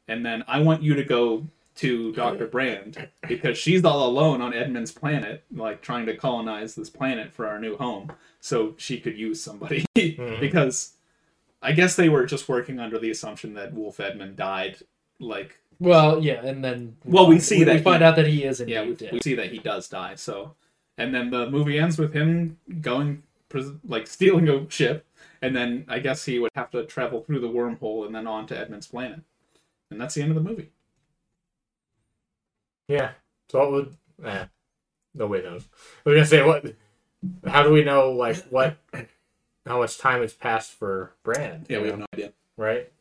And 0.07 0.25
then 0.25 0.43
i 0.47 0.59
want 0.59 0.81
you 0.83 0.93
to 0.95 1.03
go 1.03 1.45
to 1.75 2.11
dr 2.13 2.47
brand 2.47 3.07
because 3.27 3.55
she's 3.55 3.85
all 3.85 4.07
alone 4.09 4.41
on 4.41 4.51
edmund's 4.51 4.91
planet 4.91 5.43
like 5.53 5.79
trying 5.79 6.07
to 6.07 6.17
colonize 6.17 6.73
this 6.73 6.89
planet 6.89 7.31
for 7.31 7.45
our 7.45 7.59
new 7.59 7.77
home 7.77 8.11
so 8.39 8.73
she 8.77 8.99
could 8.99 9.17
use 9.17 9.39
somebody. 9.41 9.85
Because 10.39 10.93
i 11.61 11.71
guess 11.71 11.95
they 11.95 12.09
were 12.09 12.25
just 12.25 12.47
working 12.49 12.79
under 12.79 12.97
the 12.99 13.09
assumption 13.11 13.53
that 13.53 13.73
wolf 13.73 13.99
edmund 13.99 14.35
died 14.35 14.77
like 15.19 15.59
Well, 15.79 16.23
yeah, 16.23 16.43
and 16.45 16.63
then 16.63 16.97
Well, 17.05 17.27
we 17.27 17.39
see 17.39 17.59
we, 17.59 17.63
that 17.65 17.75
we 17.77 17.81
find 17.81 18.01
he- 18.01 18.05
out 18.07 18.15
that 18.15 18.27
he 18.27 18.43
is 18.43 18.59
indeed 18.61 18.73
yeah, 18.73 18.83
we, 18.85 18.93
dead. 18.95 19.13
we 19.13 19.19
see 19.21 19.35
that 19.35 19.51
he 19.51 19.57
does 19.59 19.87
die. 19.87 20.15
So, 20.15 20.55
and 20.97 21.13
then 21.13 21.29
the 21.31 21.49
movie 21.49 21.77
ends 21.79 21.97
with 21.99 22.13
him 22.13 22.57
going, 22.81 23.23
like 23.87 24.05
stealing 24.07 24.47
a 24.49 24.69
ship, 24.69 25.05
and 25.41 25.55
then 25.55 25.85
I 25.87 25.99
guess 25.99 26.25
he 26.25 26.37
would 26.39 26.51
have 26.55 26.69
to 26.71 26.83
travel 26.85 27.21
through 27.21 27.39
the 27.41 27.47
wormhole 27.49 28.05
and 28.07 28.13
then 28.15 28.25
on 28.27 28.45
to 28.47 28.57
Edmund's 28.57 28.87
planet, 28.87 29.21
and 29.91 29.99
that's 30.01 30.13
the 30.15 30.21
end 30.23 30.31
of 30.31 30.35
the 30.43 30.49
movie. 30.49 30.69
Yeah. 32.87 33.11
So 33.49 33.59
what 33.59 33.71
would? 33.71 33.95
Eh, 34.25 34.45
nobody 35.15 35.43
knows. 35.43 35.67
I 36.05 36.09
was 36.09 36.15
gonna 36.15 36.25
say 36.25 36.43
what? 36.43 36.73
How 37.45 37.63
do 37.63 37.71
we 37.71 37.83
know 37.83 38.11
like 38.11 38.37
what? 38.49 38.77
How 39.67 39.79
much 39.79 39.97
time 39.97 40.21
has 40.21 40.33
passed 40.33 40.71
for 40.71 41.13
Brand? 41.23 41.65
Yeah, 41.69 41.79
we 41.81 41.87
have 41.89 41.99
no 41.99 42.05
idea. 42.13 42.33
Right. 42.57 42.91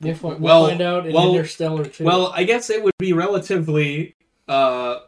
We'll, 0.00 0.14
fi- 0.14 0.28
we'll 0.28 0.38
Well- 0.38 0.68
find 0.68 0.80
out 0.82 1.06
in 1.06 1.12
well- 1.14 1.30
Interstellar 1.34 1.84
too. 1.84 2.04
Well, 2.04 2.32
I 2.34 2.44
guess 2.44 2.70
it 2.70 2.82
would 2.82 2.94
be 2.98 3.12
relatively 3.12 4.14
uh, 4.48 5.00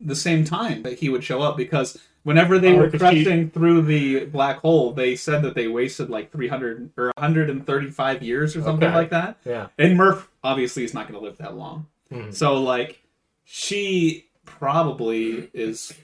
the 0.00 0.16
same 0.16 0.44
time 0.44 0.82
that 0.82 0.98
he 0.98 1.08
would 1.08 1.22
show 1.24 1.40
up 1.40 1.56
because 1.56 1.98
whenever 2.24 2.58
they 2.58 2.72
Oh, 2.74 2.78
were 2.78 2.86
because 2.88 3.12
he- 3.14 3.44
through 3.44 3.82
the 3.82 4.24
black 4.26 4.58
hole, 4.58 4.92
they 4.92 5.14
said 5.16 5.42
that 5.42 5.54
they 5.54 5.68
wasted 5.68 6.10
like 6.10 6.32
300 6.32 6.90
or 6.96 7.12
135 7.16 8.22
years 8.22 8.56
or 8.56 8.62
something 8.62 8.88
Okay. 8.88 8.94
like 8.96 9.10
that. 9.10 9.38
Yeah. 9.44 9.68
And 9.78 9.96
Murph 9.96 10.28
obviously 10.42 10.84
is 10.84 10.92
not 10.94 11.08
going 11.08 11.18
to 11.18 11.24
live 11.24 11.38
that 11.38 11.56
long. 11.56 11.86
Mhm. 12.12 12.34
So 12.34 12.60
like 12.60 13.00
she 13.44 14.26
probably 14.44 15.48
is 15.54 15.94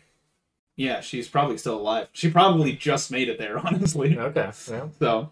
yeah, 0.81 1.01
she's 1.03 1.29
probably 1.29 1.59
still 1.59 1.77
alive. 1.79 2.09
She 2.13 2.31
probably 2.31 2.73
just 2.73 3.11
made 3.11 3.29
it 3.29 3.39
there, 3.39 3.59
honestly. 3.67 4.19
Okay. 4.19 4.51
Yeah. 4.71 4.89
So 4.99 5.31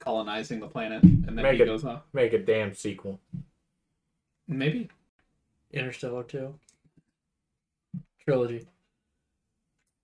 colonizing 0.00 0.60
the 0.60 0.68
planet 0.68 1.02
and 1.02 1.24
then 1.28 1.36
Make 1.36 1.56
he 1.56 1.62
it- 1.62 1.66
goes 1.66 1.82
off. 1.84 2.02
Make 2.12 2.34
a 2.34 2.38
damn 2.38 2.74
sequel. 2.74 3.18
Maybe. 4.46 4.90
Interstellar 5.72 6.24
two. 6.24 6.54
Trilogy. 8.24 8.66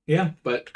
Yeah, 0.07 0.31
but 0.43 0.71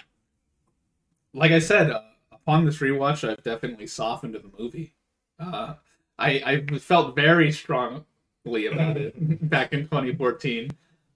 like 1.32 1.52
I 1.52 1.58
said, 1.58 1.90
uh, 1.90 2.02
upon 2.32 2.66
this 2.66 2.78
rewatch, 2.78 3.26
I've 3.28 3.42
definitely 3.42 3.86
softened 3.86 4.34
to 4.34 4.38
the 4.40 4.50
movie. 4.58 4.92
Uh, 5.40 5.74
I 6.18 6.42
I 6.70 6.78
felt 6.78 7.14
very 7.16 7.50
strongly 7.52 8.04
about 8.70 8.96
it 8.98 9.14
back 9.50 9.72
in 9.72 9.84
2014. 9.84 10.70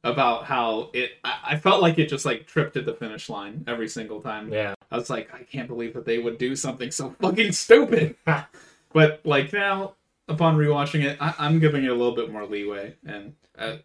About 0.05 0.45
how 0.45 0.91
it. 0.93 1.13
I, 1.25 1.57
felt 1.57 1.81
like 1.83 1.99
it 1.99 2.09
just 2.09 2.25
like 2.25 2.47
tripped 2.47 2.77
at 2.77 2.87
the 2.87 2.95
finish 2.95 3.29
line 3.29 3.65
every 3.67 3.89
single 3.89 4.21
time. 4.21 4.53
Yeah. 4.53 4.75
I 4.91 4.97
was 4.97 5.11
like, 5.11 5.33
I 5.33 5.43
can't 5.43 5.69
believe 5.69 5.95
that 5.95 6.05
they 6.05 6.19
would 6.19 6.39
do 6.39 6.57
something 6.57 6.91
so 6.91 7.15
fucking 7.21 7.53
stupid. 7.53 8.17
but 8.93 9.21
like 9.25 9.53
now, 9.53 9.95
upon 10.29 10.57
rewatching 10.57 11.05
it, 11.05 11.17
I, 11.21 11.35
I'm 11.39 11.59
giving 11.59 11.85
it 11.85 11.89
a 11.89 11.95
little 11.95 12.15
bit 12.15 12.33
more 12.33 12.47
leeway, 12.47 12.95
and 13.07 13.35
uh, 13.59 13.77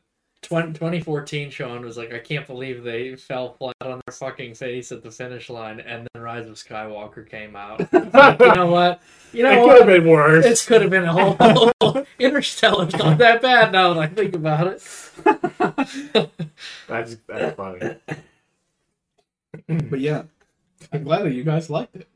20, 0.43 0.73
2014 0.73 1.49
Sean 1.49 1.83
was 1.83 1.97
like, 1.97 2.13
I 2.13 2.19
can't 2.19 2.47
believe 2.47 2.83
they 2.83 3.15
fell 3.15 3.53
flat 3.53 3.75
on 3.81 4.01
their 4.05 4.13
fucking 4.13 4.53
face 4.53 4.91
at 4.91 5.03
the 5.03 5.11
finish 5.11 5.49
line, 5.49 5.79
and 5.79 6.07
then 6.13 6.23
Rise 6.23 6.47
of 6.47 6.55
Skywalker 6.55 7.27
came 7.27 7.55
out. 7.55 7.79
you 7.91 8.55
know 8.55 8.67
what? 8.67 9.01
You 9.33 9.43
know 9.43 9.51
it 9.51 9.65
could 9.65 9.77
have 9.79 9.87
been 9.87 10.09
worse. 10.09 10.45
it 10.45 10.65
could 10.65 10.81
have 10.81 10.91
been 10.91 11.03
a 11.03 11.13
whole 11.13 11.71
Interstellar's 12.19 12.95
not 12.95 13.17
that 13.17 13.41
bad 13.41 13.71
now 13.71 13.93
that 13.93 13.99
I 13.99 14.07
think 14.07 14.35
about 14.35 14.67
it. 14.67 14.81
That's 16.87 17.17
that's 17.27 17.55
funny. 17.55 17.95
but 19.89 19.99
yeah, 19.99 20.23
I'm 20.91 21.03
glad 21.03 21.23
that 21.23 21.33
you 21.33 21.43
guys 21.43 21.69
liked 21.69 21.95
it. 21.95 22.07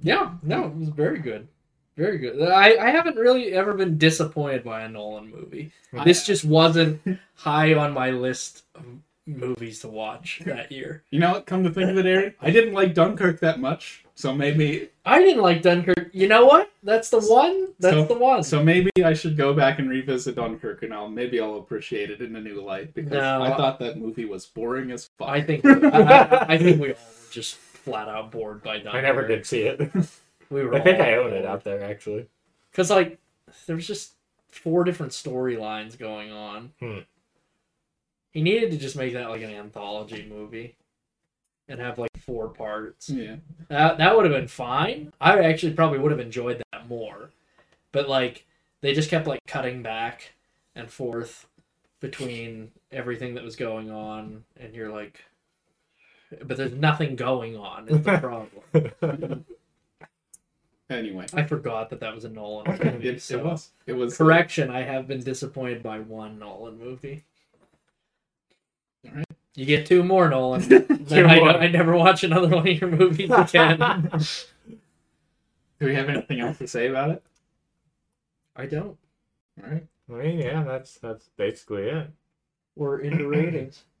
Yeah, 0.00 0.32
no, 0.42 0.66
it 0.66 0.74
was 0.74 0.88
very 0.88 1.18
good. 1.18 1.48
Very 1.96 2.18
good. 2.18 2.42
I, 2.42 2.76
I 2.76 2.90
haven't 2.90 3.16
really 3.16 3.52
ever 3.52 3.72
been 3.72 3.96
disappointed 3.96 4.64
by 4.64 4.82
a 4.82 4.88
Nolan 4.88 5.30
movie. 5.30 5.72
This 6.04 6.26
just 6.26 6.44
wasn't 6.44 7.00
high 7.34 7.74
on 7.74 7.94
my 7.94 8.10
list 8.10 8.64
of 8.74 8.84
movies 9.26 9.80
to 9.80 9.88
watch 9.88 10.40
that 10.46 10.70
year. 10.70 11.02
You 11.10 11.18
know 11.20 11.32
what? 11.32 11.46
Come 11.46 11.64
to 11.64 11.70
think 11.70 11.90
of 11.90 11.98
it, 11.98 12.06
Aaron, 12.06 12.34
I 12.40 12.50
didn't 12.50 12.74
like 12.74 12.94
Dunkirk 12.94 13.40
that 13.40 13.58
much, 13.60 14.04
so 14.14 14.32
maybe 14.34 14.88
I 15.04 15.18
didn't 15.20 15.42
like 15.42 15.62
Dunkirk. 15.62 16.10
You 16.12 16.28
know 16.28 16.46
what? 16.46 16.70
That's 16.82 17.10
the 17.10 17.20
one. 17.20 17.68
That's 17.80 17.94
So- 17.94 18.04
the 18.04 18.18
one. 18.18 18.42
so 18.42 18.62
maybe 18.62 18.90
I 19.04 19.12
should 19.12 19.36
go 19.36 19.52
back 19.52 19.78
and 19.78 19.90
revisit 19.90 20.36
Dunkirk, 20.36 20.82
and 20.82 20.94
I'll 20.94 21.08
maybe 21.08 21.40
I'll 21.40 21.56
appreciate 21.58 22.10
it 22.10 22.20
in 22.22 22.34
a 22.36 22.40
new 22.40 22.62
light 22.62 22.94
because 22.94 23.12
No, 23.12 23.42
I 23.42 23.52
I- 23.52 23.56
thought 23.56 23.78
that 23.80 23.98
movie 23.98 24.24
was 24.24 24.46
boring 24.46 24.90
as 24.92 25.10
fuck. 25.18 25.28
I 25.28 25.42
think 25.42 25.64
I, 25.66 25.72
I, 25.88 26.54
I 26.54 26.58
think 26.58 26.80
we 26.80 26.88
all 26.88 26.94
were 26.94 27.30
just 27.30 27.56
flat 27.56 28.08
out 28.08 28.30
bored 28.30 28.62
by 28.62 28.76
Dunkirk. 28.78 28.94
I 28.94 29.00
never 29.00 29.26
did 29.26 29.44
see 29.46 29.62
it. 29.62 29.80
We 30.48 30.62
were. 30.62 30.76
I 30.76 30.80
think 30.80 31.00
I 31.00 31.14
own 31.14 31.32
it 31.32 31.44
out 31.44 31.64
there 31.64 31.82
actually. 31.82 32.28
Because, 32.70 32.88
like, 32.88 33.18
there 33.66 33.74
was 33.74 33.84
just 33.84 34.12
four 34.48 34.84
different 34.84 35.10
storylines 35.10 35.98
going 35.98 36.30
on. 36.30 36.70
Hmm. 36.78 36.98
He 38.36 38.42
needed 38.42 38.70
to 38.72 38.76
just 38.76 38.96
make 38.96 39.14
that 39.14 39.30
like 39.30 39.40
an 39.40 39.48
anthology 39.48 40.26
movie 40.28 40.76
and 41.68 41.80
have 41.80 41.98
like 41.98 42.10
four 42.18 42.48
parts. 42.48 43.08
yeah. 43.08 43.36
That, 43.68 43.96
that 43.96 44.14
would 44.14 44.26
have 44.26 44.34
been 44.34 44.46
fine. 44.46 45.10
I 45.18 45.38
actually 45.40 45.72
probably 45.72 46.00
would 46.00 46.10
have 46.10 46.20
enjoyed 46.20 46.62
that 46.70 46.86
more. 46.86 47.30
But, 47.92 48.10
like, 48.10 48.44
they 48.82 48.92
just 48.92 49.08
kept 49.08 49.26
like 49.26 49.40
cutting 49.46 49.82
back 49.82 50.34
and 50.74 50.90
forth 50.90 51.46
between 52.00 52.72
everything 52.92 53.36
that 53.36 53.42
was 53.42 53.56
going 53.56 53.90
on, 53.90 54.44
and 54.60 54.74
you're 54.74 54.92
like, 54.92 55.24
but 56.44 56.58
there's 56.58 56.74
nothing 56.74 57.16
going 57.16 57.56
on, 57.56 57.88
is 57.88 58.02
the 58.02 58.18
problem. 59.00 59.46
Anyway, 60.90 61.24
I 61.32 61.44
forgot 61.44 61.88
that 61.88 62.00
that 62.00 62.14
was 62.14 62.26
a 62.26 62.28
Nolan 62.28 62.66
movie. 62.84 63.08
it, 63.08 63.22
so. 63.22 63.38
it 63.38 63.44
was 63.46 63.70
it 63.86 63.92
was 63.94 64.18
Correction, 64.18 64.68
I 64.68 64.82
have 64.82 65.08
been 65.08 65.22
disappointed 65.22 65.82
by 65.82 66.00
one 66.00 66.38
Nolan 66.38 66.78
movie. 66.78 67.24
Alright. 69.08 69.26
You 69.54 69.64
get 69.64 69.86
two 69.86 70.02
more 70.02 70.28
Nolan. 70.28 70.60
then 70.68 71.26
I, 71.26 71.36
more. 71.36 71.48
I 71.50 71.68
never 71.68 71.96
watch 71.96 72.24
another 72.24 72.48
one 72.48 72.68
of 72.68 72.80
your 72.80 72.90
movies 72.90 73.30
again. 73.30 74.10
Do 75.78 75.86
we 75.86 75.94
have 75.94 76.08
anything 76.08 76.40
else 76.40 76.58
to 76.58 76.68
say 76.68 76.88
about 76.88 77.10
it? 77.10 77.22
I 78.54 78.66
don't. 78.66 78.96
All 79.62 79.70
right. 79.70 79.86
I 80.08 80.12
mean, 80.12 80.38
yeah, 80.38 80.62
that's 80.62 80.98
that's 80.98 81.28
basically 81.36 81.84
it. 81.84 82.10
We're 82.74 83.00
into 83.00 83.28
ratings. 83.28 83.84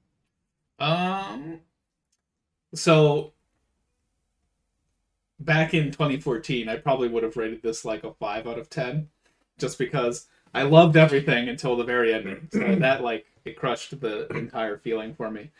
Um. 0.78 1.60
So 2.74 3.32
back 5.40 5.72
in 5.72 5.90
2014, 5.90 6.68
I 6.68 6.76
probably 6.76 7.08
would 7.08 7.22
have 7.22 7.38
rated 7.38 7.62
this 7.62 7.82
like 7.82 8.04
a 8.04 8.12
five 8.12 8.46
out 8.46 8.58
of 8.58 8.68
ten, 8.68 9.08
just 9.58 9.78
because 9.78 10.26
I 10.54 10.62
loved 10.62 10.96
everything 10.96 11.48
until 11.48 11.76
the 11.76 11.84
very 11.84 12.14
ending. 12.14 12.48
So 12.52 12.76
that 12.76 13.02
like 13.02 13.26
it 13.44 13.56
crushed 13.56 14.00
the 14.00 14.26
entire 14.28 14.78
feeling 14.78 15.14
for 15.14 15.30
me. 15.30 15.50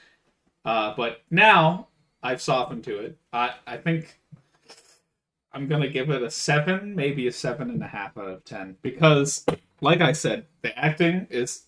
Uh, 0.65 0.95
but 0.97 1.23
now 1.31 1.89
I've 2.23 2.41
softened 2.43 2.85
to 2.85 2.99
it. 2.99 3.19
I 3.33 3.55
I 3.67 3.77
think 3.77 4.19
I'm 5.53 5.69
gonna 5.69 5.89
give 5.89 6.11
it 6.11 6.23
a 6.23 6.31
seven, 6.31 6.95
maybe 6.95 7.27
a 7.29 7.33
seven 7.33 7.71
and 7.71 7.83
a 7.83 7.87
half 7.87 8.17
out 8.19 8.29
of 8.29 8.45
ten, 8.45 8.77
because 8.83 9.45
like 9.81 10.01
I 10.01 10.13
said, 10.13 10.47
the 10.63 10.77
acting 10.79 11.27
is 11.31 11.65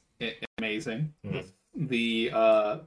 amazing. 0.59 1.13
Mhm. 1.25 1.45
The 1.75 2.31
uh, 2.35 2.79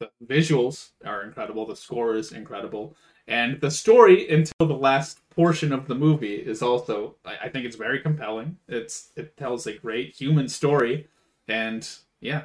the 0.00 0.10
visuals 0.24 0.90
are 1.04 1.22
incredible. 1.22 1.66
The 1.66 1.74
score 1.76 2.14
is 2.14 2.32
incredible, 2.32 2.94
and 3.28 3.60
the 3.60 3.70
story 3.70 4.28
until 4.28 4.66
the 4.66 4.74
last 4.74 5.20
portion 5.28 5.72
of 5.72 5.86
the 5.86 5.94
movie 5.94 6.36
is 6.36 6.62
also. 6.62 7.14
I, 7.24 7.36
I 7.44 7.48
think 7.50 7.66
it's 7.66 7.76
very 7.76 8.00
compelling. 8.00 8.56
It's 8.66 9.10
it 9.16 9.36
tells 9.36 9.66
a 9.66 9.74
great 9.74 10.16
human 10.16 10.48
story, 10.48 11.06
and 11.46 11.88
yeah. 12.20 12.44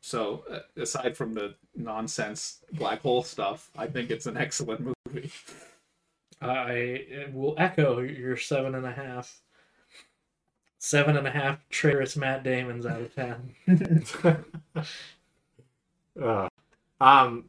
So 0.00 0.44
uh, 0.50 0.60
aside 0.80 1.16
from 1.16 1.32
the 1.32 1.54
nonsense 1.74 2.62
black 2.74 3.00
hole 3.00 3.22
stuff, 3.22 3.70
I 3.76 3.86
think 3.86 4.10
it's 4.10 4.26
an 4.26 4.36
excellent 4.36 4.94
movie. 5.06 5.32
I 6.40 7.26
will 7.32 7.54
echo 7.58 8.00
your 8.00 8.36
seven 8.36 8.74
and 8.74 8.86
a 8.86 8.92
half. 8.92 9.40
Seven 10.80 11.16
and 11.16 11.26
a 11.26 11.30
half 11.30 11.68
traitorous 11.70 12.16
Matt 12.16 12.44
Damons 12.44 12.86
out 12.86 13.00
of 13.00 13.14
ten. 13.14 14.44
Uh, 16.20 16.48
um, 17.00 17.44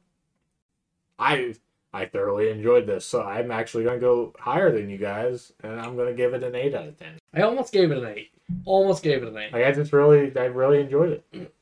I 1.18 1.56
I 1.94 2.06
thoroughly 2.06 2.50
enjoyed 2.50 2.86
this, 2.86 3.06
so 3.06 3.24
I'm 3.24 3.50
actually 3.52 3.84
gonna 3.84 4.00
go 4.00 4.34
higher 4.40 4.72
than 4.72 4.90
you 4.90 4.98
guys, 4.98 5.54
and 5.64 5.80
I'm 5.80 5.96
gonna 5.98 6.14
give 6.14 6.34
it 6.34 6.44
an 6.44 6.56
eight 6.56 6.76
out 6.76 6.88
of 6.88 6.98
ten. 6.98 7.14
I 7.34 7.42
almost 7.42 7.74
gave 7.74 7.92
it 7.92 7.98
an 7.98 8.06
eight. 8.06 8.30
Almost 8.66 9.04
gave 9.04 9.24
it 9.24 9.28
an 9.30 9.38
eight. 9.38 9.52
Like 9.54 9.66
I 9.66 9.72
just 9.72 9.92
really, 9.94 10.32
I 10.38 10.46
really 10.46 10.82
enjoyed 10.82 11.24
it. 11.34 11.54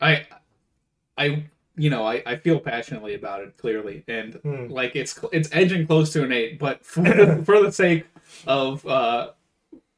I, 0.00 0.26
I, 1.16 1.44
you 1.76 1.90
know, 1.90 2.04
I, 2.04 2.22
I 2.26 2.36
feel 2.36 2.60
passionately 2.60 3.14
about 3.14 3.40
it 3.42 3.56
clearly, 3.56 4.04
and 4.08 4.34
Hmm. 4.42 4.66
like 4.68 4.94
it's 4.96 5.18
it's 5.32 5.48
edging 5.52 5.86
close 5.86 6.12
to 6.12 6.22
an 6.24 6.32
eight, 6.32 6.58
but 6.58 6.84
for 6.84 7.02
the, 7.02 7.42
for 7.46 7.60
the 7.62 7.72
sake 7.72 8.06
of 8.46 8.86
uh, 8.86 9.30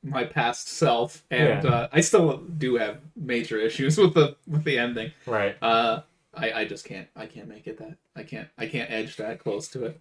my 0.03 0.24
past 0.24 0.68
self, 0.68 1.24
and 1.30 1.64
Yeah. 1.64 1.70
uh, 1.70 1.89
I 1.93 2.01
still 2.01 2.39
do 2.39 2.76
have 2.76 2.99
major 3.16 3.59
issues 3.59 3.99
with 3.99 4.14
the 4.14 4.37
with 4.47 4.64
the 4.64 4.78
ending. 4.78 5.12
Right. 5.26 5.57
Uh, 5.61 6.03
I 6.37 6.53
I 6.53 6.64
just 6.64 6.84
can't 6.84 7.09
I 7.16 7.26
can't 7.26 7.49
make 7.49 7.66
it 7.66 7.78
that 7.78 7.97
I 8.14 8.22
can't 8.22 8.49
I 8.59 8.66
can't 8.66 8.91
edge 8.91 9.16
that 9.16 9.39
close 9.41 9.68
to 9.68 9.87
it. 9.87 10.01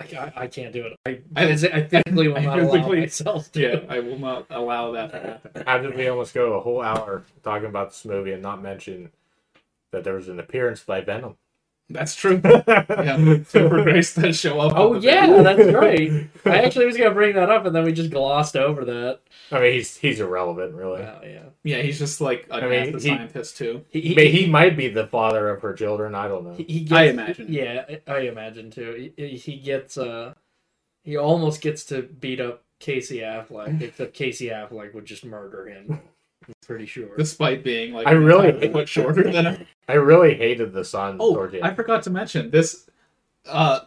I, 0.00 0.16
I, 0.18 0.32
I 0.36 0.46
can't 0.48 0.72
do 0.72 0.86
it. 0.86 0.96
I, 1.06 1.20
I- 1.40 1.44
I, 1.46 1.50
I 1.52 1.56
physically 1.86 2.28
will 2.28 2.36
I 2.38 2.40
not 2.44 2.58
allow 2.58 2.72
physically- 2.72 3.00
myself 3.00 3.52
to. 3.52 3.60
Yeah, 3.60 3.80
I 3.88 4.00
will 4.00 4.18
not 4.18 4.46
allow 4.50 4.92
that 4.92 5.12
to 5.12 5.20
happen. 5.20 5.62
How 5.66 5.78
did 5.78 5.94
we 5.94 6.08
almost 6.08 6.34
go 6.34 6.54
a 6.54 6.60
whole 6.60 6.80
hour 6.82 7.22
talking 7.44 7.68
about 7.68 7.90
this 7.90 8.04
movie 8.04 8.32
and 8.32 8.42
not 8.42 8.62
mention 8.62 9.10
that 9.92 10.04
there 10.04 10.14
was 10.14 10.28
an 10.28 10.40
appearance 10.40 10.80
by 10.82 11.00
Venom? 11.02 11.36
That's 11.88 12.14
true. 12.16 12.40
Yeah, 12.44 13.16
Topher 13.46 13.84
Grace 13.84 14.14
does 14.14 14.38
show 14.40 14.58
up. 14.58 14.72
Oh 14.74 14.94
yeah, 14.94 15.26
very- 15.26 15.42
that's 15.42 15.72
right. 15.72 16.28
I 16.52 16.64
actually 16.64 16.86
was 16.86 16.96
gonna 16.96 17.12
bring 17.14 17.34
that 17.36 17.48
up, 17.50 17.64
and 17.64 17.74
then 17.76 17.84
we 17.84 17.92
just 17.92 18.10
glossed 18.10 18.56
over 18.56 18.84
that. 18.86 19.20
I 19.52 19.60
mean, 19.60 19.72
he's 19.74 19.96
he's 19.96 20.18
irrelevant, 20.20 20.74
really. 20.74 21.02
Wow, 21.02 21.20
yeah. 21.22 21.42
Yeah, 21.62 21.82
he's 21.82 21.98
just 21.98 22.20
like 22.20 22.48
a 22.50 22.54
I 22.54 22.60
mean, 22.62 22.70
NASA 22.94 23.02
he- 23.02 23.08
scientist 23.08 23.56
too. 23.56 23.84
He, 23.90 24.00
he, 24.00 24.14
But 24.14 24.26
he 24.26 24.46
might 24.46 24.76
be 24.76 24.88
the 24.88 25.06
father 25.06 25.48
of 25.48 25.62
her 25.62 25.74
children. 25.74 26.14
I 26.16 26.26
don't 26.28 26.44
know. 26.44 26.54
he, 26.54 26.64
he 26.64 26.80
gets, 26.80 26.92
I 26.92 27.04
imagine. 27.04 27.52
Yeah, 27.52 27.84
I 28.08 28.18
imagine 28.20 28.70
too. 28.72 29.12
He, 29.16 29.36
he 29.36 29.56
gets 29.58 29.96
uh, 29.96 30.34
he 31.04 31.16
almost 31.16 31.60
gets 31.60 31.84
to 31.86 32.02
beat 32.02 32.40
up 32.40 32.64
Casey 32.80 33.18
Affleck, 33.18 33.80
except 33.80 34.12
Casey 34.14 34.48
Affleck 34.48 34.92
would 34.94 35.04
just 35.04 35.24
murder 35.24 35.66
him. 35.66 36.00
I'm 36.48 36.54
pretty 36.66 36.86
sure. 36.86 37.16
despite 37.16 37.62
being 37.64 37.92
like 37.92 38.06
I 38.08 38.12
really- 38.12 38.50
a 38.66 38.72
foot 38.72 38.88
shorter 38.88 39.22
than 39.30 39.46
him. 39.46 39.66
I 39.88 39.94
really 39.94 40.34
hated 40.34 40.72
the 40.72 40.84
son 40.84 41.16
Oh, 41.20 41.48
I 41.62 41.72
forgot 41.74 42.02
to 42.04 42.10
mention 42.10 42.50
this. 42.50 42.88
Uh, 43.46 43.80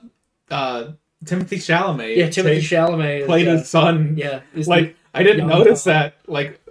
uh, 0.49 0.91
Timothy 1.25 1.57
Chalamet. 1.57 2.15
yeah, 2.15 2.29
Timothy 2.29 2.55
played- 2.59 2.63
Chalamet 2.63 3.25
played 3.25 3.47
uh, 3.47 3.57
his 3.57 3.69
son. 3.69 4.15
Yeah, 4.17 4.41
like 4.67 4.95
I 5.13 5.23
didn't 5.23 5.47
notice 5.47 5.83
Tom. 5.83 5.93
that. 5.93 6.15
Like 6.27 6.61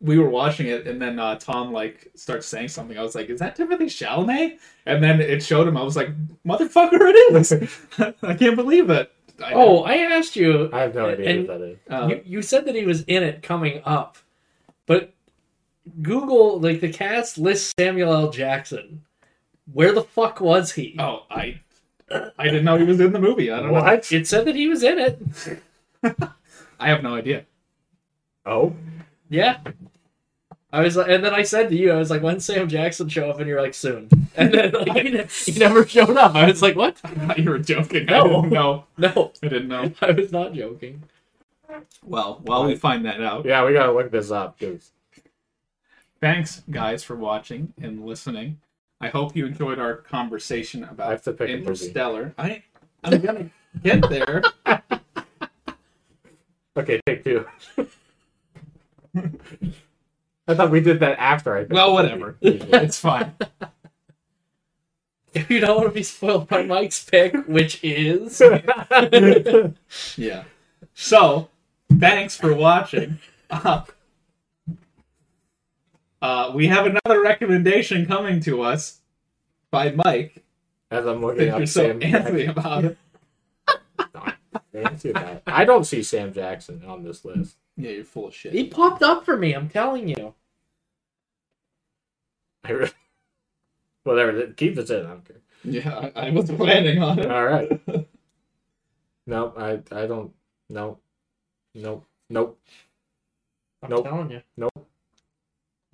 we 0.00 0.18
were 0.18 0.30
watching 0.30 0.68
it, 0.68 0.86
and 0.86 1.02
then 1.02 1.18
uh, 1.18 1.34
Tom 1.36 1.72
like 1.72 2.08
starts 2.14 2.46
saying 2.46 2.68
something. 2.68 2.96
I 2.96 3.02
was 3.02 3.16
like, 3.16 3.28
"Is 3.28 3.40
that 3.40 3.56
Timothy 3.56 3.86
Chalamet?" 3.86 4.58
And 4.86 5.02
then 5.02 5.20
it 5.20 5.42
showed 5.42 5.66
him. 5.66 5.76
I 5.76 5.82
was 5.82 5.96
like, 5.96 6.10
"Motherfucker, 6.46 6.92
it 7.00 7.34
is!" 7.34 7.52
I 8.22 8.34
can't 8.34 8.54
believe 8.54 8.88
it. 8.90 9.10
I 9.44 9.52
Oh, 9.54 9.82
I 9.82 9.94
asked 9.96 10.36
you. 10.36 10.70
I 10.72 10.82
have 10.82 10.94
no 10.94 11.08
idea 11.08 11.28
and- 11.30 11.48
what 11.48 11.58
that 11.58 11.64
is. 11.64 11.78
uh, 11.90 12.06
you, 12.08 12.22
you 12.24 12.42
said 12.42 12.64
that 12.66 12.76
he 12.76 12.84
was 12.86 13.02
in 13.02 13.24
it 13.24 13.42
coming 13.42 13.82
up, 13.84 14.16
but 14.86 15.12
Google 16.02 16.60
like 16.60 16.80
the 16.80 16.92
cast 16.92 17.38
lists 17.38 17.72
Samuel 17.78 18.12
L. 18.12 18.30
Jackson. 18.30 19.02
Where 19.72 19.92
the 19.92 20.02
fuck 20.02 20.40
was 20.40 20.72
he? 20.72 20.96
oh, 20.98 21.24
I, 21.30 21.60
I 22.38 22.44
didn't 22.44 22.64
know 22.64 22.76
he 22.78 22.84
was 22.84 23.00
in 23.00 23.12
the 23.12 23.20
movie. 23.20 23.50
I 23.50 23.58
don't 23.60 23.68
know. 23.72 23.80
What? 23.80 24.10
It 24.10 24.26
said 24.26 24.46
that 24.46 24.54
he 24.56 24.66
was 24.68 24.82
in 24.82 24.98
it. 24.98 25.62
I 26.80 26.88
have 26.88 27.02
no 27.02 27.14
idea. 27.16 27.44
Oh, 28.46 28.74
Yeah, 29.28 29.58
I 30.72 30.80
was 30.80 30.96
like, 30.96 31.08
and 31.10 31.22
then 31.24 31.34
I 31.34 31.42
said 31.42 31.68
to 31.68 31.76
you, 31.76 31.92
I 31.92 31.96
was 31.96 32.08
like, 32.10 32.22
when 32.22 32.40
Sam 32.40 32.68
Jackson 32.68 33.08
show 33.10 33.28
up? 33.30 33.38
And 33.40 33.48
you're 33.48 33.60
like, 33.60 33.74
soon. 33.74 34.08
And 34.36 34.54
then 34.54 34.72
like, 34.72 34.92
he, 34.92 35.10
ne- 35.10 35.26
he 35.46 35.58
never 35.58 35.84
showed 35.86 36.16
up. 36.16 36.34
I 36.36 36.46
was 36.46 36.62
like, 36.62 36.76
what? 36.76 36.96
I 37.04 37.08
thought 37.08 37.38
you 37.38 37.50
were 37.50 37.58
joking. 37.58 38.06
No. 38.06 38.20
I 38.20 38.32
didn't 38.32 38.50
know. 38.52 38.84
No, 38.96 39.32
I 39.42 39.48
didn't 39.48 39.68
know. 39.68 39.92
I 40.00 40.10
was 40.12 40.30
not 40.32 40.52
joking. 40.54 41.02
Well, 42.04 42.40
while 42.44 42.64
we 42.64 42.76
find 42.76 43.04
that 43.04 43.20
out, 43.20 43.44
Yeah, 43.44 43.64
we 43.66 43.72
gotta 43.74 43.92
look 43.92 44.10
this 44.10 44.30
up, 44.30 44.58
dudes. 44.58 44.92
Thanks 46.20 46.62
guys 46.70 47.04
for 47.04 47.16
watching 47.16 47.72
and 47.80 48.04
listening. 48.04 48.60
I 49.00 49.08
hope 49.08 49.36
you 49.36 49.46
enjoyed 49.46 49.78
our 49.78 49.96
conversation 49.96 50.84
I 50.84 50.90
about 50.90 51.10
have 51.10 51.22
to 51.22 51.32
pick. 51.32 51.50
Interstellar. 51.50 52.34
I 52.38 52.62
I'm 53.04 53.20
gonna 53.20 53.50
get 53.82 54.08
there. 54.08 54.42
Okay, 56.76 57.00
take 57.06 57.24
two. 57.24 57.44
I 60.46 60.54
thought 60.54 60.70
we 60.70 60.80
did 60.80 61.00
that 61.00 61.18
after 61.18 61.58
I. 61.58 61.64
Well, 61.64 61.92
whatever. 61.92 62.36
It's 62.40 63.00
fine. 63.00 63.34
If 65.34 65.50
you 65.50 65.58
don't 65.58 65.76
want 65.76 65.88
to 65.88 65.94
be 65.94 66.04
spoiled 66.04 66.48
by 66.48 66.62
Mike's 66.62 67.04
pick, 67.04 67.34
which 67.48 67.80
is 67.82 68.40
Yeah. 70.16 70.44
So, 70.94 71.48
thanks 71.98 72.36
for 72.36 72.54
watching. 72.54 73.18
Uh, 73.50 73.82
uh, 76.22 76.52
we 76.54 76.66
have 76.68 76.86
another 76.86 77.22
recommendation 77.22 78.06
coming 78.06 78.40
to 78.40 78.62
us 78.62 79.00
by 79.70 79.92
Mike. 79.92 80.44
As 80.90 81.06
I'm 81.06 81.20
looking 81.20 81.40
Think 81.40 81.52
up 81.52 81.58
you're 81.58 81.66
so 81.66 81.82
Sam 81.88 82.00
antsy 82.00 82.10
Jackson. 82.46 82.48
about 82.50 82.84
it. 82.84 82.98
Antsy 84.74 85.10
about. 85.10 85.42
I 85.46 85.64
don't 85.64 85.84
see 85.84 86.02
Sam 86.02 86.32
Jackson 86.32 86.82
on 86.86 87.02
this 87.02 87.24
list. 87.24 87.56
Yeah, 87.76 87.90
you're 87.90 88.04
full 88.04 88.28
of 88.28 88.34
shit. 88.34 88.52
he 88.54 88.64
popped 88.68 89.02
up 89.02 89.24
for 89.24 89.36
me. 89.36 89.52
I'm 89.54 89.68
telling 89.68 90.08
you. 90.08 90.34
I 92.64 92.72
re- 92.72 92.90
Whatever, 94.04 94.46
keep 94.48 94.74
this 94.76 94.88
in. 94.90 95.04
I 95.04 95.08
don't 95.10 95.24
care. 95.24 95.36
Yeah, 95.64 96.10
I, 96.16 96.28
I 96.28 96.30
was 96.30 96.50
planning 96.50 97.02
on 97.02 97.18
it. 97.18 97.30
All 97.30 97.44
right. 97.46 97.80
No, 99.26 99.52
I 99.58 99.72
I 99.94 100.06
don't. 100.06 100.32
No. 100.70 101.00
Nope. 101.74 102.06
Nope. 102.30 102.58
I'm 103.82 103.90
Nope. 103.90 104.04
telling 104.06 104.30
you. 104.30 104.40
Nope. 104.56 104.88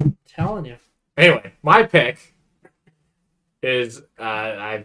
I'm 0.05 0.17
telling 0.27 0.67
you. 0.67 0.77
Anyway, 1.17 1.53
my 1.63 1.83
pick 1.83 2.35
is 3.63 4.03
uh, 4.19 4.23
I 4.23 4.85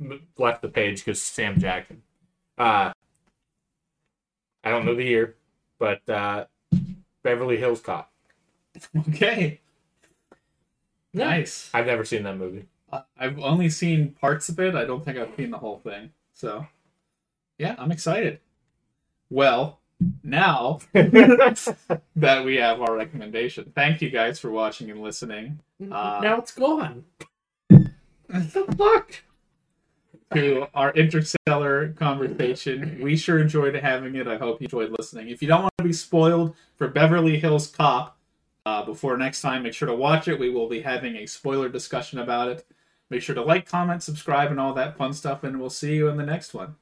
m- 0.00 0.26
left 0.36 0.60
the 0.60 0.68
page 0.68 1.04
because 1.04 1.22
Sam 1.22 1.58
Jackson. 1.58 2.02
Uh, 2.58 2.92
I 4.62 4.70
don't 4.70 4.84
know 4.84 4.94
the 4.94 5.04
year, 5.04 5.36
but 5.78 6.06
uh, 6.08 6.44
Beverly 7.22 7.56
Hills 7.56 7.80
Cop. 7.80 8.12
Okay. 9.08 9.60
Nice. 11.14 11.70
I've 11.72 11.86
never 11.86 12.04
seen 12.04 12.22
that 12.24 12.36
movie. 12.36 12.66
I've 13.18 13.38
only 13.38 13.70
seen 13.70 14.10
parts 14.20 14.48
of 14.50 14.60
it. 14.60 14.74
I 14.74 14.84
don't 14.84 15.04
think 15.04 15.16
I've 15.16 15.34
seen 15.36 15.50
the 15.50 15.58
whole 15.58 15.78
thing. 15.78 16.10
So, 16.34 16.66
yeah, 17.58 17.74
I'm 17.78 17.90
excited. 17.90 18.40
Well, 19.30 19.80
now 20.22 20.78
that 20.92 22.42
we 22.44 22.56
have 22.56 22.80
our 22.80 22.94
recommendation, 22.96 23.72
thank 23.74 24.00
you 24.02 24.10
guys 24.10 24.38
for 24.38 24.50
watching 24.50 24.90
and 24.90 25.00
listening 25.02 25.58
Uh, 25.80 26.20
now 26.22 26.38
it's 26.38 26.52
gone. 26.52 27.04
the 27.68 28.74
fuck? 28.76 29.22
to 30.34 30.66
our 30.72 30.92
interstellar 30.94 31.88
conversation. 31.92 32.98
We 33.02 33.16
sure 33.18 33.38
enjoyed 33.38 33.74
having 33.74 34.14
it. 34.14 34.26
I 34.26 34.38
hope 34.38 34.62
you 34.62 34.64
enjoyed 34.64 34.94
listening. 34.98 35.28
If 35.28 35.42
you 35.42 35.48
don't 35.48 35.60
want 35.62 35.74
to 35.76 35.84
be 35.84 35.92
spoiled 35.92 36.56
for 36.76 36.88
Beverly 36.88 37.38
Hills 37.38 37.66
Cop 37.66 38.16
uh, 38.64 38.82
before 38.82 39.18
next 39.18 39.42
time, 39.42 39.62
make 39.64 39.74
sure 39.74 39.88
to 39.88 39.94
watch 39.94 40.28
it. 40.28 40.38
We 40.38 40.48
will 40.48 40.68
be 40.70 40.80
having 40.80 41.16
a 41.16 41.26
spoiler 41.26 41.68
discussion 41.68 42.18
about 42.18 42.48
it. 42.48 42.66
Make 43.10 43.20
sure 43.20 43.34
to 43.34 43.42
like, 43.42 43.66
comment, 43.66 44.02
subscribe, 44.02 44.50
and 44.50 44.58
all 44.58 44.72
that 44.72 44.96
fun 44.96 45.12
stuff, 45.12 45.44
and 45.44 45.60
we'll 45.60 45.68
see 45.68 45.96
you 45.96 46.08
in 46.08 46.16
the 46.16 46.24
next 46.24 46.54
one. 46.54 46.76